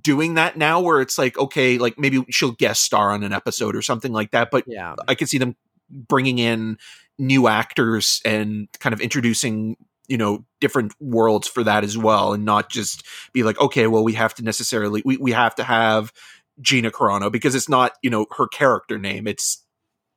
[0.00, 3.76] doing that now where it's like okay like maybe she'll guest star on an episode
[3.76, 5.56] or something like that but Yeah, I could see them
[5.90, 6.78] bringing in
[7.18, 9.76] new actors and kind of introducing
[10.08, 14.02] you know different worlds for that as well and not just be like okay well
[14.02, 16.12] we have to necessarily we, we have to have
[16.60, 19.64] gina carano because it's not you know her character name it's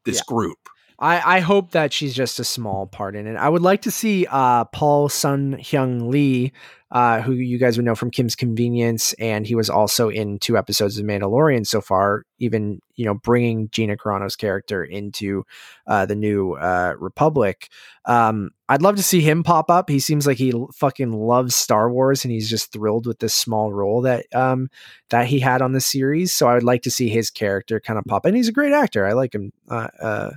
[0.06, 0.24] this Yeah.
[0.28, 0.70] group
[1.00, 3.36] I I hope that she's just a small part in it.
[3.36, 6.52] I would like to see uh Paul Sun Hyung Lee,
[6.90, 10.58] uh, who you guys would know from Kim's Convenience, and he was also in two
[10.58, 12.24] episodes of Mandalorian so far.
[12.40, 15.44] Even you know bringing Gina Carano's character into
[15.86, 17.70] uh, the new uh, Republic.
[18.06, 19.90] Um, I'd love to see him pop up.
[19.90, 23.36] He seems like he l- fucking loves Star Wars, and he's just thrilled with this
[23.36, 24.70] small role that um
[25.10, 26.34] that he had on the series.
[26.34, 28.26] So I would like to see his character kind of pop.
[28.26, 29.06] And he's a great actor.
[29.06, 29.52] I like him.
[29.70, 30.32] Uh, uh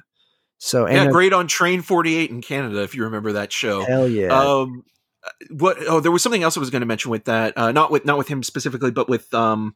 [0.63, 4.07] so and yeah great on train 48 in canada if you remember that show hell
[4.07, 4.29] yeah.
[4.29, 4.85] um
[5.51, 7.91] what oh there was something else i was going to mention with that uh not
[7.91, 9.75] with not with him specifically but with um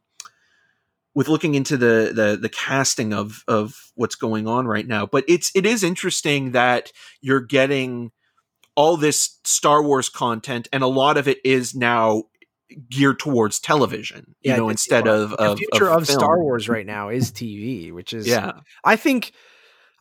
[1.13, 5.23] with looking into the the the casting of of what's going on right now but
[5.27, 6.91] it's it is interesting that
[7.21, 8.11] you're getting
[8.75, 12.23] all this star wars content and a lot of it is now
[12.89, 16.19] geared towards television you Yeah, know the- instead of the of, future of, film.
[16.19, 18.53] Star Wars right now is TV, which is yeah
[18.83, 19.31] I think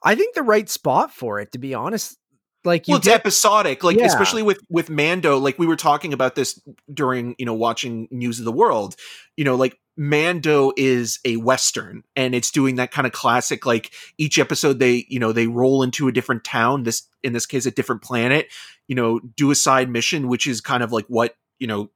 [0.02, 2.16] I think the right spot for it to be honest.
[2.64, 4.06] Like you well, it's get, episodic, like Yeah.
[4.06, 5.38] especially with with Mando.
[5.38, 6.60] Like we were talking about this
[6.92, 8.96] during you know watching News of the World.
[9.36, 13.66] You know, like Mando is a western, and it's doing that kind of classic.
[13.66, 16.84] Like each episode, they you know they roll into a different town.
[16.84, 18.48] This in this case, a different planet.
[18.88, 21.90] You know, do a side mission, which is kind of like what you know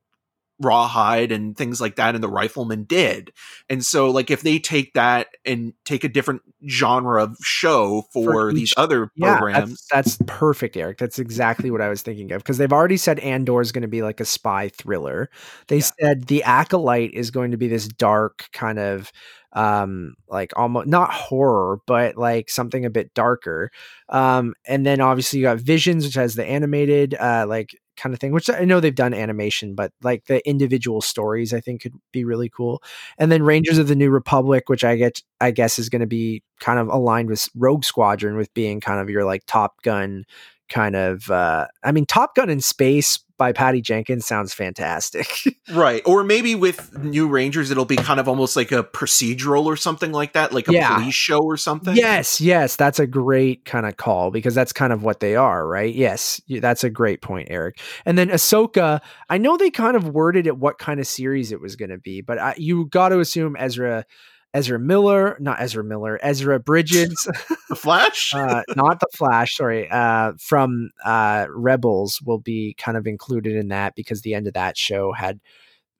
[0.60, 3.32] rawhide and things like that and the rifleman did
[3.68, 8.32] and so like if they take that and take a different genre of show for,
[8.32, 10.98] For these other yeah, programs that's, that's perfect, Eric.
[10.98, 13.88] That's exactly what I was thinking of because they've already said Andor is going to
[13.88, 15.30] be like a spy thriller.
[15.68, 15.90] They Yeah.
[16.00, 19.12] said the Acolyte is going to be this dark kind of
[19.54, 23.70] um like almost not horror but like something a bit darker
[24.10, 28.20] um and then obviously you got visions which has the animated uh like kind of
[28.20, 31.94] thing which i know they've done animation but like the individual stories i think could
[32.12, 32.82] be really cool.
[33.18, 36.06] And then rangers of the new republic which i get i guess is going to
[36.06, 40.24] be kind of aligned with rogue squadron with being kind of your like top gun
[40.68, 45.28] kind of uh i mean top gun in space by patty jenkins sounds fantastic
[45.70, 46.00] Right.
[46.06, 50.12] Or maybe with New Rangers, it'll be kind of almost like a procedural or something
[50.12, 50.96] like that, like a Yeah.
[50.96, 51.94] police show or something.
[51.94, 55.68] Yes, yes, that's a great kind of call because that's kind of what they are,
[55.68, 55.94] right?
[55.94, 57.80] Yes, that's a great point, Eric.
[58.06, 61.60] And then Ahsoka, I know they kind of worded it what kind of series it
[61.60, 64.06] was going to be, but I, you got to assume Ezra,
[64.54, 67.06] Ezra Miller, not Ezra Miller, Ezra Bridger,
[67.68, 68.32] The Flash?
[68.34, 73.68] uh, not the Flash, sorry, uh, from uh, Rebels will be kind of included in
[73.68, 75.40] that because the end of that show had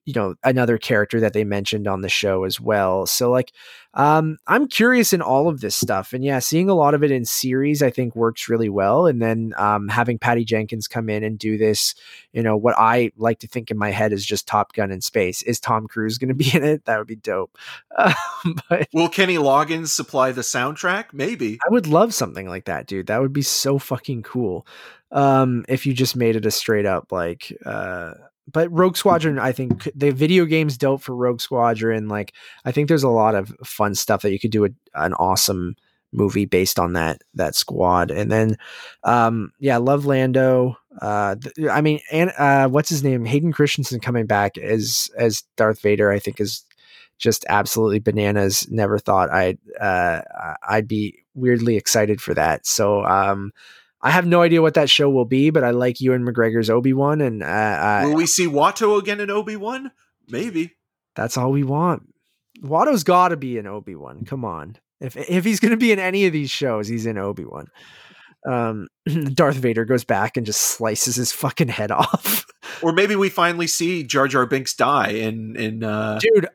[0.08, 3.04] you know another character that they mentioned on the show as well.
[3.06, 3.52] So like
[3.94, 7.10] um i'm curious in all of this stuff and yeah seeing a lot of it
[7.10, 11.24] in series i think works really well and then um having patty jenkins come in
[11.24, 11.94] and do this
[12.34, 15.00] you know what i like to think in my head is just top gun in
[15.00, 15.42] space.
[15.42, 16.84] Is tom cruise going to be in it?
[16.84, 17.56] That would be dope.
[17.96, 18.14] Uh,
[18.68, 21.06] but will kenny loggins supply the soundtrack?
[21.12, 21.58] Maybe.
[21.66, 23.06] I would love something like that dude.
[23.06, 24.66] That would be so fucking cool.
[25.10, 28.12] Um if you just made it a straight up like uh
[28.50, 32.08] but Rogue Squadron, I think the video game's dope for Rogue Squadron.
[32.08, 32.32] Like,
[32.64, 35.76] I think there's a lot of fun stuff that you could do a, an awesome
[36.12, 38.10] movie based on that that squad.
[38.10, 38.56] And then,
[39.04, 40.76] um, yeah, love Lando.
[41.00, 43.24] Uh, th- I mean, and uh, what's his name?
[43.24, 46.10] Hayden Christensen coming back as as Darth Vader.
[46.10, 46.64] I think is
[47.18, 48.66] just absolutely bananas.
[48.70, 50.22] Never thought I'd uh,
[50.66, 52.66] I'd be weirdly excited for that.
[52.66, 53.52] So, um,
[54.00, 56.92] I have no idea what that show will be, but I like Ewan McGregor's Obi
[56.92, 59.90] Wan, and uh, will we see Watto again in Obi Wan?
[60.28, 60.76] Maybe
[61.16, 62.02] that's all we want.
[62.62, 64.24] Watto's got to be in Obi Wan.
[64.24, 67.18] Come on, if if he's going to be in any of these shows, he's in
[67.18, 67.66] Obi Wan.
[68.48, 68.86] Um,
[69.34, 72.46] Darth Vader goes back and just slices his fucking head off.
[72.82, 76.48] or maybe we finally see Jar Jar Binks die in in uh, dude,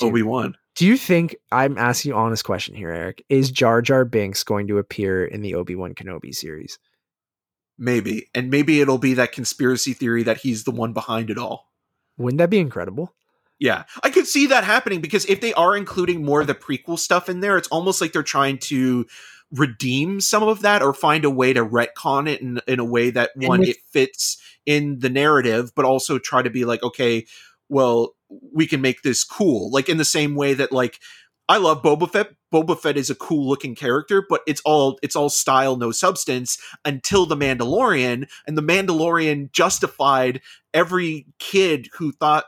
[0.00, 0.56] Obi Wan.
[0.76, 3.24] Do you think I'm asking you honest question here, Eric?
[3.30, 6.78] Is Jar Jar Binks going to appear in the Obi Wan Kenobi series?
[7.78, 11.70] Maybe, and maybe it'll be that conspiracy theory that he's the one behind it all.
[12.18, 13.14] Wouldn't that be incredible?
[13.58, 16.98] Yeah, I could see that happening because if they are including more of the prequel
[16.98, 19.06] stuff in there, it's almost like they're trying to
[19.50, 23.10] redeem some of that or find a way to retcon it in, in a way
[23.10, 24.36] that one with- it fits
[24.66, 27.24] in the narrative, but also try to be like, okay,
[27.68, 29.70] well, we can make this cool.
[29.70, 30.98] Like in the same way that like
[31.48, 32.30] I love Boba Fett.
[32.52, 36.58] Boba Fett is a cool looking character, but it's all it's all style, no substance
[36.84, 40.40] until the Mandalorian, and the Mandalorian justified
[40.74, 42.46] every kid who thought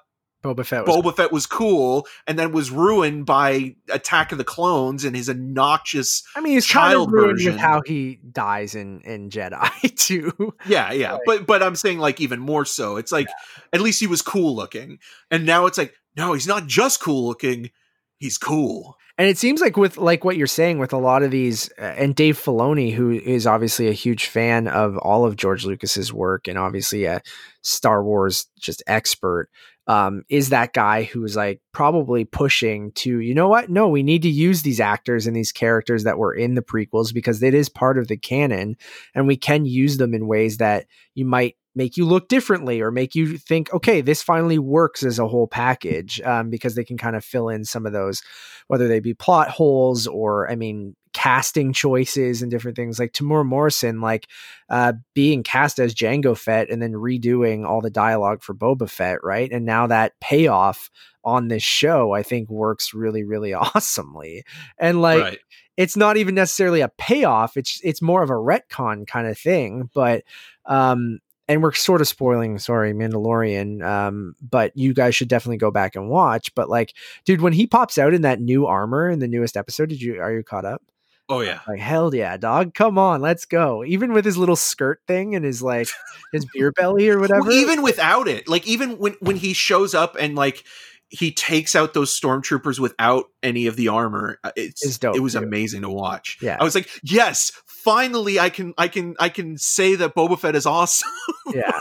[0.48, 1.12] Boba Fett was Boba cool.
[1.12, 6.22] Fett was cool, and then was ruined by Attack of the Clones and his obnoxious.
[6.34, 7.52] I mean, he's child kind of version.
[7.52, 10.54] with how he dies in in Jedi too.
[10.66, 12.96] Yeah, yeah, like, but but I'm saying like even more so.
[12.96, 13.64] It's like yeah.
[13.72, 14.98] at least he was cool looking,
[15.30, 17.70] and now it's like no, he's not just cool looking.
[18.18, 18.96] He's cool.
[19.18, 21.94] And it seems like with like what you're saying with a lot of these, uh,
[21.96, 26.46] and Dave Filoni, who is obviously a huge fan of all of George Lucas's work,
[26.46, 27.20] and obviously a
[27.62, 29.50] Star Wars just expert
[29.88, 33.70] um, is that guy who's like probably pushing to, you know what?
[33.70, 37.12] No, we need to use these actors and these characters that were in the prequels
[37.12, 38.76] because it is part of the canon
[39.14, 42.90] and we can use them in ways that you might make you look differently or
[42.90, 46.98] make you think, okay, this finally works as a whole package um, because they can
[46.98, 48.22] kind of fill in some of those,
[48.66, 53.46] whether they be plot holes or, I mean, casting choices and different things like Temuera
[53.46, 54.26] Morrison, like
[54.68, 59.22] uh, being cast as Jango Fett and then redoing all the dialogue for Boba Fett,
[59.22, 59.50] right?
[59.50, 60.90] And now that payoff
[61.24, 64.44] on this show, I think works really, really awesomely.
[64.78, 65.38] And like, right.
[65.76, 69.90] it's not even necessarily a payoff; it's it's more of a retcon kind of thing.
[69.94, 70.24] But
[70.66, 75.70] um, and we're sort of spoiling sorry mandalorian um, but you guys should definitely go
[75.70, 76.94] back and watch but like
[77.24, 80.20] dude when he pops out in that new armor in the newest episode did you
[80.20, 80.82] are you caught up
[81.28, 81.60] Oh yeah.
[81.68, 82.74] Like hell yeah, dog.
[82.74, 83.84] Come on, let's go.
[83.84, 85.88] Even with his little skirt thing and his like
[86.32, 87.42] his beer belly or whatever.
[87.42, 88.48] Well, even without it.
[88.48, 90.64] Like even when when he shows up and like
[91.10, 94.38] he takes out those stormtroopers without any of the armor.
[94.44, 95.38] Uh, it's, it's dope, it was too.
[95.38, 96.38] amazing to watch.
[96.40, 96.56] Yeah.
[96.60, 100.56] I was like, yes, finally I can I can I can say that Boba Fett
[100.56, 101.10] is awesome.
[101.54, 101.78] yeah.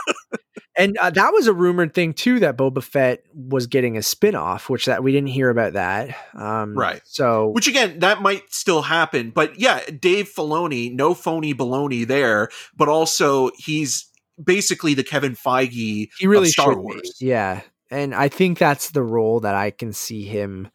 [0.78, 4.70] And uh, that was a rumored thing too that Boba Fett was getting a spin-off,
[4.70, 6.16] which that we didn't hear about that.
[6.34, 7.02] Um, right.
[7.04, 12.48] So, which again, that might still happen, but yeah, Dave Filoni, no phony baloney there,
[12.76, 14.08] but also he's
[14.42, 17.16] basically the Kevin Feige he really Star Wars.
[17.18, 17.26] Be.
[17.26, 20.68] Yeah, and I think that's the role that I can see him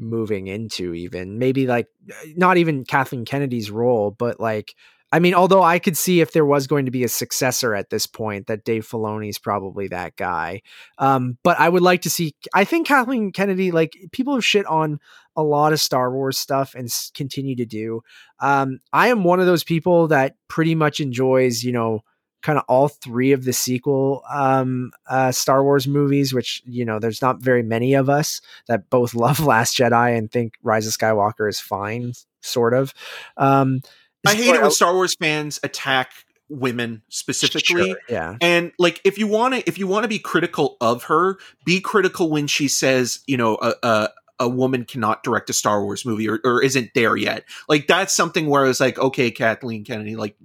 [0.00, 0.94] moving into.
[0.94, 1.86] Even maybe like
[2.34, 4.74] not even Kathleen Kennedy's role, but like
[5.14, 7.88] I mean, although I could see if there was going to be a successor at
[7.88, 10.62] this point, that Dave Filoni is probably that guy.
[10.98, 12.34] Um, but I would like to see.
[12.52, 14.98] I think Kathleen Kennedy, like people have shit on
[15.36, 18.00] a lot of Star Wars stuff and continue to do.
[18.40, 22.00] Um, I am one of those people that pretty much enjoys, you know,
[22.42, 26.98] kind of all three of the sequel um, uh, Star Wars movies, which you know,
[26.98, 30.92] there's not very many of us that both love Last Jedi and think Rise of
[30.92, 32.92] Skywalker is fine, sort of.
[33.36, 33.80] Um,
[34.26, 36.12] I hate it when Star Wars fans attack
[36.48, 37.90] women specifically.
[37.90, 38.36] Sure, yeah.
[38.40, 41.80] And like if you want to if you want to be critical of her, be
[41.80, 44.08] critical when she says, you know, a, a
[44.40, 47.44] a woman cannot direct a Star Wars movie or, or isn't there yet.
[47.68, 50.36] Like that's something where I was like, okay, Kathleen Kennedy, like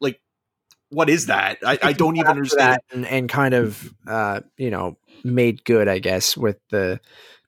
[0.00, 0.20] like
[0.90, 1.58] what is that?
[1.64, 2.80] I, I don't even understand.
[2.92, 7.00] And, and, kind of uh, you know, made good, I guess, with the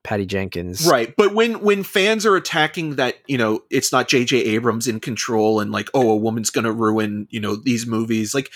[0.04, 0.86] Patty Jenkins.
[0.86, 1.14] Right.
[1.16, 5.60] But when when fans are attacking that, you know, it's not JJ Abrams in control
[5.60, 8.34] and like, oh, a woman's going to ruin, you know, these movies.
[8.34, 8.50] Like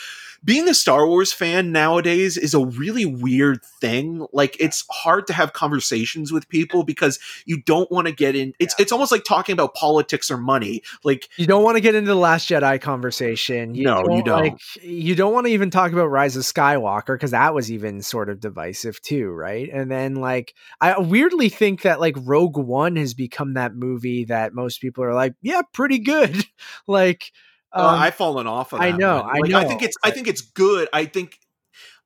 [0.47, 4.25] being a Star Wars fan nowadays is a really weird thing.
[4.33, 8.55] Like it's hard to have conversations with people because you don't want to get in
[8.61, 10.83] it's it's almost like talking about politics or money.
[11.05, 13.75] Like you don't want to get into the last Jedi conversation.
[13.75, 14.43] You no, don't, you don't.
[14.43, 18.01] Like, you don't want to even talk about Rise of Skywalker because that was even
[18.01, 19.69] sort of divisive too, right?
[19.73, 24.55] And then like I weirdly think that like Rogue One has become that movie that
[24.55, 26.47] most people are like, yeah, pretty good.
[26.87, 27.33] like
[27.77, 28.81] um, uh, I've fallen off of.
[28.81, 29.23] I know.
[29.23, 29.27] One.
[29.27, 29.59] Like, I know.
[29.59, 29.97] I think it's.
[30.03, 30.89] I think it's good.
[30.93, 31.39] I think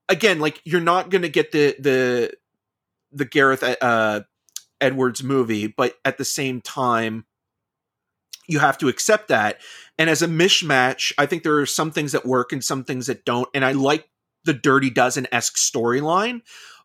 [0.09, 2.33] again, like you're not going to get the the
[3.13, 4.21] the Gareth uh,
[4.81, 7.25] Edwards movie, but at the same time,
[8.47, 9.61] you have to accept that.
[9.99, 13.07] And as a mishmash, I think there are some things that work and some things
[13.07, 13.49] that don't.
[13.55, 14.09] And I like
[14.45, 16.43] the Dirty Dozen esque storyline,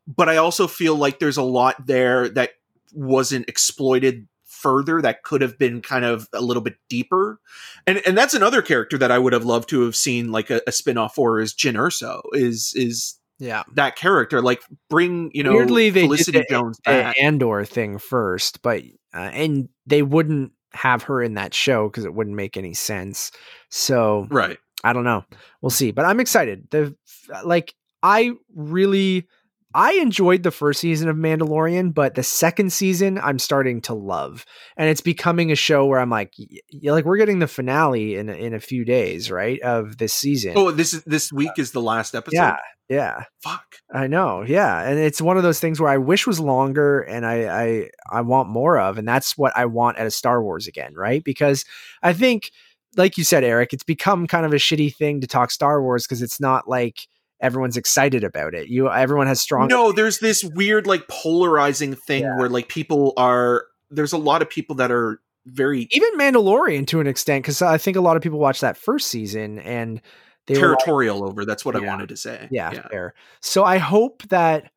[0.08, 2.52] but I also feel like there's a lot there that
[2.94, 7.40] wasn't exploited further that could have been kind of a little bit deeper.
[7.86, 10.62] And and that's another character that I would have loved to have seen like a,
[10.66, 13.64] a spin-off for is Jyn Erso is is yeah.
[13.74, 17.16] that character like bring you know weirdly they Felicity did the, Jones back.
[17.22, 18.82] Andor thing first but
[19.14, 23.32] uh, and they wouldn't have her in that show because it wouldn't make any sense.
[23.70, 24.58] So right.
[24.84, 25.26] I don't know.
[25.62, 26.68] We'll see but I'm excited.
[26.72, 26.96] The
[27.44, 29.28] like I really
[29.76, 34.46] I enjoyed the first season of Mandalorian, but the second season I'm starting to love,
[34.78, 36.34] and it's becoming a show where I'm like,
[36.82, 40.54] like we're getting the finale in in a few days, right, of this season.
[40.56, 42.38] Oh, this is this week is the last episode.
[42.38, 42.58] Yeah,
[42.88, 43.24] yeah.
[43.44, 43.66] Fuck.
[43.94, 44.44] I know.
[44.44, 47.90] Yeah, and it's one of those things where I wish was longer, and I I
[48.10, 51.22] I want more of, and that's what I want at a Star Wars again, right?
[51.22, 51.66] Because
[52.02, 52.50] I think,
[52.96, 56.08] like you said, Eric, it's become kind of a shitty thing to talk Star Wars
[56.08, 57.08] because it's not like
[57.40, 58.68] everyone's excited about it.
[58.68, 62.38] You everyone has strong No, there's this weird like polarizing thing yeah.
[62.38, 67.00] where like people are there's a lot of people that are very even Mandalorian to
[67.00, 70.02] an extent cuz I think a lot of people watched that first season and
[70.48, 71.46] they territorial like, over.
[71.46, 72.48] That's what yeah, I wanted to say.
[72.52, 73.14] Yeah, yeah, fair.
[73.42, 74.72] So I hope that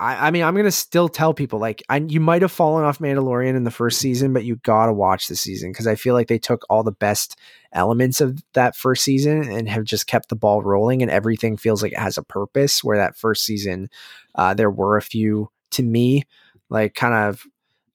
[0.00, 2.98] I, I mean, I'm gonna still tell people like I, you might have fallen off
[2.98, 6.28] Mandalorian in the first season, but you gotta watch the season because I feel like
[6.28, 7.38] they took all the best
[7.72, 11.82] elements of that first season and have just kept the ball rolling, and everything feels
[11.82, 12.82] like it has a purpose.
[12.82, 13.90] Where that first season,
[14.34, 16.24] uh, there were a few to me
[16.70, 17.46] like kind of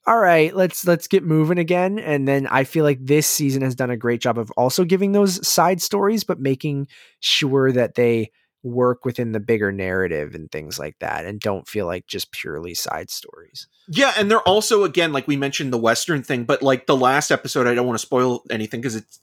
[0.06, 3.76] all right let's let's get moving again and then i feel like this season has
[3.76, 6.88] done a great job of also giving those side stories but making
[7.20, 8.30] sure that they
[8.66, 12.74] work within the bigger narrative and things like that and don't feel like just purely
[12.74, 13.68] side stories.
[13.88, 17.32] Yeah, and they're also again like we mentioned the western thing, but like the last
[17.32, 19.22] episode I don't want to spoil anything because it's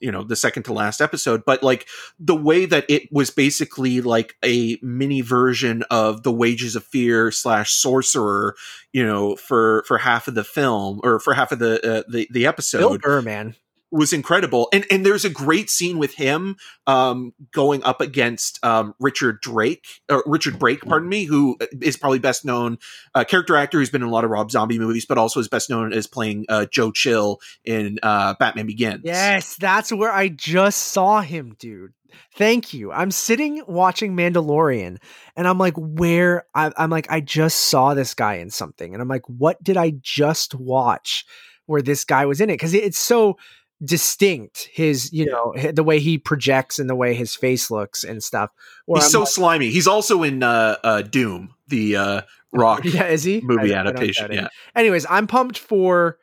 [0.00, 1.88] you know the second to last episode but like
[2.20, 7.32] the way that it was basically like a mini version of the wages of fear
[7.32, 8.54] slash sorcerer
[8.92, 12.28] you know for for half of the film or for half of the uh, the,
[12.30, 13.56] the episode Bill Burr, man
[13.90, 14.68] was incredible.
[14.72, 16.56] And and there's a great scene with him
[16.86, 22.18] um, going up against um, Richard Drake, or Richard Brake, pardon me, who is probably
[22.18, 22.78] best known
[23.14, 25.48] uh, character actor who's been in a lot of Rob Zombie movies, but also is
[25.48, 29.02] best known as playing uh, Joe Chill in uh, Batman Begins.
[29.04, 31.92] Yes, that's where I just saw him, dude.
[32.34, 32.92] Thank you.
[32.92, 34.98] I'm sitting watching Mandalorian
[35.36, 36.46] and I'm like, where?
[36.54, 38.92] I, I'm like, I just saw this guy in something.
[38.92, 41.24] And I'm like, what did I just watch
[41.66, 42.54] where this guy was in it?
[42.54, 43.36] Because it's so
[43.84, 48.22] distinct his you know the way he projects and the way his face looks and
[48.22, 48.50] stuff
[48.86, 49.70] he's I'm so like, slimy.
[49.70, 52.20] He's also in uh, uh doom the uh
[52.52, 53.40] rock yeah is he?
[53.40, 54.48] Movie adaptation yeah.
[54.74, 56.18] Anyways i'm pumped for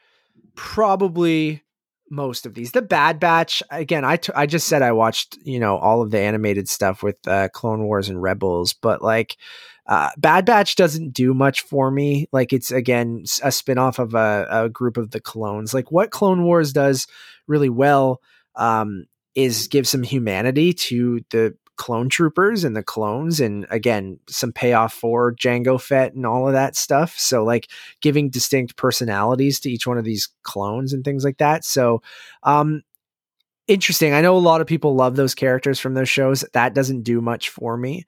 [0.55, 1.61] probably
[2.09, 2.71] most of these.
[2.71, 6.11] The bad batch again I, t- I just said i watched you know all of
[6.11, 9.37] the animated stuff with uh clone wars and rebels but like
[9.87, 12.27] uh, Bad Batch doesn't do much for me.
[12.31, 15.73] Like it's again a spinoff of a, a group of the clones.
[15.73, 17.07] Like what Clone Wars does
[17.47, 18.21] really well
[18.55, 19.05] um,
[19.35, 24.93] is give some humanity to the clone troopers and the clones and again some payoff
[24.93, 27.19] for Jango Fett and all of that stuff.
[27.19, 27.67] So like
[28.01, 31.65] giving distinct personalities to each one of these clones and things like that.
[31.65, 32.01] So
[32.43, 32.81] um
[33.67, 34.13] interesting.
[34.13, 36.45] I know a lot of people love those characters from those shows.
[36.53, 38.05] That doesn't do much for me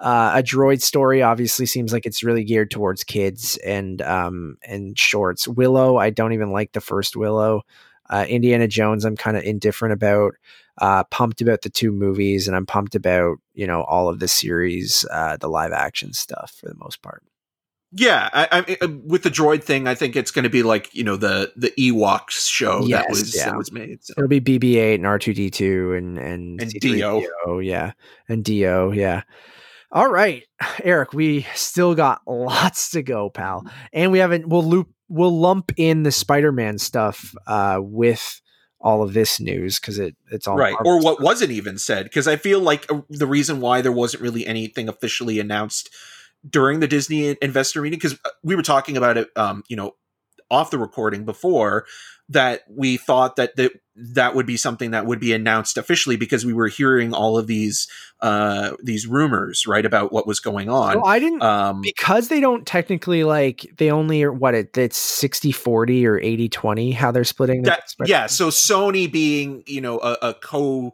[0.00, 4.98] uh, a droid story obviously seems like it's really geared towards kids and um and
[4.98, 5.46] shorts.
[5.46, 7.62] Willow, I don't even like the first Willow.
[8.08, 10.34] Uh, Indiana Jones, I'm kind of indifferent about.
[10.78, 14.28] Uh, pumped about the two movies, and I'm pumped about you know all of the
[14.28, 17.22] series, uh, the live action stuff for the most part.
[17.92, 21.04] Yeah, I, I, with the droid thing, I think it's going to be like you
[21.04, 23.44] know the the Ewoks show yes, that was yeah.
[23.46, 24.02] that was made.
[24.04, 24.14] So.
[24.16, 27.58] It'll be BB-8 and R2D2 and and and D-O.
[27.58, 27.92] yeah,
[28.28, 29.22] and D-O, yeah.
[29.92, 30.44] All right,
[30.84, 33.64] Eric, we still got lots to go, pal.
[33.92, 38.40] And we haven't we'll loop we'll lump in the Spider-Man stuff uh with
[38.80, 41.24] all of this news because it it's all right or what stuff.
[41.24, 44.88] wasn't even said because i feel like uh, the reason why there wasn't really anything
[44.88, 45.90] officially announced
[46.48, 49.94] during the disney investor meeting because we were talking about it um you know
[50.50, 51.84] off the recording before
[52.28, 56.44] that we thought that that that would be something that would be announced officially because
[56.44, 57.88] we were hearing all of these
[58.20, 60.96] uh these rumors right about what was going on.
[60.96, 64.96] Well, I didn't um because they don't technically like they only are what it it's
[64.96, 69.80] 60 40 or 80 20 how they're splitting the that, yeah so sony being you
[69.80, 70.92] know a, a co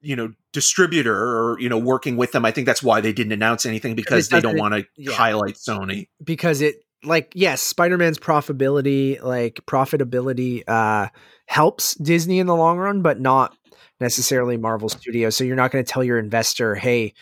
[0.00, 3.32] you know distributor or you know working with them i think that's why they didn't
[3.32, 5.12] announce anything because they don't want to yeah.
[5.12, 6.08] highlight sony.
[6.22, 11.08] Because it like yes spider-man's profitability like profitability uh
[11.48, 13.56] helps disney in the long run but not
[14.00, 17.12] necessarily marvel studios so you're not going to tell your investor hey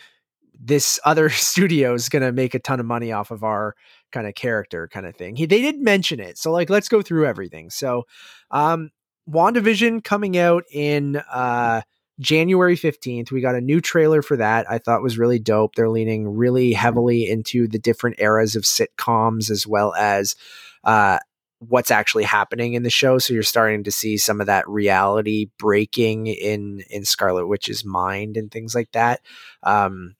[0.59, 3.75] this other studio is going to make a ton of money off of our
[4.11, 7.01] kind of character kind of thing he, they did mention it so like let's go
[7.01, 8.03] through everything so
[8.51, 8.89] um
[9.29, 11.81] wandavision coming out in uh
[12.19, 14.69] January 15th, we got a new trailer for that.
[14.69, 15.75] I thought was really dope.
[15.75, 20.35] They're leaning really heavily into the different eras of sitcoms as well as
[20.83, 21.19] uh,
[21.59, 23.17] what's actually happening in the show.
[23.17, 28.37] So you're starting to see some of that reality breaking in in Scarlet Witch's mind
[28.37, 29.21] and things like that.
[29.63, 30.15] Um,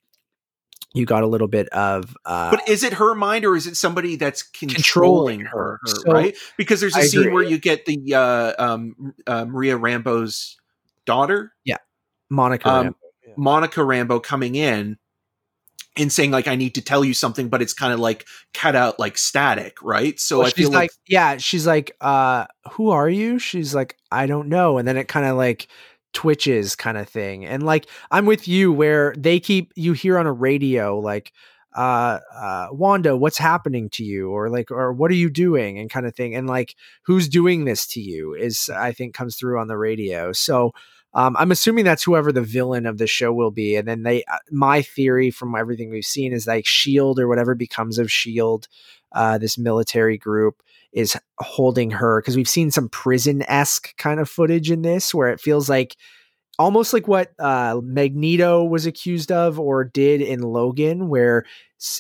[0.93, 3.75] you got a little bit of uh, but is it her mind or is it
[3.75, 5.87] somebody that's controlling, Controlling her, her.
[5.87, 7.33] So, right because there's a I scene agree.
[7.33, 10.57] where you get the uh, um, uh, maria rambeau's
[11.05, 11.77] daughter yeah
[12.29, 12.69] Monica.
[12.69, 12.93] um, Rambeau.
[13.27, 13.33] Yeah.
[13.37, 14.97] monica rambo coming in
[15.97, 18.75] and saying like i need to tell you something but it's kind of like cut
[18.75, 22.45] out like static right so Well, i she's feel like, like yeah, she's like, uh,
[22.71, 23.39] who are you?
[23.39, 24.77] She's like, I don't know.
[24.77, 25.67] And then it kind of like
[26.13, 27.45] twitches kind of thing.
[27.45, 31.31] And like, I'm with you where they keep, you hear on a radio, like,
[31.75, 34.29] uh, uh, Wanda, what's happening to you?
[34.31, 35.79] Or like, or what are you doing?
[35.79, 36.35] And kind of thing.
[36.35, 40.33] And like, who's doing this to you is, I think, comes through on the radio.
[40.33, 40.71] So,
[41.13, 43.75] um, I'm assuming that's whoever the villain of the show will be.
[43.75, 47.55] And then they, uh, my theory from everything we've seen is like Shield or whatever
[47.55, 48.67] becomes of Shield,
[49.13, 50.61] uh, this military group
[50.91, 55.29] is holding her because we've seen some prison esque kind of footage in this where
[55.29, 55.95] it feels like
[56.59, 61.45] almost like what uh, Magneto was accused of or did in Logan, where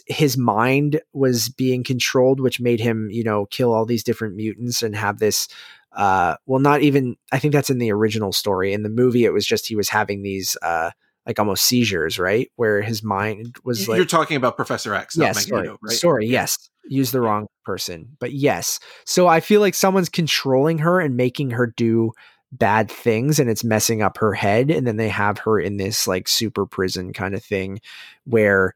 [0.07, 4.81] his mind was being controlled, which made him, you know, kill all these different mutants
[4.81, 5.47] and have this.
[5.95, 7.15] Uh, well, not even.
[7.31, 8.73] I think that's in the original story.
[8.73, 10.91] In the movie, it was just he was having these uh,
[11.25, 15.25] like almost seizures, right, where his mind was like you're talking about professor x not
[15.25, 18.79] yes, Magneto, sorry, right sorry, yes, use the wrong person, but yes.
[19.05, 22.13] So I feel like someone's controlling her and making her do
[22.51, 26.07] bad things, and it's messing up her head, and then they have her in this
[26.07, 27.79] like super prison kind of thing,
[28.25, 28.75] where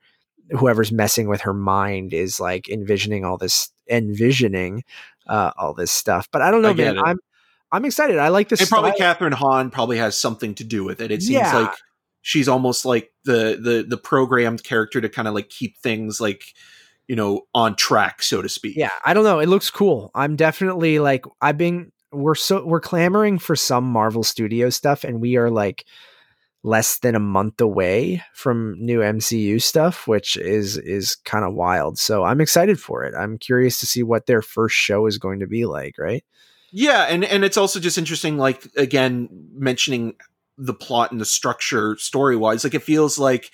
[0.52, 4.84] whoever's messing with her mind is like envisioning all this, envisioning
[5.28, 6.28] uh, all this stuff.
[6.32, 6.98] But I don't know, I man.
[6.98, 7.02] it.
[7.06, 7.18] I'm
[7.72, 8.18] I'm excited.
[8.20, 8.60] I like this.
[8.60, 8.92] and probably.
[8.92, 11.10] Kathryn Hahn probably has something to do with it.
[11.12, 11.58] It seems Yeah.
[11.58, 11.74] like
[12.22, 16.44] she's almost like the the the programmed character to kind of like keep things like
[17.08, 18.76] you know on track, so to speak.
[18.78, 22.82] yeah i don't know it looks cool i'm definitely like i've been we're so we're
[22.82, 25.86] clamoring for some marvel studio stuff and we are like
[26.64, 31.98] less than a month away from new mcu stuff which is is kind of wild.
[31.98, 33.14] So i'm excited for it.
[33.16, 36.24] I'm curious to see what their first show is going to be like right?
[36.72, 40.16] Yeah, and and it's also just interesting, like again mentioning
[40.58, 42.64] the plot and the structure story wise.
[42.64, 43.52] Like it feels like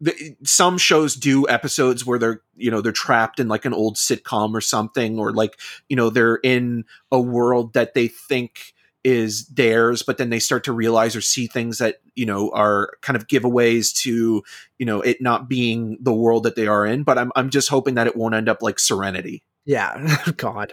[0.00, 3.96] the, some shows do episodes where they're you know they're trapped in like an old
[3.96, 5.58] sitcom or something, or like
[5.88, 10.64] you know they're in a world that they think is theirs, but then they start
[10.64, 14.42] to realize or see things that you know are kind of giveaways to
[14.78, 17.02] you know it not being the world that they are in.
[17.02, 19.42] But I'm I'm just hoping that it won't end up like Serenity.
[19.64, 20.72] yeah god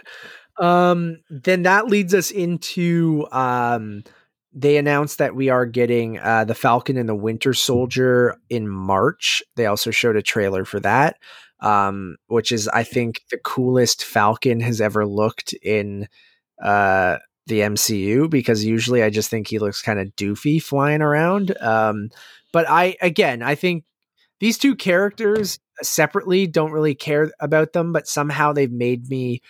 [0.58, 4.02] um then that leads us into um
[4.58, 9.42] they announced that we are getting uh the falcon and the winter soldier in march.
[9.54, 11.16] They also showed a trailer for that
[11.60, 16.06] um which is i think the coolest falcon has ever looked in
[16.62, 17.16] uh
[17.46, 22.10] the mcu because usually i just think he looks kind of doofy flying around um
[22.52, 23.84] but i again i think
[24.38, 29.40] these two characters separately don't really care about them but somehow they've made me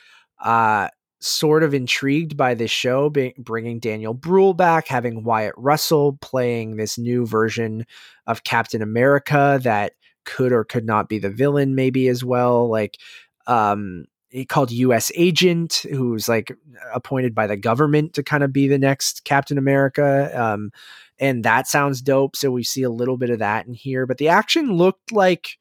[0.44, 0.88] uh
[1.20, 6.98] sort of intrigued by this show bringing daniel bruhl back having wyatt russell playing this
[6.98, 7.86] new version
[8.26, 9.92] of captain america that
[10.24, 12.98] could or could not be the villain maybe as well like
[13.46, 14.04] um
[14.44, 15.10] called U.S.
[15.14, 16.52] Agent, who's like
[16.92, 20.30] appointed by the government to kind of be the next Captain America.
[20.34, 20.72] Um,
[21.18, 22.36] and that sounds dope.
[22.36, 25.56] So we see a little bit of that in here, but the action looked like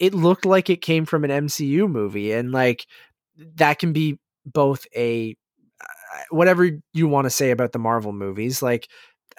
[0.00, 2.86] it looked like it came from an MCU movie, and like
[3.56, 5.36] that can be both a
[6.30, 8.62] whatever you want to say about the Marvel movies.
[8.62, 8.88] Like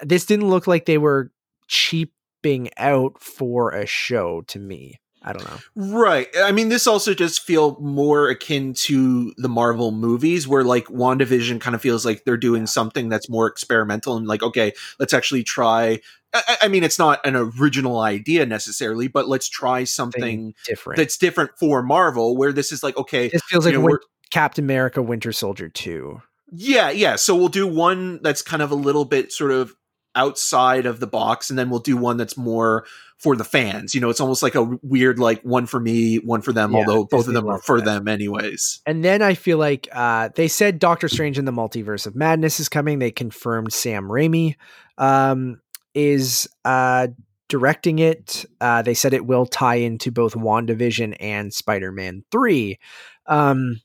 [0.02, 1.30] this didn't look like they were
[1.68, 5.00] cheaping out for a show to me.
[5.26, 5.58] I don't know.
[5.74, 6.28] Right.
[6.38, 11.60] I mean, this also just feel more akin to the Marvel movies where like WandaVision
[11.60, 15.42] kind of feels like they're doing something that's more experimental and like, okay, let's actually
[15.42, 16.00] try.
[16.32, 21.16] I, I mean, it's not an original idea necessarily, but let's try something different that's
[21.16, 23.98] different for Marvel where this is like, okay, this feels like know,
[24.30, 26.20] Captain America Winter Soldier 2.
[26.52, 27.16] Yeah, yeah.
[27.16, 29.74] So we'll do one that's kind of a little bit sort of
[30.16, 32.86] outside of the box and then we'll do one that's more
[33.18, 36.40] for the fans you know it's almost like a weird like one for me one
[36.40, 37.84] for them yeah, although both of them are for that.
[37.84, 42.06] them anyways and then i feel like uh, they said doctor strange in the multiverse
[42.06, 44.56] of madness is coming they confirmed sam raimi
[44.98, 45.60] um,
[45.94, 47.06] is uh,
[47.48, 52.78] directing it uh, they said it will tie into both wandavision and spider-man 3
[53.26, 53.80] um,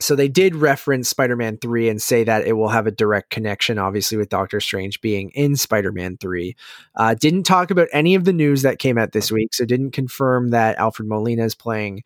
[0.00, 3.78] so they did reference Spider-Man 3 and say that it will have a direct connection
[3.78, 6.54] obviously with Doctor Strange being in Spider-Man 3.
[6.94, 9.90] Uh, didn't talk about any of the news that came out this week, so didn't
[9.90, 12.02] confirm that Alfred Molina is playing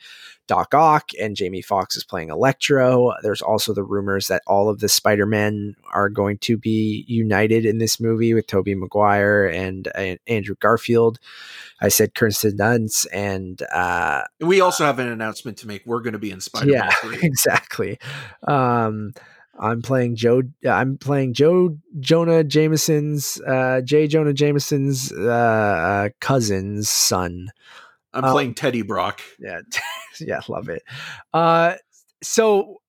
[0.47, 3.13] Doc Ock and Jamie Foxx is playing Electro.
[3.23, 7.79] There's also the rumors that all of the Spider-Men are going to be united in
[7.79, 11.19] this movie with Tobey Maguire and, and Andrew Garfield.
[11.81, 15.85] I said Kirsten Dunst, and uh, we also have an announcement to make.
[15.87, 16.75] We're going to be in Spider-Man.
[16.75, 17.19] Yeah, 3.
[17.23, 17.99] exactly.
[18.47, 19.13] Um,
[19.59, 20.43] I'm playing Joe.
[20.69, 24.07] I'm playing Joe Jonah Jameson's uh, J.
[24.07, 27.53] Jonah Jameson's uh, uh, cousin's son.
[28.15, 29.21] I'm um, playing Teddy Brock.
[29.39, 29.61] Yeah,
[30.21, 30.83] yeah, love it.
[31.33, 31.75] Uh,
[32.23, 32.83] so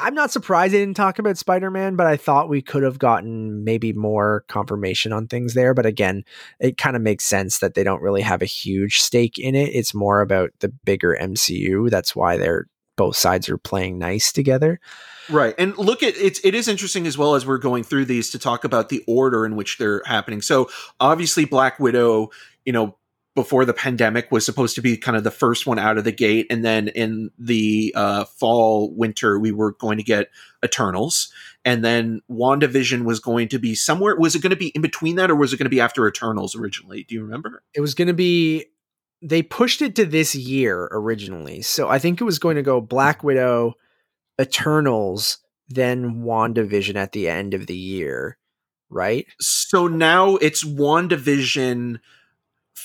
[0.00, 2.98] I'm not surprised they didn't talk about Spider Man, but I thought we could have
[2.98, 5.74] gotten maybe more confirmation on things there.
[5.74, 6.24] But again,
[6.58, 9.70] it kind of makes sense that they don't really have a huge stake in it.
[9.74, 11.90] It's more about the bigger MCU.
[11.90, 12.66] That's why they're
[12.96, 14.80] both sides are playing nice together.
[15.30, 15.54] Right.
[15.58, 18.38] And look at it's it is interesting as well as we're going through these to
[18.38, 20.42] talk about the order in which they're happening.
[20.42, 22.30] So obviously Black Widow,
[22.64, 22.96] you know,
[23.34, 26.12] before the pandemic was supposed to be kind of the first one out of the
[26.12, 26.46] gate.
[26.50, 30.30] And then in the uh, fall winter we were going to get
[30.64, 31.32] eternals.
[31.64, 35.16] And then wandavision was going to be somewhere was it going to be in between
[35.16, 37.04] that or was it going to be after eternals originally?
[37.04, 37.62] Do you remember?
[37.74, 38.66] It was going to be
[39.22, 41.62] they pushed it to this year originally.
[41.62, 43.74] So i think it was going to go black widow
[44.40, 45.38] eternals
[45.68, 48.38] then wandavision at the end of the year
[48.90, 49.26] right?
[49.40, 52.00] So now it's wandavision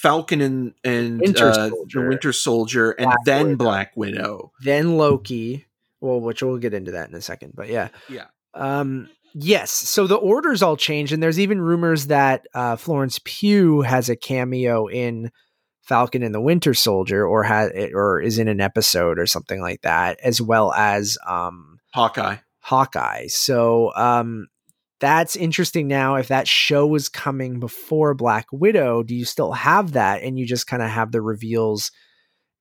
[0.01, 3.57] Falcon and and Winter uh, the Winter Soldier, and Black then Widow.
[3.57, 5.65] Black Widow, then Loki.
[6.01, 8.26] Well, which we'll get into that in a second, but yeah, yeah.
[8.53, 9.72] Um, yes.
[9.72, 14.15] So the orders all change, and there's even rumors that uh, Florence Pugh has a
[14.15, 15.31] cameo in
[15.81, 19.81] Falcon and the Winter Soldier, or has or is in an episode or something like
[19.81, 22.38] that, as well as um, Hawkeye.
[22.59, 23.27] Hawkeye.
[23.27, 24.47] So um,
[24.99, 26.15] that's interesting now.
[26.15, 30.45] If that show was coming before Black Widow, do you still have that and you
[30.45, 31.91] just kind of have the reveals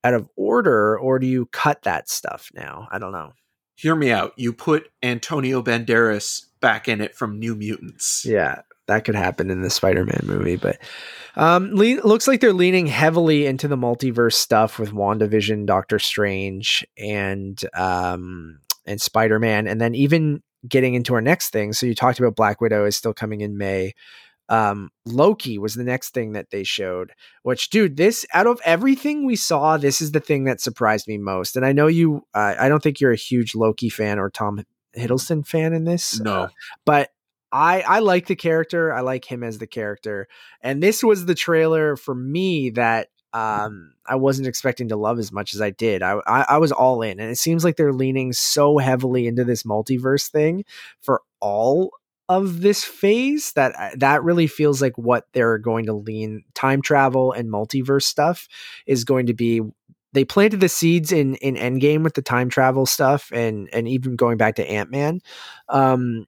[0.02, 2.89] out of order, or do you cut that stuff now?
[2.90, 3.32] I don't know.
[3.77, 4.35] Hear me out.
[4.36, 8.24] You put Antonio Banderas back in it from New Mutants.
[8.24, 10.78] Yeah, that could happen in the Spider-Man movie, but
[11.36, 16.86] um, le- looks like they're leaning heavily into the multiverse stuff with WandaVision, Doctor Strange,
[16.98, 21.73] and um, and Spider-Man, and then even getting into our next thing.
[21.73, 23.95] So you talked about Black Widow is still coming in May.
[24.49, 27.12] Um, Loki was the next thing that they showed,
[27.43, 31.16] which, dude, this out of everything we saw, this is the thing that surprised me
[31.16, 31.57] most.
[31.57, 34.62] And I know you, uh, I don't think you're a huge Loki fan or Tom
[34.97, 36.20] Hiddleston fan in this.
[36.20, 36.49] No, uh,
[36.85, 37.11] but
[37.51, 38.93] I I like the character.
[38.93, 40.28] I like him as the character.
[40.61, 45.32] And this was the trailer for me that um, I wasn't expecting to love as
[45.32, 46.02] much as I did.
[46.02, 49.44] I, I, I was all in, and it seems like they're leaning so heavily into
[49.44, 50.65] this multiverse thing
[51.02, 51.90] for all
[52.28, 56.81] of this phase that uh, that really feels like what they're going to lean time
[56.81, 58.48] travel and multiverse stuff
[58.86, 59.61] is going to be
[60.15, 64.16] they planted the seeds in in endgame with the time travel stuff and and even
[64.16, 65.20] going back to ant-man
[65.69, 66.27] um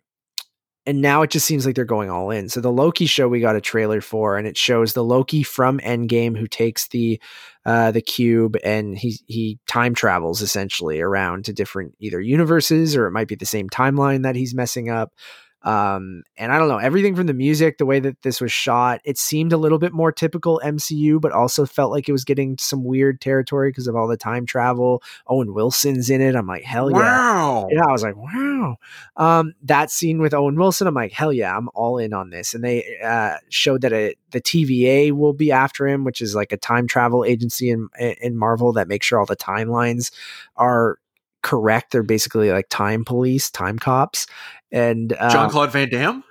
[0.86, 2.48] and now it just seems like they're going all in.
[2.48, 5.80] So the Loki show we got a trailer for, and it shows the Loki from
[5.80, 7.20] Endgame who takes the
[7.64, 13.06] uh, the cube and he he time travels essentially around to different either universes or
[13.06, 15.12] it might be the same timeline that he's messing up.
[15.62, 19.00] Um, and I don't know everything from the music, the way that this was shot,
[19.04, 22.56] it seemed a little bit more typical MCU, but also felt like it was getting
[22.58, 25.02] some weird territory because of all the time travel.
[25.26, 26.36] Owen Wilson's in it.
[26.36, 26.96] I'm like, hell yeah.
[26.96, 27.68] wow.
[27.70, 28.76] Yeah, I was like, wow.
[29.16, 32.54] Um, that scene with Owen Wilson, I'm like, hell yeah, I'm all in on this.
[32.54, 36.52] And they uh, showed that it, the TVA will be after him, which is like
[36.52, 40.10] a time travel agency in in Marvel that makes sure all the timelines
[40.56, 40.98] are
[41.46, 41.92] correct.
[41.92, 44.26] They're basically like time police, time cops.
[44.72, 46.24] And uh, Jean-Claude Van Damme.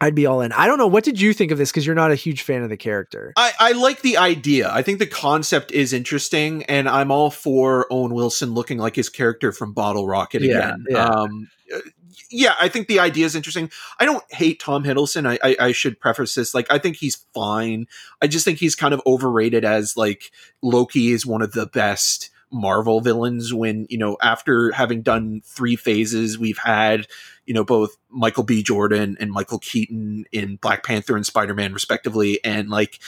[0.00, 0.50] I'd be all in.
[0.52, 0.88] I don't know.
[0.88, 1.70] What did you think of this?
[1.70, 3.32] Because you're not a huge fan of the character.
[3.36, 4.68] I, I like the idea.
[4.72, 9.08] I think the concept is interesting, and I'm all for Owen Wilson looking like his
[9.08, 10.84] character from Bottle Rocket Yeah, again.
[10.88, 11.04] yeah.
[11.04, 11.78] Um, uh,
[12.30, 13.70] yeah, I think the idea is interesting.
[13.98, 15.28] I don't hate Tom Hiddleston.
[15.28, 16.54] I, I, I should preface this.
[16.54, 17.86] Like, I think he's fine.
[18.22, 20.30] I just think he's kind of overrated as like
[20.62, 23.52] Loki is one of the best Marvel villains.
[23.52, 27.06] When you know, after having done three phases, we've had
[27.46, 28.62] you know both Michael B.
[28.62, 33.00] Jordan and Michael Keaton in Black Panther and Spider Man, respectively, and like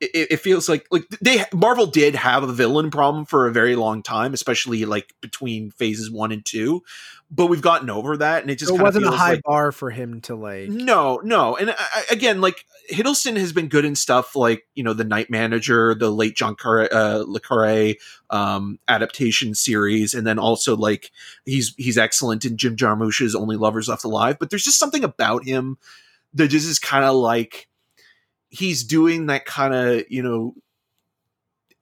[0.00, 3.76] it, it feels like like they Marvel did have a villain problem for a very
[3.76, 6.82] long time, especially like between phases one and two.
[7.32, 9.90] But we've gotten over that, and it just it wasn't a high like, bar for
[9.90, 10.68] him to like.
[10.68, 14.82] no, no, and I, I- again, like Hiddleston has been good in stuff like you
[14.82, 17.94] know the Night Manager, the late John Car- uh, Le Carre
[18.30, 21.12] um, adaptation series, and then also like
[21.44, 24.38] he's he's excellent in Jim Jarmusch's Only Lovers Left Alive.
[24.40, 25.78] But there's just something about him
[26.34, 27.68] that just is kind of like
[28.50, 30.54] he's doing that kind of you know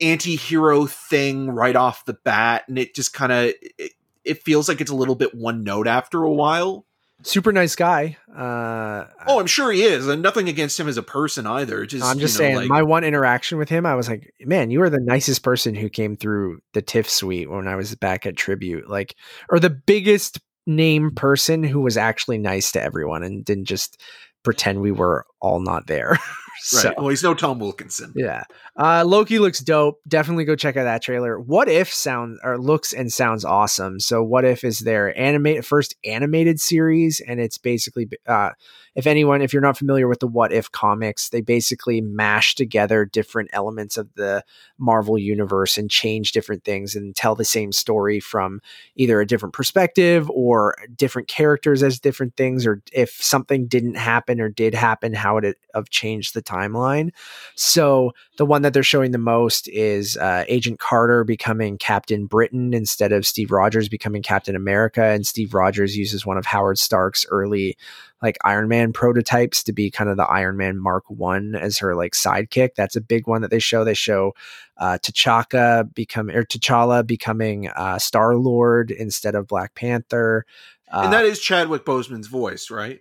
[0.00, 3.92] anti-hero thing right off the bat and it just kind of it,
[4.24, 6.84] it feels like it's a little bit one note after a while
[7.22, 8.16] Super nice guy.
[8.32, 11.84] Uh, Oh, I'm sure he is, and nothing against him as a person either.
[11.84, 14.32] Just I'm just you know, saying, like- my one interaction with him, I was like,
[14.40, 17.92] man, you are the nicest person who came through the TIFF suite when I was
[17.96, 18.88] back at Tribute.
[18.88, 19.16] Like,
[19.50, 24.00] or the biggest name person who was actually nice to everyone and didn't just
[24.44, 26.18] pretend we were all not there.
[26.74, 26.82] right.
[26.82, 28.12] so, Well, he's no Tom Wilkinson.
[28.16, 28.44] yeah.
[28.76, 30.00] Uh, Loki looks dope.
[30.06, 31.38] Definitely go check out that trailer.
[31.38, 34.00] What if sound or looks and sounds awesome.
[34.00, 38.50] So what if is their animate first animated series, and it's basically uh,
[38.94, 43.04] if anyone, if you're not familiar with the What If comics, they basically mash together
[43.04, 44.42] different elements of the
[44.76, 48.60] Marvel universe and change different things and tell the same story from
[48.96, 54.40] either a different perspective or different characters as different things, or if something didn't happen
[54.40, 57.10] or did happen, how would it have changed the timeline?
[57.54, 62.74] So the one that they're showing the most is uh, Agent Carter becoming Captain Britain
[62.74, 67.26] instead of Steve Rogers becoming Captain America, and Steve Rogers uses one of Howard Stark's
[67.30, 67.76] early
[68.22, 71.94] like Iron Man prototypes to be kind of the Iron Man Mark One as her
[71.94, 72.74] like sidekick.
[72.76, 73.84] That's a big one that they show.
[73.84, 74.34] They show
[74.76, 80.44] uh, T'Chaka become or T'Challa becoming uh, Star Lord instead of Black Panther.
[80.90, 83.00] Uh, and that is Chadwick Boseman's voice, right?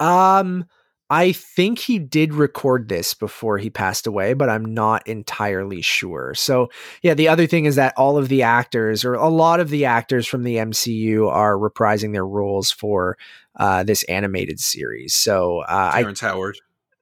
[0.00, 0.66] um,
[1.10, 6.34] I think he did record this before he passed away, but I'm not entirely sure.
[6.34, 6.68] So,
[7.02, 9.86] yeah, the other thing is that all of the actors, or a lot of the
[9.86, 13.16] actors from the MCU, are reprising their roles for
[13.56, 15.14] uh, this animated series.
[15.14, 16.58] So, uh, I Terrence Howard.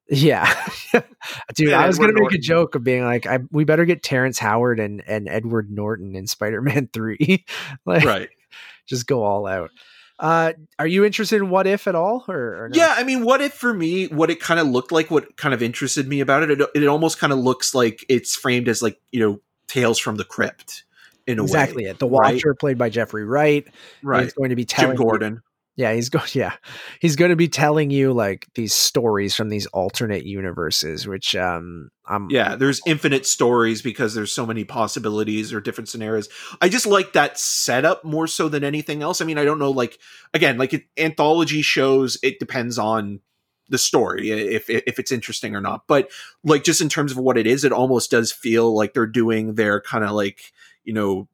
[0.09, 0.55] yeah,
[1.55, 2.39] dude, And I was Edward gonna make Norton.
[2.39, 6.15] a joke of being like, I, we better get Terrence Howard and and Edward Norton
[6.15, 7.45] in Spider Man Three,
[7.87, 8.29] like, Right.
[8.87, 9.71] just go all out.
[10.19, 12.77] Uh, are you interested in What If at all, or, or no?
[12.79, 15.53] Yeah, I mean, what if for me, what it kind of looked like, what kind
[15.53, 18.81] of interested me about it, it, it almost kind of looks like it's framed as
[18.83, 20.85] like you know Tales from the Crypt
[21.27, 21.91] in a exactly way.
[21.91, 21.99] Exactly it.
[21.99, 22.35] The right?
[22.35, 23.67] Watcher, played by Jeffrey Wright,
[24.03, 24.23] Right.
[24.25, 25.43] He's going to be Jim telling you- Gordon.
[25.77, 26.27] Yeah, he's going.
[26.35, 26.55] Yeah,
[27.01, 31.91] he's going to be telling you like these stories from these alternate universes, which um,
[32.07, 36.29] I'm Yeah, there's infinite stories because there's so many possibilities or different scenarios.
[36.61, 39.21] I just like that setup more so than anything else.
[39.21, 39.99] I mean, I don't know, like
[40.35, 43.21] again, like anthology shows, it depends on
[43.69, 45.87] the story if if it's interesting or not.
[45.87, 46.11] But
[46.45, 49.55] like just in terms of what it is, it almost does feel like they're doing
[49.55, 50.53] their kind of like
[50.85, 51.29] you know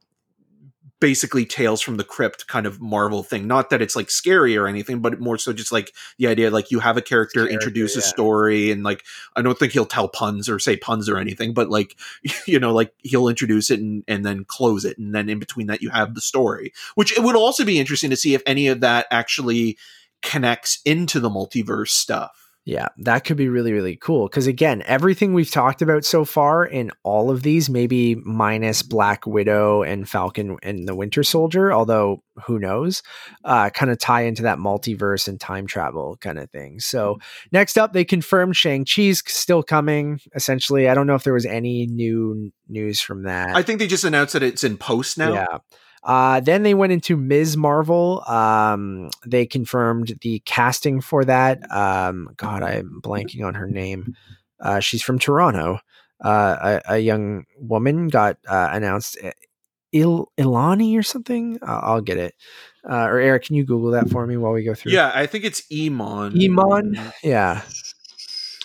[1.02, 3.48] basically tales from the crypt kind of marvel thing.
[3.48, 6.70] Not that it's like scary or anything but more so just like the idea like
[6.70, 9.04] you have a character, Character, introduce a story and like
[9.36, 11.96] i don't think he'll tell puns or say puns or anything but like
[12.46, 15.66] you know like he'll introduce it and, and then close it and then in between
[15.66, 18.68] that you have the story which it would also be interesting to see if any
[18.68, 19.76] of that actually
[20.22, 24.28] connects into the multiverse stuff Yeah, that could be really, really cool.
[24.28, 29.26] Because again, everything we've talked about so far in all of these, maybe minus Black
[29.26, 33.02] Widow and Falcon and the Winter Soldier, although who knows,
[33.44, 36.78] uh, kind of tie into that multiverse and time travel kind of thing.
[36.78, 37.18] So
[37.50, 40.20] next up, they confirmed Shang-Chi's still coming.
[40.36, 43.54] Essentially, I don't know if there was any new news from that.
[43.54, 45.58] i think they just announced that it's in post now Yeah.
[46.04, 47.56] Uh, then they went into Ms.
[47.56, 48.22] Marvel.
[48.26, 51.60] Um, they confirmed the casting for that.
[51.70, 54.14] Um, God, I'm blanking on her name.
[54.60, 55.78] Uh, she's from Toronto.
[56.22, 59.18] Uh, a, a, young woman got uh, announced.
[59.92, 61.58] Il Ilani or something.
[61.62, 62.34] I'll get it.
[62.88, 64.92] Uh, or Eric, can you Google that for me while we go through?
[64.92, 66.40] Yeah, I think it's Iman.
[66.40, 67.12] Iman.
[67.22, 67.62] Yeah.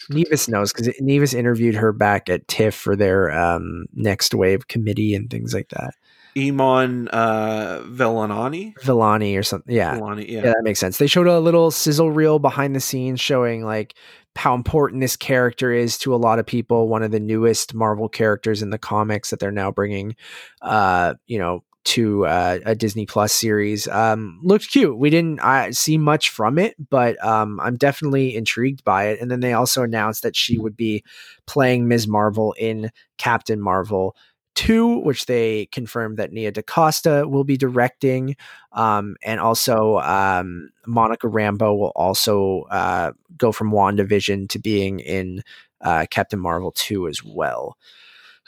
[0.10, 5.14] Nevis knows because Nevis interviewed her back at TIFF for their um, next wave committee
[5.14, 5.94] and things like that.
[6.38, 8.74] Iman uh, Vellani?
[8.82, 9.74] Villani or something.
[9.74, 9.96] Yeah.
[9.96, 10.38] Villani, yeah.
[10.38, 10.42] yeah.
[10.54, 10.98] that makes sense.
[10.98, 13.96] They showed a little sizzle reel behind the scenes showing like
[14.36, 16.88] how important this character is to a lot of people.
[16.88, 20.16] One of the newest Marvel characters in the comics that they're now bringing,
[20.62, 23.88] uh, you know, to uh, a Disney Plus series.
[23.88, 24.98] Um, looked cute.
[24.98, 29.22] We didn't uh, see much from it, but um, I'm definitely intrigued by it.
[29.22, 31.04] And then they also announced that she would be
[31.46, 32.06] playing Ms.
[32.06, 34.18] Marvel in Captain Marvel.
[34.58, 38.36] 2, which they confirmed that Nia DaCosta will be directing.
[38.72, 45.44] Um, and also, um, Monica Rambeau will also uh, go from WandaVision to being in
[45.82, 47.78] uh, Captain Marvel 2 as well.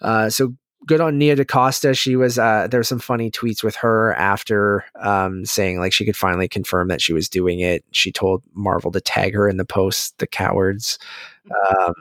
[0.02, 0.56] Uh, so
[0.88, 1.94] good on Nia DaCosta.
[1.94, 6.06] She was uh, there were some funny tweets with her after um, saying like she
[6.06, 7.86] could finally confirm that she was doing it.
[7.92, 10.98] She told Marvel to tag her in the post, the cowards.
[11.46, 11.84] Mm-hmm.
[11.90, 11.94] Um,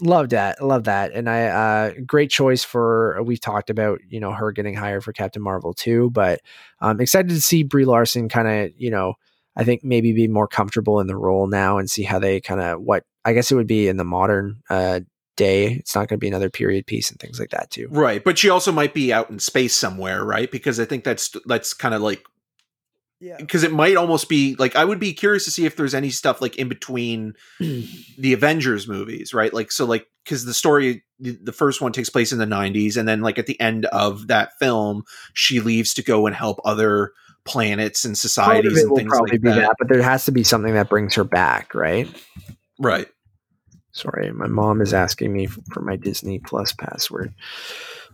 [0.00, 3.20] love that, love that, and I uh, great choice for.
[3.22, 6.40] We've talked about you know her getting hired for Captain Marvel too, but
[6.80, 9.14] I'm um, excited to see Brie Larson kind of you know.
[9.56, 12.60] I think maybe be more comfortable in the role now and see how they kind
[12.60, 15.00] of what I guess it would be in the modern uh,
[15.36, 15.72] day.
[15.72, 17.88] It's not going to be another period piece and things like that too.
[17.90, 20.50] Right, but she also might be out in space somewhere, right?
[20.50, 22.22] Because I think that's that's kind of like
[23.20, 25.94] yeah because it might almost be like i would be curious to see if there's
[25.94, 31.04] any stuff like in between the avengers movies right like so like because the story
[31.18, 34.28] the first one takes place in the 90s and then like at the end of
[34.28, 35.02] that film
[35.34, 37.12] she leaves to go and help other
[37.44, 39.54] planets and societies and things like that.
[39.54, 42.08] that but there has to be something that brings her back right
[42.78, 43.08] right
[43.98, 47.34] Sorry, my mom is asking me for my Disney Plus password.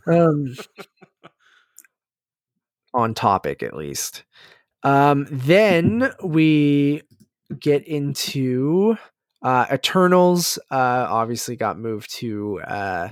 [0.06, 0.54] Um,
[2.94, 4.24] on topic, at least.
[4.84, 7.02] Um, then we
[7.58, 8.96] get into
[9.42, 10.58] uh, Eternals.
[10.70, 13.08] Uh, obviously, got moved to uh,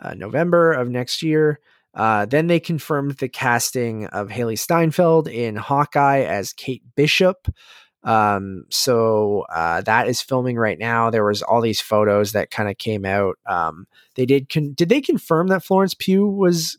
[0.00, 1.60] uh November of next year.
[1.94, 7.46] Uh, then they confirmed the casting of Hailee Steinfeld in Hawkeye as Kate Bishop.
[8.02, 11.10] Um, so uh, that is filming right now.
[11.10, 13.38] There was all these photos that kind of came out.
[13.46, 13.86] Um,
[14.16, 14.48] they did.
[14.48, 16.76] Con- did they confirm that Florence Pugh was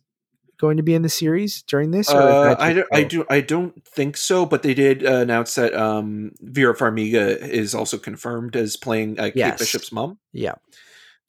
[0.58, 2.10] going to be in the series during this?
[2.10, 3.26] Uh, I, don't, I do.
[3.30, 4.46] I don't think so.
[4.46, 9.26] But they did uh, announce that um, Vera Farmiga is also confirmed as playing uh,
[9.26, 9.60] Kate yes.
[9.60, 10.18] Bishop's mom.
[10.32, 10.56] Yeah.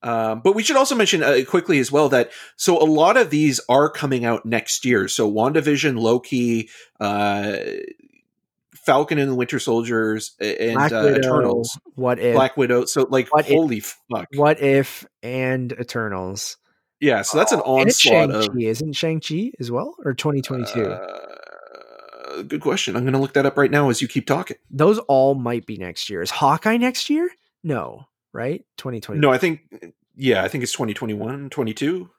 [0.02, 3.30] Um, but we should also mention uh, quickly as well that so a lot of
[3.30, 5.08] these are coming out next year.
[5.08, 6.68] So WandaVision, Loki,
[7.00, 7.56] uh,
[8.74, 11.78] Falcon and the Winter Soldiers and uh, Widow, Eternals.
[11.96, 12.84] What if Black Widow?
[12.84, 14.28] So like, what holy if, fuck!
[14.34, 16.56] What if and Eternals?
[17.00, 18.58] Yeah, so that's an oh, onslaught of.
[18.58, 20.84] Isn't Shang Chi as well, or twenty twenty two?
[20.84, 22.96] Uh, good question.
[22.96, 24.56] I'm going to look that up right now as you keep talking.
[24.70, 26.22] Those all might be next year.
[26.22, 27.30] Is Hawkeye next year?
[27.62, 28.64] No, right?
[28.78, 29.20] 2020.
[29.20, 29.60] No, I think
[30.14, 32.10] yeah, I think it's 2021, 22.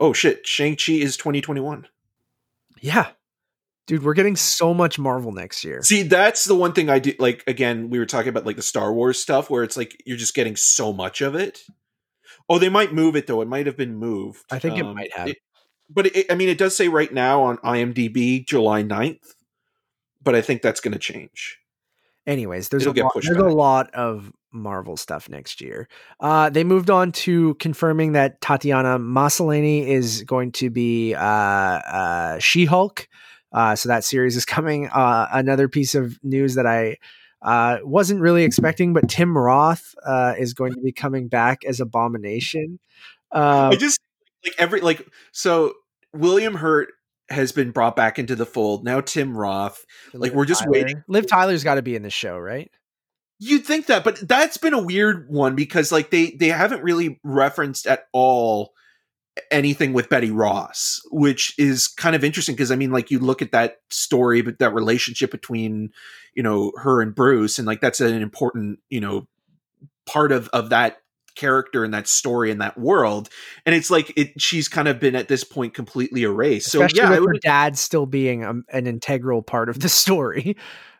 [0.00, 1.86] Oh shit, Shang-Chi is 2021.
[2.80, 3.08] Yeah.
[3.86, 5.82] Dude, we're getting so much Marvel next year.
[5.82, 7.12] See, that's the one thing I do.
[7.18, 10.16] Like, again, we were talking about like the Star Wars stuff where it's like you're
[10.16, 11.62] just getting so much of it.
[12.48, 13.40] Oh, they might move it though.
[13.40, 14.44] It might have been moved.
[14.50, 15.28] I think um, it might have.
[15.28, 15.38] It,
[15.88, 19.34] but it, I mean, it does say right now on IMDb July 9th,
[20.22, 21.58] but I think that's going to change.
[22.26, 25.88] Anyways, there's, a lot, there's a lot of Marvel stuff next year.
[26.20, 32.38] Uh, they moved on to confirming that Tatiana Maslany is going to be uh, uh,
[32.38, 33.08] She Hulk.
[33.52, 34.88] Uh, so that series is coming.
[34.88, 36.96] Uh, another piece of news that I
[37.44, 41.78] uh, wasn't really expecting, but Tim Roth uh, is going to be coming back as
[41.78, 42.78] Abomination.
[43.30, 44.00] I um, just
[44.44, 45.74] like every like so
[46.14, 46.88] William Hurt
[47.28, 48.84] has been brought back into the fold.
[48.84, 49.84] Now Tim Roth,
[50.14, 50.72] like we're just Tyler.
[50.72, 51.04] waiting.
[51.06, 52.70] Liv Tyler's got to be in the show, right?
[53.38, 57.20] You'd think that, but that's been a weird one because like they they haven't really
[57.22, 58.72] referenced at all
[59.50, 63.42] anything with Betty Ross, which is kind of interesting because I mean, like you look
[63.42, 65.90] at that story, but that relationship between
[66.34, 69.26] you know her and Bruce, and like that's an important you know
[70.06, 70.98] part of of that
[71.34, 73.28] character and that story and that world.
[73.66, 76.68] And it's like it she's kind of been at this point completely erased.
[76.68, 80.56] Especially so yeah with her dad still being a, an integral part of the story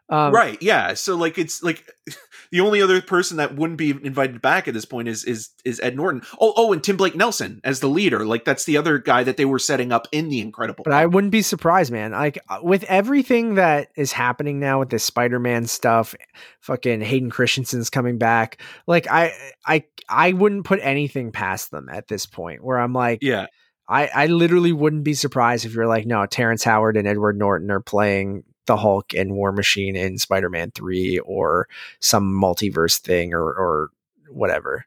[0.09, 0.61] Um, right.
[0.61, 0.95] Yeah.
[0.95, 1.91] So like it's like
[2.51, 5.81] the only other person that wouldn't be invited back at this point is is is
[5.81, 6.23] Ed Norton.
[6.41, 8.25] Oh, oh, and Tim Blake Nelson as the leader.
[8.27, 10.85] Like that's the other guy that they were setting up in the Incredible.
[10.85, 12.13] But I wouldn't be surprised, man.
[12.13, 16.15] Like uh, with everything that is happening now with this Spider-Man stuff,
[16.61, 18.61] fucking Hayden Christensen's coming back.
[18.87, 19.33] Like I
[19.67, 23.47] I I wouldn't put anything past them at this point where I'm like yeah.
[23.87, 27.71] I, I literally wouldn't be surprised if you're like, no, Terrence Howard and Edward Norton
[27.71, 31.69] are playing the Hulk and War Machine in Spider Man 3 or
[32.01, 33.91] some multiverse thing or, or
[34.29, 34.87] whatever.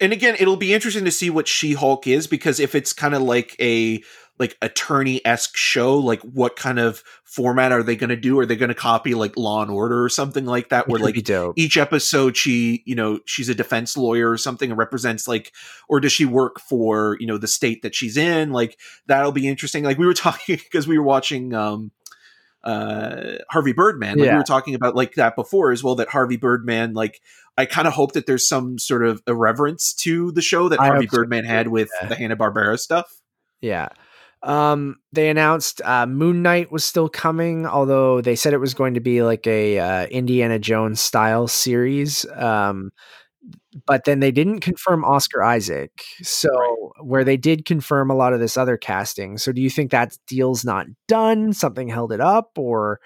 [0.00, 3.14] And again, it'll be interesting to see what She Hulk is because if it's kind
[3.14, 4.02] of like a
[4.38, 8.38] like attorney esque show, like what kind of format are they going to do?
[8.40, 11.16] Are they going to copy like Law and Order or something like that, where like
[11.56, 15.52] each episode she you know she's a defense lawyer or something and represents like,
[15.88, 18.50] or does she work for you know the state that she's in?
[18.50, 19.84] Like that'll be interesting.
[19.84, 21.54] Like we were talking because we were watching.
[21.54, 21.92] um
[22.64, 24.18] uh Harvey Birdman.
[24.18, 24.32] Like Yeah.
[24.32, 25.94] we were talking about like that before as well.
[25.96, 27.20] That Harvey Birdman, like
[27.58, 30.86] I kind of hope that there's some sort of irreverence to the show that I
[30.86, 32.08] Harvey hope so Birdman had with yeah.
[32.08, 33.20] the Hanna Barbera stuff.
[33.60, 33.88] Yeah.
[34.42, 38.94] Um, they announced uh, Moon Knight was still coming, although they said it was going
[38.94, 42.26] to be like a uh, Indiana Jones style series.
[42.34, 42.90] Um,
[43.86, 46.04] but then they didn't confirm Oscar Isaac.
[46.22, 47.04] So Right.
[47.04, 49.38] where they did confirm a lot of this other casting.
[49.38, 51.52] So do you think that deal's not done?
[51.52, 53.00] Something held it up, or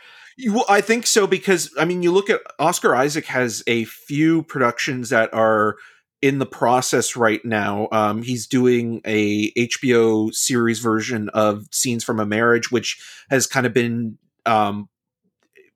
[0.49, 4.43] Well, I think so because I mean, you look at Oscar Isaac has a few
[4.43, 5.77] productions that are
[6.23, 7.89] in the process right now.
[7.93, 12.99] Um, he's doing a HBO series version of Scenes from a Marriage, which
[13.31, 14.89] has kind of been um,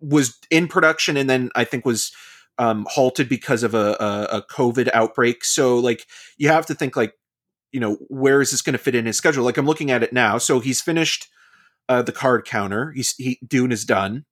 [0.00, 2.12] was in production and then I think was
[2.60, 5.44] um, halted because of a, a, a COVID outbreak.
[5.44, 6.06] So like
[6.36, 7.14] you have to think like,
[7.72, 9.44] you know, where is this going to fit in his schedule?
[9.44, 10.36] Like I'm looking at it now.
[10.36, 11.28] So he's finished
[11.88, 12.92] uh, the card counter.
[12.92, 14.26] He's he, Dune is done.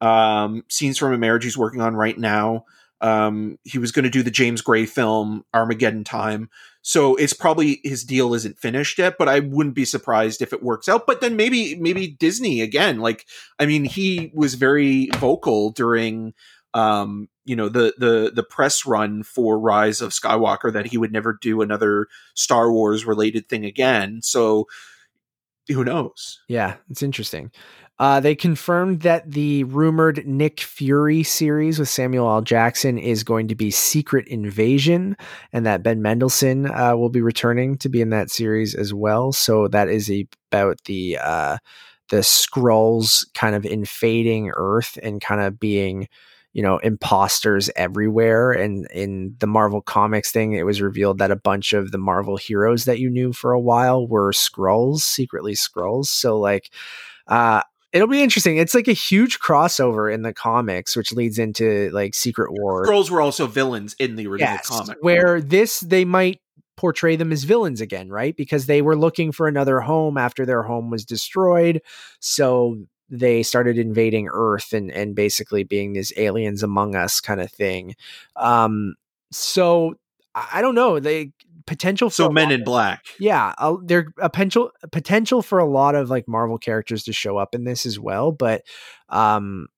[0.00, 2.64] Um, scenes from a marriage he's working on right now.
[3.00, 6.50] Um, he was going to do the James Gray film Armageddon Time.
[6.82, 10.62] So it's probably his deal isn't finished yet, but I wouldn't be surprised if it
[10.62, 11.06] works out.
[11.06, 13.00] But then maybe maybe Disney again.
[13.00, 13.26] Like
[13.58, 16.34] I mean, he was very vocal during
[16.74, 21.12] um, you know the the the press run for Rise of Skywalker that he would
[21.12, 24.20] never do another Star Wars related thing again.
[24.22, 24.66] So
[25.68, 26.42] who knows?
[26.48, 27.50] Yeah, it's interesting.
[28.00, 32.42] Uh, they confirmed that the rumored Nick Fury series with Samuel L.
[32.42, 35.16] Jackson is going to be Secret Invasion,
[35.52, 39.30] and that Ben Mendelsohn uh, will be returning to be in that series as well.
[39.30, 40.10] So that is
[40.50, 41.58] about the uh,
[42.08, 46.08] the Skrulls kind of invading Earth and kind of being
[46.54, 48.52] you know imposters everywhere.
[48.52, 52.38] And in the marvel comics thing it was revealed that a bunch of the marvel
[52.38, 56.70] heroes that you knew for a while were Skrulls secretly Skrulls so like
[57.26, 57.60] uh
[57.92, 58.56] it'll be interesting.
[58.56, 62.84] It's like a huge crossover in the comics which leads into like secret war.
[62.84, 64.98] Skrulls were also villains in the original yes, comic.
[65.00, 66.40] where this they might
[66.76, 68.36] portray them as villains again right?
[68.36, 71.80] Because they were looking for another home after their home was destroyed.
[72.20, 72.78] So
[73.10, 77.94] they started invading earth and and basically being these aliens among us kind of thing
[78.36, 78.94] um
[79.30, 79.94] so
[80.34, 81.32] i don't know they
[81.66, 83.04] potential for so Men in Black.
[83.18, 87.38] yeah uh, there a potential potential for a lot of like marvel characters to show
[87.38, 88.62] up in this as well but
[89.08, 89.68] um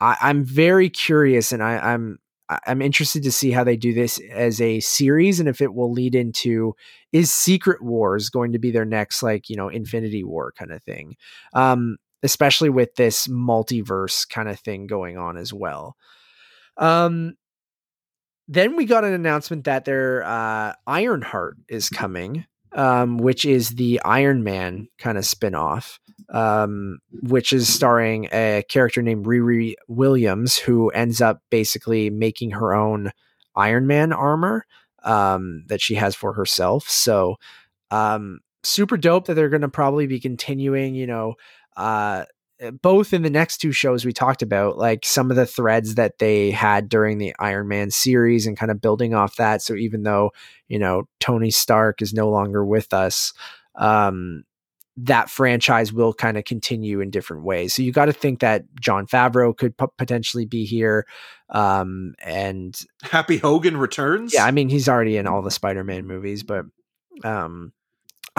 [0.00, 2.18] I, i'm very curious and i i'm
[2.66, 5.92] i'm interested to see how they do this as a series and if it will
[5.92, 6.74] lead into
[7.12, 10.82] is secret wars going to be their next like you know infinity war kind of
[10.82, 11.16] thing
[11.52, 15.96] um especially with this multiverse kind of thing going on as well
[16.76, 17.34] um
[18.50, 24.00] then we got an announcement that their uh, Ironheart is coming, um, which is the
[24.04, 30.88] Iron Man kind of spinoff, um, which is starring a character named Riri Williams, who
[30.88, 33.12] ends up basically making her own
[33.54, 34.66] Iron Man armor
[35.04, 36.88] um, that she has for herself.
[36.88, 37.36] So,
[37.92, 41.34] um, super dope that they're going to probably be continuing, you know,
[41.80, 42.24] uh,
[42.82, 46.18] both in the next two shows we talked about, like some of the threads that
[46.18, 49.62] they had during the Iron Man series and kind of building off that.
[49.62, 50.32] So even though,
[50.68, 53.32] you know, Tony Stark is no longer with us,
[53.76, 54.44] um,
[54.98, 57.72] that franchise will kind of continue in different ways.
[57.72, 61.06] So you got to think that Jon Favreau could p- potentially be here.
[61.48, 64.34] Um, and Happy Hogan returns.
[64.34, 66.66] yeah, I mean, he's already in all the Spider-Man movies, but
[67.24, 67.72] um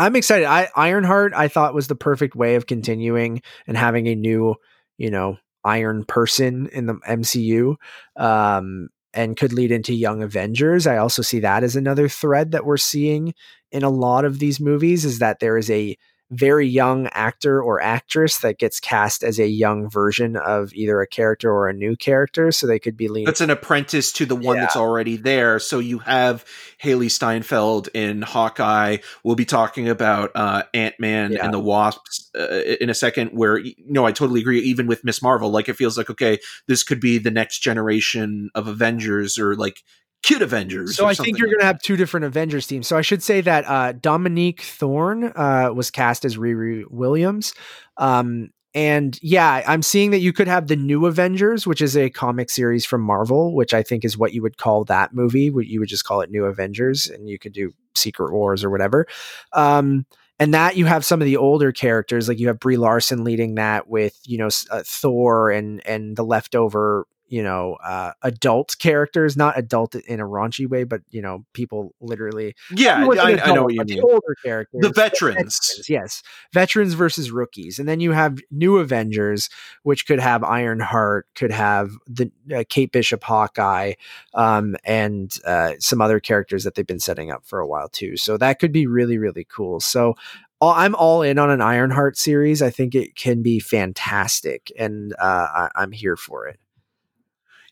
[0.02, 0.46] I'm excited.
[0.46, 4.56] I Ironheart I thought was the perfect way of continuing and having a new,
[4.98, 7.76] you know, iron person in the MCU.
[8.16, 10.88] Um and could lead into Young Avengers.
[10.88, 13.34] I also see that as another thread that we're seeing
[13.70, 15.98] in a lot of these movies is that there is a
[16.32, 21.08] very young actor or actress that gets cast as a young version of either a
[21.08, 22.52] character or a new character.
[22.52, 23.26] So they could be leaning.
[23.26, 24.62] That's an apprentice to the one Yeah.
[24.62, 25.60] that's already there.
[25.60, 26.46] So you have
[26.82, 28.98] Hailee Steinfeld in Hawkeye.
[29.24, 31.44] We'll be talking about uh, Ant Man Yeah.
[31.44, 33.32] and the Wasps uh, in a second.
[33.32, 34.62] Where you know, I totally agree.
[34.62, 38.50] Even with Miss Marvel, like it feels like okay, this could be the next generation
[38.56, 39.84] of Avengers or like
[40.24, 40.96] Kid Avengers.
[40.96, 42.88] So I think you're like going to have two different Avengers teams.
[42.88, 47.54] So I should say that uh, Dominique Thorne uh, was cast as Riri Williams.
[47.98, 52.10] Um, and yeah, I'm seeing that you could have the New Avengers, which is a
[52.10, 55.50] comic series from Marvel, which I think is what you would call that movie.
[55.50, 58.70] What you would just call it New Avengers, and you could do Secret Wars or
[58.70, 59.08] whatever.
[59.52, 60.06] Um,
[60.40, 63.56] and that you have some of the older characters, like you have Brie Larson leading
[63.56, 69.38] that with you know uh, Thor and and the leftover you know uh, adult characters,
[69.38, 72.54] not adult in a raunchy way, but you know people literally.
[72.76, 74.04] Yeah, He wasn't I, I know what you the mean.
[74.04, 75.38] older characters, The veterans.
[75.58, 79.50] veterans, yes, veterans versus rookies, and then you have new Avengers,
[79.84, 83.94] which could have Ironheart, could have the uh, Kate Bishop, Hawkeye,
[84.34, 88.18] um, and uh, some other characters that they've been setting up for a while too.
[88.18, 89.80] So that could be really really cool.
[89.80, 90.16] So.
[90.64, 92.62] I'm all in on an Ironheart series.
[92.62, 96.60] I think it can be fantastic, and uh, I, I'm here for it.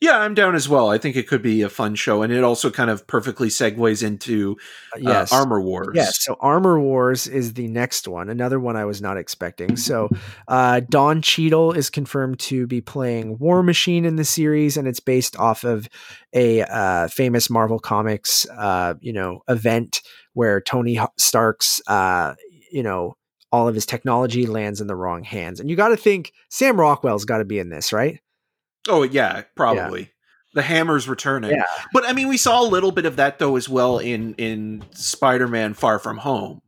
[0.01, 0.89] Yeah, I'm down as well.
[0.89, 4.01] I think it could be a fun show, and it also kind of perfectly segues
[4.01, 4.55] into
[4.95, 5.89] uh, yes, Armor Wars.
[5.93, 9.75] Yes, so Armor Wars is the next one, another one I was not expecting.
[9.75, 10.09] So,
[10.47, 15.01] uh, Don Cheadle is confirmed to be playing War Machine in the series, and it's
[15.01, 15.89] based off of
[16.33, 20.01] a uh, famous Marvel Comics, uh, you know, event
[20.33, 22.35] where Tony Stark's, uh,
[22.71, 23.17] you know,
[23.51, 25.59] all of his technology lands in the wrong hands.
[25.59, 28.21] And you got to think Sam Rockwell's got to be in this, right?
[28.87, 30.11] Oh yeah, probably.
[30.53, 31.51] The hammer's returning.
[31.51, 31.65] Yeah.
[31.93, 34.83] But I mean we saw a little bit of that though as well in in
[34.91, 36.61] Spider-Man Far From Home.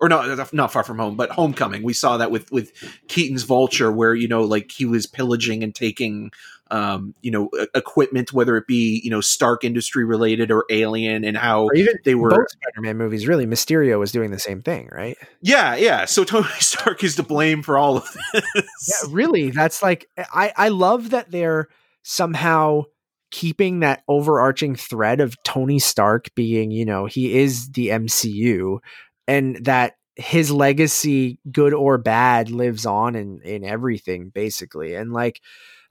[0.00, 1.82] Or not uh, not Far From Home, but Homecoming.
[1.82, 2.72] We saw that with with
[3.08, 6.30] Keaton's Vulture where you know like he was pillaging and taking
[6.70, 11.36] um you know equipment whether it be, you know, Stark industry related or alien and
[11.36, 13.26] how even they were both Spider-Man movies.
[13.26, 15.16] Really, Mysterio was doing the same thing, right?
[15.42, 16.04] Yeah, yeah.
[16.04, 18.44] So Tony Stark is to blame for all of this.
[18.54, 19.50] Yeah, really.
[19.50, 21.68] That's like I I love that they're
[22.02, 22.84] somehow
[23.30, 28.78] keeping that overarching thread of Tony Stark being, you know, he is the MCU
[29.26, 34.94] and that his legacy good or bad lives on in in everything basically.
[34.94, 35.40] And like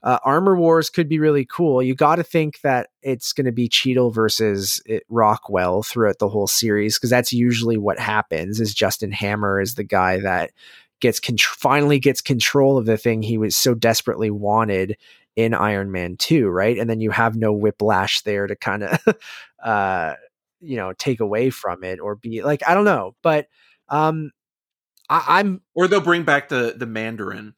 [0.02, 1.82] uh, Armor Wars could be really cool.
[1.82, 6.28] You got to think that it's going to be Cheadle versus it, Rockwell throughout the
[6.28, 8.60] whole series because that's usually what happens.
[8.60, 10.52] Is Justin Hammer is the guy that
[11.00, 14.96] gets con- finally gets control of the thing he was so desperately wanted
[15.34, 16.78] in Iron Man 2, right?
[16.78, 19.00] And then you have no whiplash there to kind of
[19.62, 20.14] uh
[20.60, 23.48] you know take away from it or be like I don't know, but
[23.88, 24.30] um
[25.08, 27.54] I, I'm or they'll bring back the the Mandarin.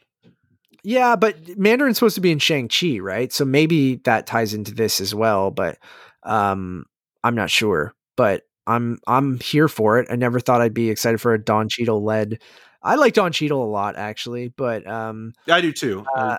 [0.82, 3.32] Yeah, but Mandarin's supposed to be in Shang-Chi, right?
[3.32, 5.78] So maybe that ties into this as well, but
[6.22, 6.84] um
[7.22, 7.94] I'm not sure.
[8.16, 10.08] But I'm I'm here for it.
[10.10, 12.40] I never thought I'd be excited for a Don Cheadle led.
[12.82, 16.04] I like Don Cheadle a lot actually, but um I do too.
[16.16, 16.36] uh,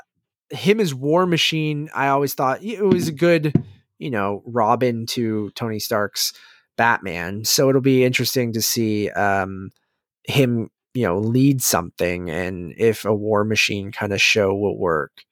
[0.52, 3.54] him as War Machine, I always thought it was a good,
[4.00, 6.34] you know, Robin to Tony Stark's
[6.78, 7.46] Batman.
[7.46, 9.70] So it'll be interesting to see um,
[10.24, 15.24] him, you know, lead something and if a War Machine kind of show will work.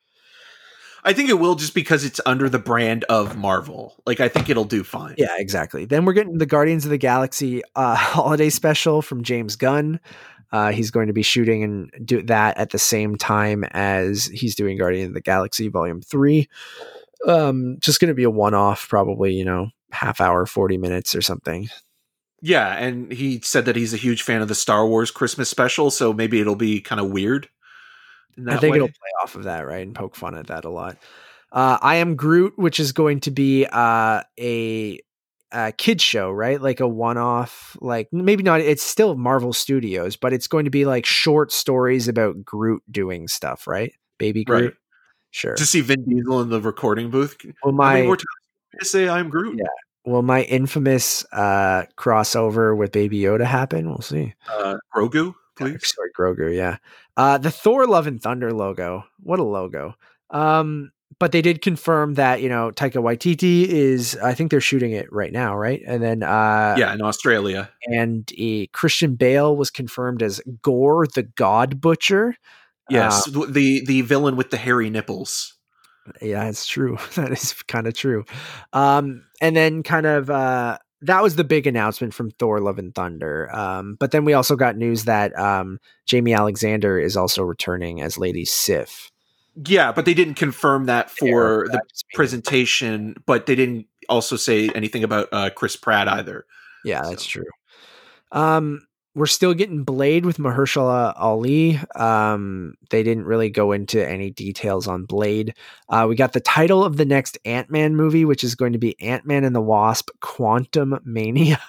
[1.03, 3.95] I think it will just because it's under the brand of Marvel.
[4.05, 5.15] Like I think it'll do fine.
[5.17, 5.85] Yeah, exactly.
[5.85, 9.99] Then we're getting the Guardians of the Galaxy uh, holiday special from James Gunn.
[10.51, 14.55] Uh, he's going to be shooting and do that at the same time as he's
[14.55, 16.49] doing Guardian of the Galaxy Volume Three.
[17.27, 21.21] Um, just going to be a one-off, probably you know, half hour, forty minutes or
[21.21, 21.69] something.
[22.41, 25.91] Yeah, and he said that he's a huge fan of the Star Wars Christmas special,
[25.91, 27.49] so maybe it'll be kind of weird.
[28.37, 28.77] in I think way.
[28.77, 30.97] it'll play off of that, right, and poke fun at that a lot.
[31.51, 34.99] Uh, I am Groot, which is going to be uh, a,
[35.51, 36.61] a kid show, right?
[36.61, 38.61] Like a one-off, like maybe not.
[38.61, 43.27] It's still Marvel Studios, but it's going to be like short stories about Groot doing
[43.27, 43.91] stuff, right?
[44.17, 44.63] Baby Groot.
[44.63, 44.73] Right.
[45.31, 45.53] Sure.
[45.53, 47.37] to see Vin Diesel in the recording booth.
[47.63, 48.25] How my many more times
[48.71, 49.59] do you say I'm Groot?
[49.59, 49.65] Yeah.
[50.05, 53.87] Will my infamous uh, crossover with Baby Yoda happen?
[53.89, 54.33] We'll see.
[54.51, 55.93] Uh, Grogu, please.
[55.95, 56.55] Sorry, Grogu.
[56.55, 56.77] Yeah.
[57.17, 59.03] Uh, the Thor Love and Thunder logo.
[59.19, 59.95] What a logo.
[60.29, 64.17] Um, but they did confirm that you know Taika Waititi is.
[64.23, 65.81] I think they're shooting it right now, right?
[65.85, 67.69] And then uh, yeah, in Australia.
[67.87, 68.31] and
[68.71, 72.35] Christian Bale was confirmed as Gorr the God Butcher.
[72.89, 75.57] Yes, Uh, the the villain with the hairy nipples.
[76.21, 76.97] Yeah, it's true.
[77.15, 78.25] that is kind of true.
[78.73, 82.93] Um, and then kind of uh, that was the big announcement from Thor: Love and
[82.93, 83.53] Thunder.
[83.55, 88.17] Um, but then we also got news that um, Jaimie Alexander is also returning as
[88.17, 89.11] Lady Sif.
[89.65, 91.81] Yeah, but they didn't confirm that for Yeah, the
[92.13, 93.15] presentation.
[93.25, 96.45] But they didn't also say anything about uh, Chris Pratt either.
[96.83, 97.45] Yeah, that's true.
[98.31, 101.79] Um, we're still getting Blade with Mahershala Ali.
[101.95, 105.55] Um, they didn't really go into any details on Blade.
[105.89, 108.79] Uh, we got the title of the next Ant Man movie, which is going to
[108.79, 111.59] be Ant Man and the Wasp: Quantumania.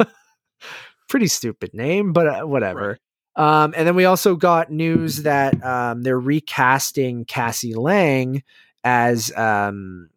[1.08, 2.98] Pretty stupid name, but uh, whatever.
[3.36, 8.42] Um, and then we also got news that um, they're recasting Cassie Lang
[8.84, 10.10] as um,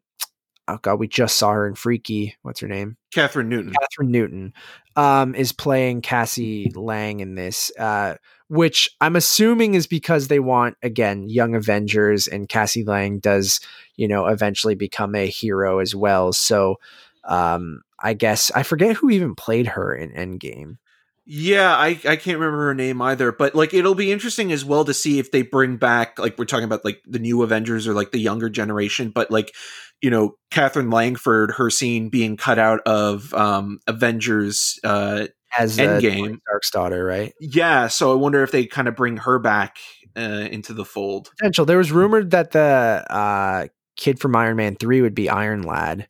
[0.68, 2.36] oh god, we just saw her in Freaky.
[2.42, 2.98] What's her name?
[3.14, 3.74] Kathryn Newton.
[3.74, 4.54] Kathryn Newton
[4.96, 8.16] um, is playing Cassie Lang in this, uh,
[8.48, 13.60] which I'm assuming is because they want again young Avengers, and Cassie Lang does,
[13.96, 16.34] you know, eventually become a hero as well.
[16.34, 16.80] So,
[17.24, 20.78] um, I guess I forget who even played her in Endgame.
[21.26, 24.84] Yeah, I, I can't remember her name either, but like it'll be interesting as well
[24.86, 27.94] to see if they bring back like we're talking about like the new Avengers or
[27.94, 29.54] like the younger generation, but like
[30.02, 34.80] you know Katherine Langford, her scene being cut out of um Avengers.
[34.84, 35.28] uh
[35.58, 36.40] As uh, Endgame.
[36.42, 37.34] Stark's daughter, right?
[37.40, 39.78] Yeah, so I wonder if they kind of bring her back
[40.18, 41.30] uh, into the fold.
[41.38, 41.66] Potential.
[41.66, 46.08] There was rumored that the uh, kid from Iron Man Three would be Iron Lad,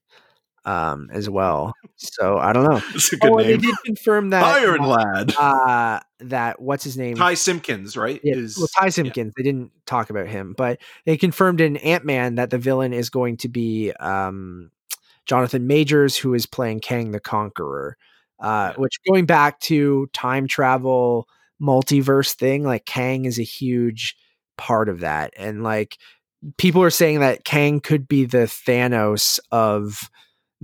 [0.65, 1.73] um, as well.
[1.97, 2.81] So I don't know.
[2.95, 5.33] It's a good oh, and they did confirm that Iron Lad.
[5.37, 8.19] uh that what's his name Ty Simpkins, right?
[8.23, 12.35] yeah, is well ty simpkins they didn't talk about him but they confirmed in ant-man
[12.35, 14.71] that the villain is going to be um
[15.25, 17.97] jonathan majors who is playing kang the conqueror
[18.39, 21.27] uh which going back to time travel
[21.61, 24.15] multiverse thing like kang is a huge
[24.57, 25.97] part of that and like
[26.57, 30.09] people are saying that kang could be the thanos of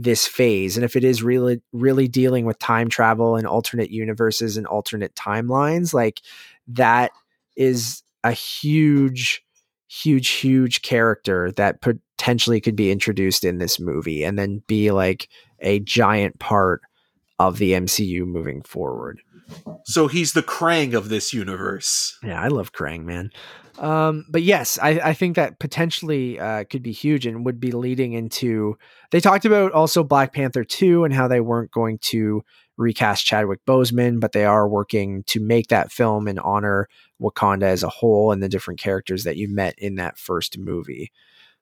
[0.01, 4.55] this phase and if it is really really dealing with time travel and alternate universes
[4.55, 6.21] and alternate timelines like
[6.67, 7.11] that
[7.57, 9.43] is a huge
[9.89, 15.27] huge huge character that potentially could be introduced in this movie and then be like
[15.59, 16.81] a giant part
[17.39, 19.21] of the MCU moving forward.
[19.85, 22.17] So he's the Krang of this universe.
[22.23, 23.31] Yeah, I love Krang, man.
[23.79, 27.71] Um, but yes, I, I think that potentially uh, could be huge and would be
[27.71, 28.77] leading into.
[29.11, 32.43] They talked about also Black Panther 2 and how they weren't going to
[32.77, 36.87] recast Chadwick Boseman, but they are working to make that film and honor
[37.21, 41.11] Wakanda as a whole and the different characters that you met in that first movie.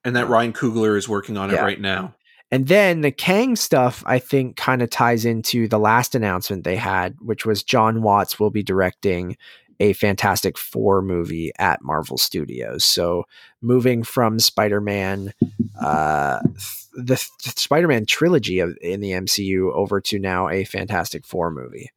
[0.04, 2.16] And that Ryan Coogler is working on it right now.
[2.52, 6.78] And then the Kang stuff, I think, kind of ties into the last announcement they
[6.78, 9.36] had, which was Jon Watts will be directing
[9.80, 12.84] a Fantastic Four movie at Marvel Studios.
[12.84, 13.26] So
[13.62, 15.34] moving from Spider Man,
[15.80, 20.64] uh, th- the th- Spider Man trilogy of, in the MCU over to now a
[20.64, 21.92] Fantastic Four movie.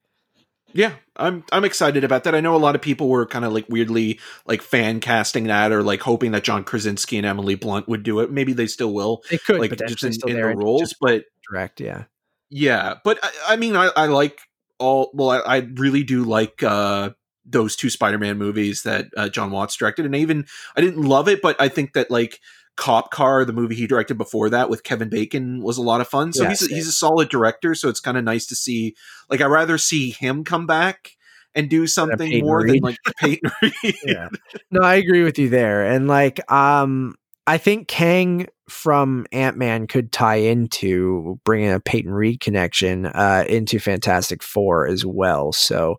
[0.73, 2.35] Yeah, I'm I'm excited about that.
[2.35, 5.73] I know a lot of people were kind of like weirdly like fan casting that
[5.73, 8.31] or like hoping that John Krasinski and Emily Blunt would do it.
[8.31, 10.95] Maybe they still will, They could like just in, in the roles.
[11.01, 12.05] But direct, yeah.
[12.51, 14.39] yeah, but I, I mean, I, I like
[14.79, 15.11] all.
[15.13, 17.11] Well, I, I really do like uh
[17.45, 21.29] those two Spider-Man movies that uh, Jon Watts directed, and I even I didn't love
[21.29, 22.41] it, but I think that like
[22.81, 26.09] Cop Car, the movie he directed before that with Kevin Bacon, was a lot of
[26.09, 26.33] fun.
[26.33, 27.75] So Yeah, he's a, he's a solid director.
[27.75, 28.97] So it's kind of nice to see.
[29.29, 31.11] Like, I'd rather see him come back
[31.55, 32.77] and do something more Reed.
[32.77, 33.95] than like Peyton Reed.
[34.05, 34.29] yeah.
[34.71, 35.85] No, I agree with you there.
[35.85, 37.17] And like um
[37.47, 43.79] I think Kang from Ant-Man could tie into bringing a Peyton Reed connection uh into
[43.79, 45.53] Fantastic 4 as well.
[45.53, 45.99] So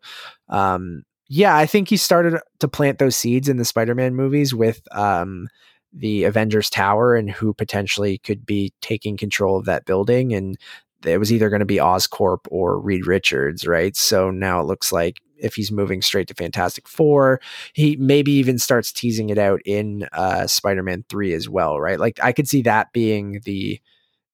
[0.50, 4.82] um yeah, I think he started to plant those seeds in the Spider-Man movies with
[4.92, 5.48] um
[5.94, 10.58] the Avengers Tower and who potentially could be taking control of that building and
[11.06, 13.96] it was either going to be Oscorp or Reed Richards, right?
[13.96, 17.42] So now it looks like if he's moving straight to Fantastic Four,
[17.74, 22.00] he maybe even starts teasing it out in uh, Spider-Man 3 as well, right?
[22.00, 23.80] Like I could see that being the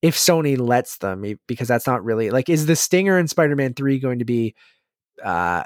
[0.01, 3.99] if Sony lets them because that's not really like is the stinger in Spider-Man 3
[3.99, 4.53] going to be
[5.23, 5.63] uh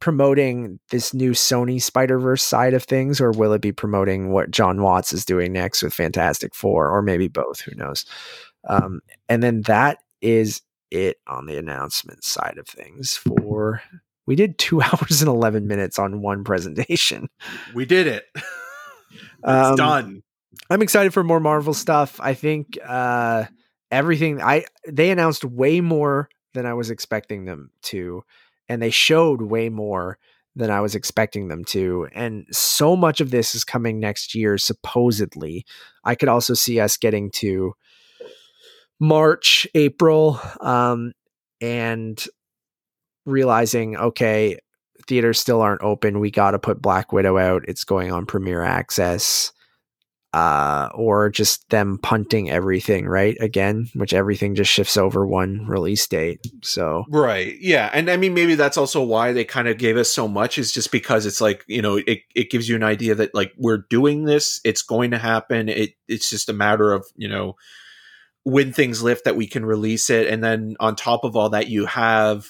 [0.00, 4.82] promoting this new Sony Spider-Verse side of things or will it be promoting what Jon
[4.82, 8.04] Watts is doing next with Fantastic 4 or maybe both, who knows.
[8.68, 13.80] Um and then that is it on the announcement side of things for
[14.26, 17.28] we did 2 hours and 11 minutes on one presentation.
[17.74, 18.24] we did it.
[18.34, 18.44] it's
[19.44, 20.22] Um, done.
[20.68, 22.18] I'm excited for more Marvel stuff.
[22.20, 23.44] I think uh,
[23.90, 28.22] everything I they announced way more than I was expecting them to,
[28.70, 30.16] and they showed way more
[30.56, 32.08] than I was expecting them to.
[32.14, 35.66] And so much of this is coming next year, supposedly.
[36.04, 37.74] I could also see us getting to
[38.98, 40.40] March, April.
[40.60, 41.12] Um,
[41.60, 42.24] and
[43.26, 44.58] realizing, okay,
[45.06, 46.20] theaters still aren't open.
[46.20, 47.64] We got to put Black Widow out.
[47.68, 49.52] It's going on Premiere Access
[50.32, 53.36] uh, or just them punting everything, right?
[53.40, 56.46] Again, which everything just shifts over one release date.
[56.62, 57.56] So, right.
[57.60, 57.90] Yeah.
[57.92, 60.72] And I mean, maybe that's also why they kind of gave us so much is
[60.72, 63.84] just because it's like, you know, it, it gives you an idea that like we're
[63.90, 65.68] doing this, it's going to happen.
[65.68, 67.56] It, it's just a matter of, you know,
[68.44, 70.28] when things lift that we can release it.
[70.28, 72.46] And then on top of all that, you have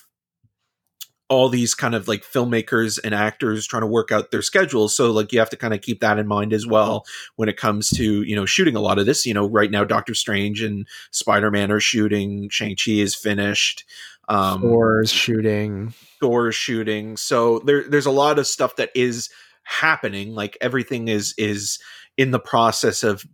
[1.31, 4.97] all these kind of like filmmakers and actors trying to work out their schedules.
[4.97, 7.05] So like you have to kind of keep that in mind as well
[7.37, 9.25] when it comes to you know shooting a lot of this.
[9.25, 12.49] You know right now doctor strange and spider-man are shooting.
[12.51, 13.85] Shang-chi is finished.
[14.29, 15.95] Um Thor's shooting.
[16.21, 17.17] Thor's shooting.
[17.17, 19.31] So there there's a lot of stuff that is
[19.63, 20.35] happening.
[20.35, 21.79] Like everything is is
[22.17, 23.25] in the process of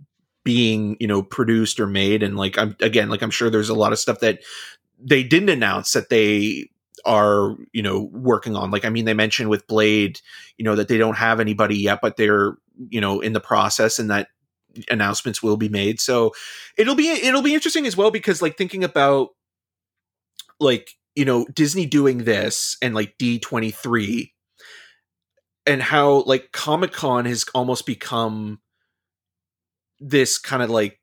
[0.44, 2.22] being you know produced or made.
[2.22, 4.40] And like i'm again like i'm sure there's a lot of stuff that
[5.02, 6.68] they didn't announce that they
[7.06, 8.70] are you know working on.
[8.70, 10.20] Like i mean they mentioned with blade
[10.58, 12.56] you know that they don't have anybody yet but they're
[12.88, 14.28] you know in the process and that
[14.90, 16.00] announcements will be made.
[16.00, 16.34] So
[16.76, 19.30] it'll be it'll be interesting as well because like thinking about
[20.60, 24.30] like you know disney doing this and like d23
[25.66, 28.60] and how like comic-con has almost become
[29.98, 31.00] this kind of like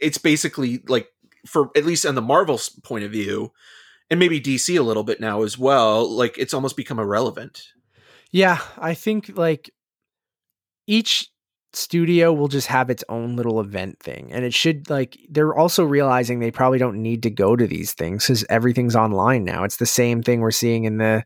[0.00, 1.08] it's basically like
[1.46, 3.52] for at least on the marvel's point of view
[4.14, 7.72] and maybe DC a little bit now as well, like it's almost become irrelevant.
[8.30, 9.72] Yeah, I think like
[10.86, 11.28] each
[11.72, 15.82] studio will just have its own little event thing and it should like they're also
[15.82, 19.64] realizing they probably don't need to go to these things cuz everything's online now.
[19.64, 21.24] It's the same thing we're seeing in the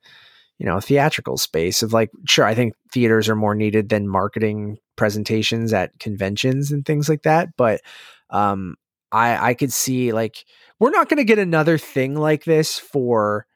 [0.56, 4.78] you know, theatrical space of like sure, I think theaters are more needed than marketing
[4.96, 7.82] presentations at conventions and things like that, but
[8.30, 8.76] um
[9.12, 10.46] I I could see like
[10.78, 13.46] we're not going to get another thing like this for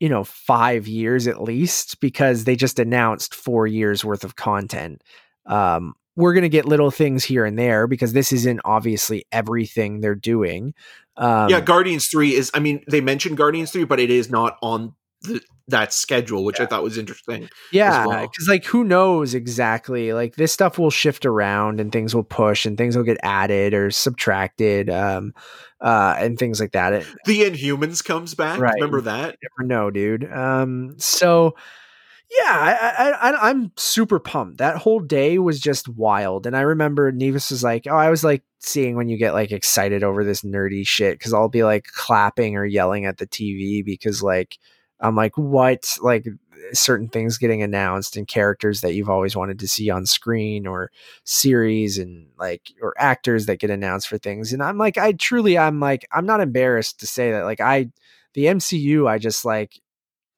[0.00, 5.02] you know 5 years at least because they just announced 4 years worth of content.
[5.46, 10.00] Um we're going to get little things here and there because this isn't obviously everything
[10.00, 10.72] they're doing.
[11.18, 14.58] Um, yeah, Guardians 3 is I mean they mentioned Guardians 3 but it is not
[14.62, 16.64] on the, that schedule, which yeah.
[16.64, 17.48] I thought was interesting.
[17.72, 18.54] Yeah, because well.
[18.54, 20.12] like who knows exactly?
[20.12, 23.74] Like this stuff will shift around and things will push and things will get added
[23.74, 25.34] or subtracted, um,
[25.80, 26.92] uh, and things like that.
[26.92, 28.60] It, the Inhumans comes back.
[28.60, 28.74] Right.
[28.74, 29.36] Remember that?
[29.42, 30.30] You never know, dude.
[30.32, 31.56] Um, so
[32.30, 34.58] yeah, I, I, I'm super pumped.
[34.58, 38.24] That whole day was just wild, and I remember Nevis was like, "Oh, I was
[38.24, 41.84] like seeing when you get like excited over this nerdy shit because I'll be like
[41.94, 44.58] clapping or yelling at the TV because like."
[45.00, 45.96] I'm like, what?
[46.00, 46.26] Like
[46.72, 50.90] certain things getting announced and characters that you've always wanted to see on screen or
[51.24, 54.52] series and like or actors that get announced for things.
[54.52, 57.44] And I'm like, I truly, I'm like, I'm not embarrassed to say that.
[57.44, 57.90] Like, I,
[58.34, 59.80] the MCU, I just like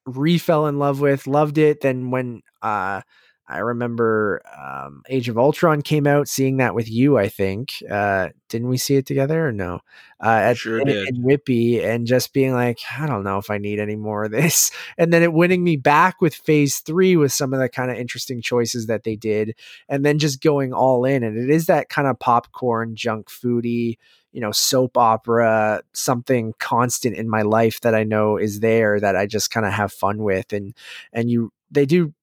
[0.05, 1.81] re fell in love with, loved it.
[1.81, 3.01] Then when, uh,
[3.49, 7.17] I remember um, Age of Ultron came out, seeing that with you.
[7.17, 9.79] I think uh, didn't we see it together or no?
[10.23, 11.17] Uh, at, sure did.
[11.17, 14.71] Whippy, and just being like, I don't know if I need any more of this.
[14.97, 17.97] And then it winning me back with Phase Three with some of the kind of
[17.97, 19.55] interesting choices that they did,
[19.87, 21.23] and then just going all in.
[21.23, 23.97] And it is that kind of popcorn junk foodie
[24.31, 29.15] you know soap opera something constant in my life that i know is there that
[29.15, 30.75] i just kind of have fun with and
[31.11, 32.13] and you they do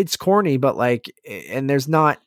[0.00, 1.12] it's corny, but like,
[1.48, 2.20] and there's not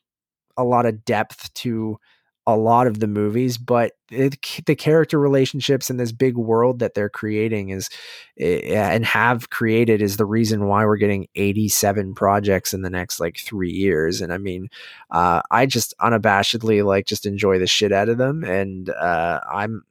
[0.56, 1.98] a lot of depth to
[2.46, 4.36] a lot of the movies, but it,
[4.66, 7.88] the character relationships in this big world that they're creating is
[8.36, 13.38] and have created is the reason why we're getting 87 projects in the next like
[13.38, 14.20] three years.
[14.20, 14.68] And I mean,
[15.10, 18.42] uh, I just unabashedly like just enjoy the shit out of them.
[18.42, 19.84] And uh, I'm,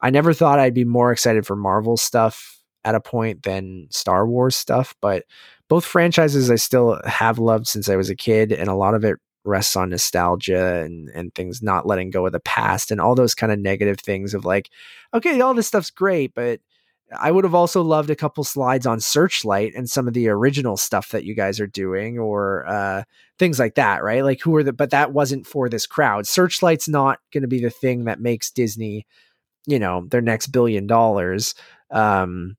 [0.00, 4.26] I never thought I'd be more excited for Marvel stuff at a point than Star
[4.26, 5.24] Wars stuff, but
[5.68, 9.04] both franchises I still have loved since I was a kid, and a lot of
[9.04, 13.14] it rests on nostalgia and and things not letting go of the past and all
[13.14, 14.70] those kind of negative things of like,
[15.14, 16.60] okay, all this stuff's great, but
[17.16, 20.76] I would have also loved a couple slides on Searchlight and some of the original
[20.76, 23.04] stuff that you guys are doing, or uh,
[23.38, 24.22] things like that, right?
[24.24, 24.72] Like who are the?
[24.72, 26.26] But that wasn't for this crowd.
[26.26, 29.06] Searchlight's not going to be the thing that makes Disney,
[29.66, 31.54] you know, their next billion dollars.
[31.90, 32.56] Um,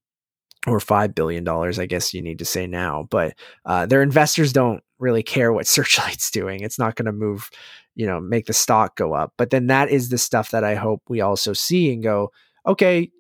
[0.67, 3.07] or five billion dollars, I guess you need to say now.
[3.09, 3.33] But
[3.65, 6.61] uh, their investors don't really care what Searchlight's doing.
[6.61, 7.49] It's not going to move,
[7.95, 9.33] you know, make the stock go up.
[9.37, 12.31] But then that is the stuff that I hope we also see and go,
[12.65, 13.11] okay,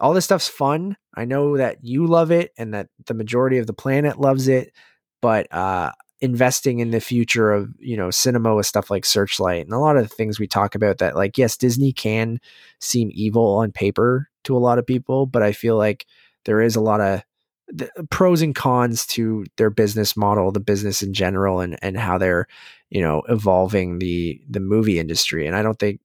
[0.00, 0.96] all this stuff's fun.
[1.14, 4.72] I know that you love it and that the majority of the planet loves it,
[5.20, 5.90] but uh,
[6.20, 9.96] investing in the future of you know cinema with stuff like Searchlight and a lot
[9.96, 12.40] of the things we talk about that like yes Disney can
[12.80, 16.06] seem evil on paper to a lot of people, but I feel like
[16.48, 17.22] there is a lot of
[18.08, 22.46] pros and cons to their business model, the business in general, and and how they're
[22.88, 25.46] you know evolving the the movie industry.
[25.46, 26.00] And I don't think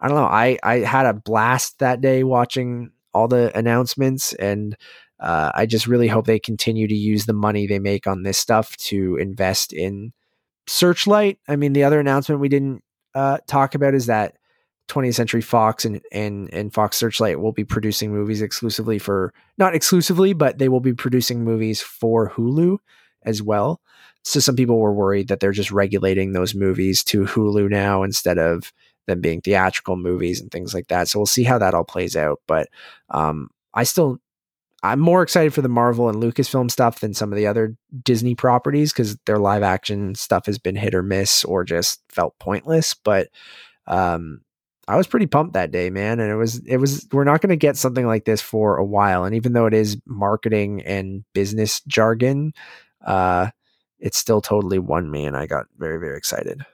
[0.00, 0.24] I don't know.
[0.24, 4.76] I I had a blast that day watching all the announcements, and
[5.20, 8.36] uh, I just really hope they continue to use the money they make on this
[8.36, 10.12] stuff to invest in
[10.66, 11.38] Searchlight.
[11.46, 12.82] I mean, the other announcement we didn't
[13.14, 14.34] uh, talk about is that
[14.88, 19.74] 20th Century Fox and and and Fox Searchlight will be producing movies exclusively for not
[19.74, 22.78] exclusively, but they will be producing movies for Hulu
[23.24, 23.80] as well.
[24.22, 28.38] So some people were worried that they're just regulating those movies to Hulu now instead
[28.38, 28.72] of
[29.06, 31.08] them being theatrical movies and things like that.
[31.08, 32.40] So we'll see how that all plays out.
[32.46, 32.68] But
[33.10, 34.18] um, I still
[34.82, 38.34] I'm more excited for the Marvel and Lucasfilm stuff than some of the other Disney
[38.34, 42.92] properties because their live action stuff has been hit or miss or just felt pointless.
[42.92, 43.28] But
[43.86, 44.42] um,
[44.86, 46.20] I was pretty pumped that day, man.
[46.20, 48.84] And it was, it was, we're not going to get something like this for a
[48.84, 49.24] while.
[49.24, 52.52] And even though it is marketing and business jargon,
[53.04, 53.50] uh,
[53.98, 55.24] it still totally won me.
[55.24, 56.64] And I got very, very excited.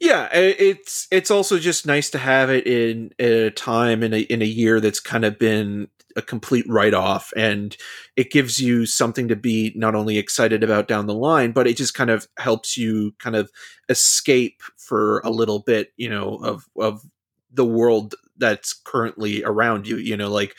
[0.00, 4.42] Yeah, it's it's also just nice to have it in a time in a in
[4.42, 7.76] a year that's kind of been a complete write off, and
[8.16, 11.76] it gives you something to be not only excited about down the line, but it
[11.76, 13.48] just kind of helps you kind of
[13.88, 17.04] escape for a little bit, you know, of of
[17.52, 20.56] the world that's currently around you you know like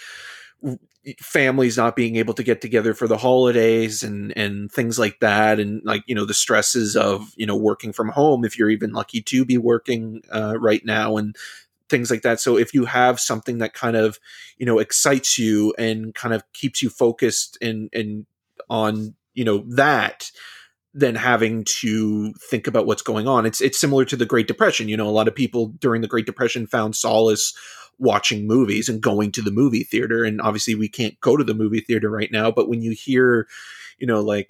[1.20, 5.60] families not being able to get together for the holidays and and things like that
[5.60, 8.94] and like you know the stresses of you know working from home if you're even
[8.94, 11.36] lucky to be working uh, right now and
[11.90, 12.40] things like that.
[12.40, 14.18] So if you have something that kind of
[14.58, 18.26] you know excites you and kind of keeps you focused and and
[18.70, 20.32] on you know that
[20.94, 23.46] than having to think about what's going on.
[23.46, 24.88] It's it's similar to the Great Depression.
[24.88, 27.54] You know, a lot of people during the Great Depression found solace
[27.98, 30.24] watching movies and going to the movie theater.
[30.24, 32.52] And obviously, we can't go to the movie theater right now.
[32.52, 33.48] But when you hear,
[33.98, 34.50] you know, like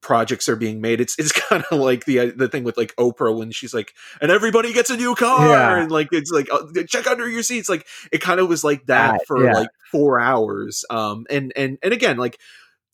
[0.00, 3.36] projects are being made, it's it's kind of like the the thing with like Oprah
[3.36, 5.82] when she's like, and everybody gets a new car, yeah.
[5.82, 7.68] and like it's like uh, check under your seats.
[7.68, 9.52] Like it kind of was like that for yeah.
[9.52, 10.84] like four hours.
[10.90, 12.40] Um, and and and again, like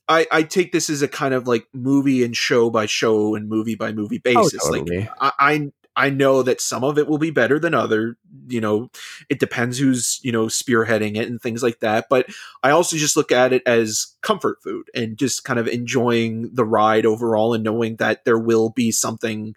[0.09, 3.49] I, I take this as a kind of like movie and show by show and
[3.49, 4.60] movie by movie oh, basis.
[4.65, 5.01] Oh, totally.
[5.01, 8.17] Like I, I I know that some of it will be better than other.
[8.49, 8.91] You know,
[9.28, 12.07] it depends who's you know spearheading it and things like that.
[12.09, 12.26] But
[12.62, 16.65] I also just look at it as comfort food and just kind of enjoying the
[16.65, 19.55] ride overall and knowing that there will be something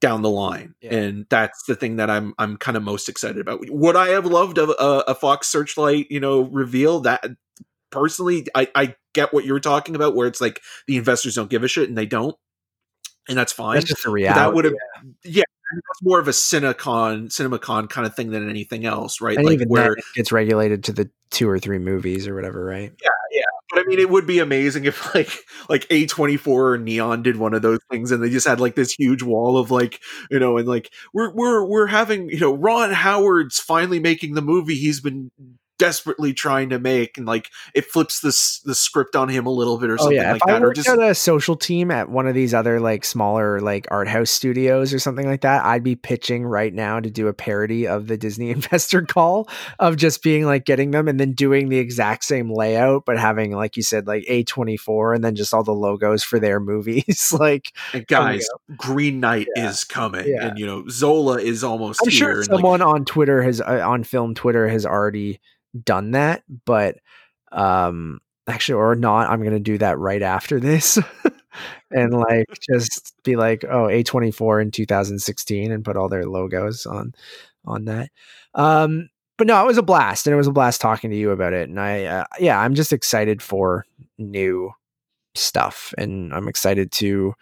[0.00, 0.94] down the line yeah.
[0.94, 4.24] and that's the thing that i'm i'm kind of most excited about would i have
[4.24, 7.22] loved a, a, a fox searchlight you know reveal that
[7.90, 11.64] personally, I, I get what you're talking about, where it's like the investors don't give
[11.64, 12.36] a shit and they don't,
[13.28, 13.74] and that's fine.
[13.74, 14.38] That's just a reality.
[14.38, 14.74] But that would have,
[15.24, 15.30] yeah.
[15.38, 19.36] yeah that's more of a Cinecon, CinemaCon kind of thing than anything else, right?
[19.36, 22.92] And like where it gets regulated to the two or three movies or whatever, right?
[23.02, 23.42] Yeah, yeah.
[23.70, 25.30] But I mean, it would be amazing if like
[25.68, 28.60] like A twenty four or Neon did one of those things, and they just had
[28.60, 32.40] like this huge wall of like you know, and like we're we're we're having you
[32.40, 35.30] know Ron Howard's finally making the movie he's been
[35.80, 39.78] desperately trying to make and like it flips this the script on him a little
[39.78, 40.32] bit or something oh, yeah.
[40.32, 42.80] like if that I or just at a social team at one of these other
[42.80, 47.00] like smaller like art house studios or something like that i'd be pitching right now
[47.00, 51.08] to do a parody of the disney investor call of just being like getting them
[51.08, 55.24] and then doing the exact same layout but having like you said like a24 and
[55.24, 59.70] then just all the logos for their movies like and guys green knight yeah.
[59.70, 60.48] is coming yeah.
[60.48, 64.04] and you know zola is almost i'm sure someone like, on twitter has uh, on
[64.04, 65.40] film twitter has already
[65.84, 66.98] done that, but
[67.52, 70.98] um actually or not, I'm to do that right after this.
[71.90, 77.14] and like just be like, "Oh, A24 in 2016" and put all their logos on
[77.66, 78.10] on that.
[78.54, 79.08] Um
[79.38, 81.54] but no, it was a blast and it was a blast talking to you about
[81.54, 83.86] it and I uh, yeah, I'm just excited for
[84.18, 84.72] new
[85.34, 87.34] stuff and I'm excited to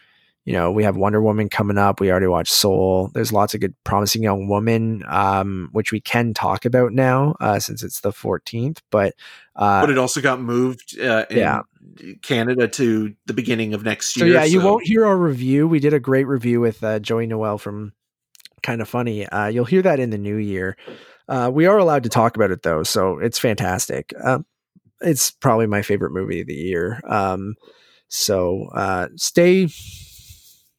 [0.49, 2.01] you know, we have Wonder Woman coming up.
[2.01, 3.11] We already watched Soul.
[3.13, 7.59] There's lots of good, promising young women, um, which we can talk about now uh,
[7.59, 8.79] since it's the 14th.
[8.91, 9.13] But
[9.57, 11.61] uh, but it also got moved, uh, yeah.
[12.23, 14.27] Canada to the beginning of next year.
[14.27, 14.47] So yeah, so.
[14.47, 15.69] you won't hear our review.
[15.69, 17.93] We did a great review with uh, Joey Noelle from
[18.63, 19.27] Kind of Funny.
[19.27, 20.79] Uh, you'll hear that in the new year.
[21.29, 24.15] Uh, we are allowed to talk about it though, so it's fantastic.
[25.03, 27.03] It's probably my favorite movie of the year.
[27.07, 27.55] Um,
[28.09, 29.69] so uh, stay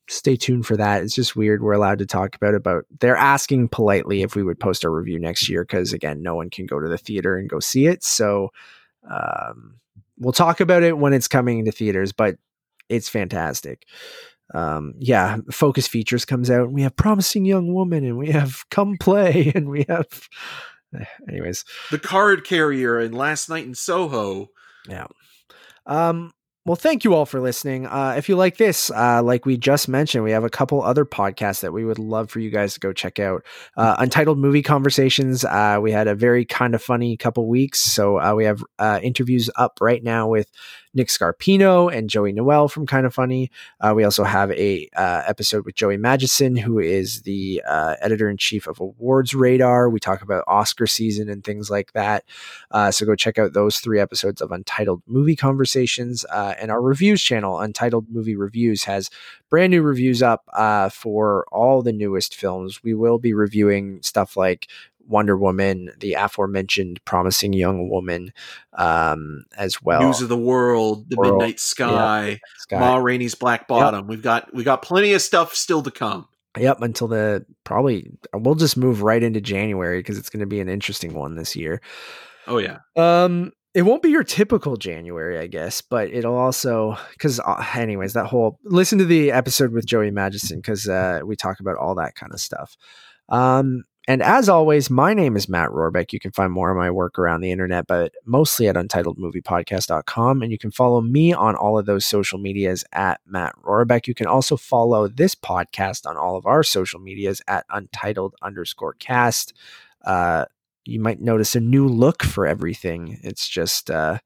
[0.10, 1.04] stay tuned for that.
[1.04, 1.62] It's just weird.
[1.62, 4.92] We're allowed to talk about it, but they're asking politely if we would post our
[4.92, 7.88] review next year because, again, no one can go to the theater and go see
[7.88, 8.04] it.
[8.04, 8.52] So
[9.10, 9.80] um,
[10.18, 12.38] we'll talk about it when it's coming into theaters, but
[12.90, 13.86] it's fantastic.
[14.54, 16.66] Um, yeah, Focus Features comes out.
[16.66, 20.28] And we have Promising Young Woman, and we have Come Play, and we have
[21.30, 24.50] Anyways, the card carrier and Last Night in Soho.
[24.88, 25.08] Yeah.
[25.86, 26.32] Um,
[26.66, 27.88] well, thank you all for listening.
[27.88, 31.06] Uh, if you like this, uh, like we just mentioned, we have a couple other
[31.06, 33.46] podcasts that we would love for you guys to go check out.
[33.78, 35.46] Uh, Untitled Movie Conversations.
[35.46, 39.00] Uh, we had a very kind of funny couple weeks, so uh, we have uh,
[39.02, 40.52] interviews up right now with
[40.94, 43.52] Nick Scarpino and Joey Noelle from Kind of Funny.
[43.80, 48.30] Uh, we also have a uh, episode with Joey Magidson, who is the uh, editor
[48.30, 49.90] in chief of Awards Radar.
[49.90, 52.24] We talk about Oscar season and things like that.
[52.72, 56.26] Uh, so go check out those three episodes of Untitled Movie Conversations.
[56.26, 59.10] Uh, and our reviews channel, Untitled Movie Reviews, has
[59.50, 62.84] brand new reviews up uh, for all the newest films.
[62.84, 64.68] We will be reviewing stuff like
[65.10, 68.32] Wonder Woman, the aforementioned Promising Young Woman,
[68.74, 70.04] um, as well.
[70.04, 72.80] News of the World, The World, Midnight Sky, Sky.
[72.80, 74.08] Ma Rainey's Black Bottom.
[74.08, 76.28] We've got we got plenty of stuff still to come.
[76.58, 80.60] Yep, until the probably we'll just move right into January because it's going to be
[80.60, 81.82] an interesting one this year.
[82.48, 82.80] Oh yeah.
[82.96, 88.14] Um, it won't be your typical January, I guess, but it'll also because, uh, anyways,
[88.14, 91.96] that whole listen to the episode with Joey Magidson because uh, we talk about all
[91.96, 92.76] that kind of stuff.
[93.30, 96.12] Um, and as always, my name is Matt Rohrbeck.
[96.12, 100.42] You can find more of my work around the internet, but mostly at untitledmoviepodcast.com.
[100.42, 104.08] And you can follow me on all of those social medias at Matt Rohrbeck.
[104.08, 108.94] You can also follow this podcast on all of our social medias at untitled underscore
[108.94, 109.54] cast.
[110.04, 110.46] Uh,
[110.86, 113.20] you might notice a new look for everything.
[113.22, 114.18] It's just uh,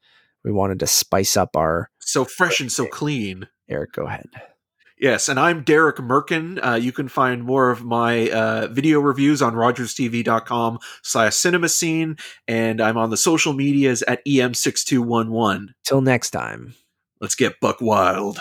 [0.45, 1.90] we wanted to spice up our.
[2.00, 3.50] So fresh and so clean.
[3.68, 4.30] Eric, go ahead.
[5.03, 6.65] Yes, and I'm Derek Merkin.
[6.65, 12.15] Uh, you can find more of my uh, video reviews on rogerstv.com slash cinema scene,
[12.48, 15.73] and I'm on the social medias at EM6211.
[15.83, 16.75] Till next time.
[17.19, 18.40] Let's get buck wild.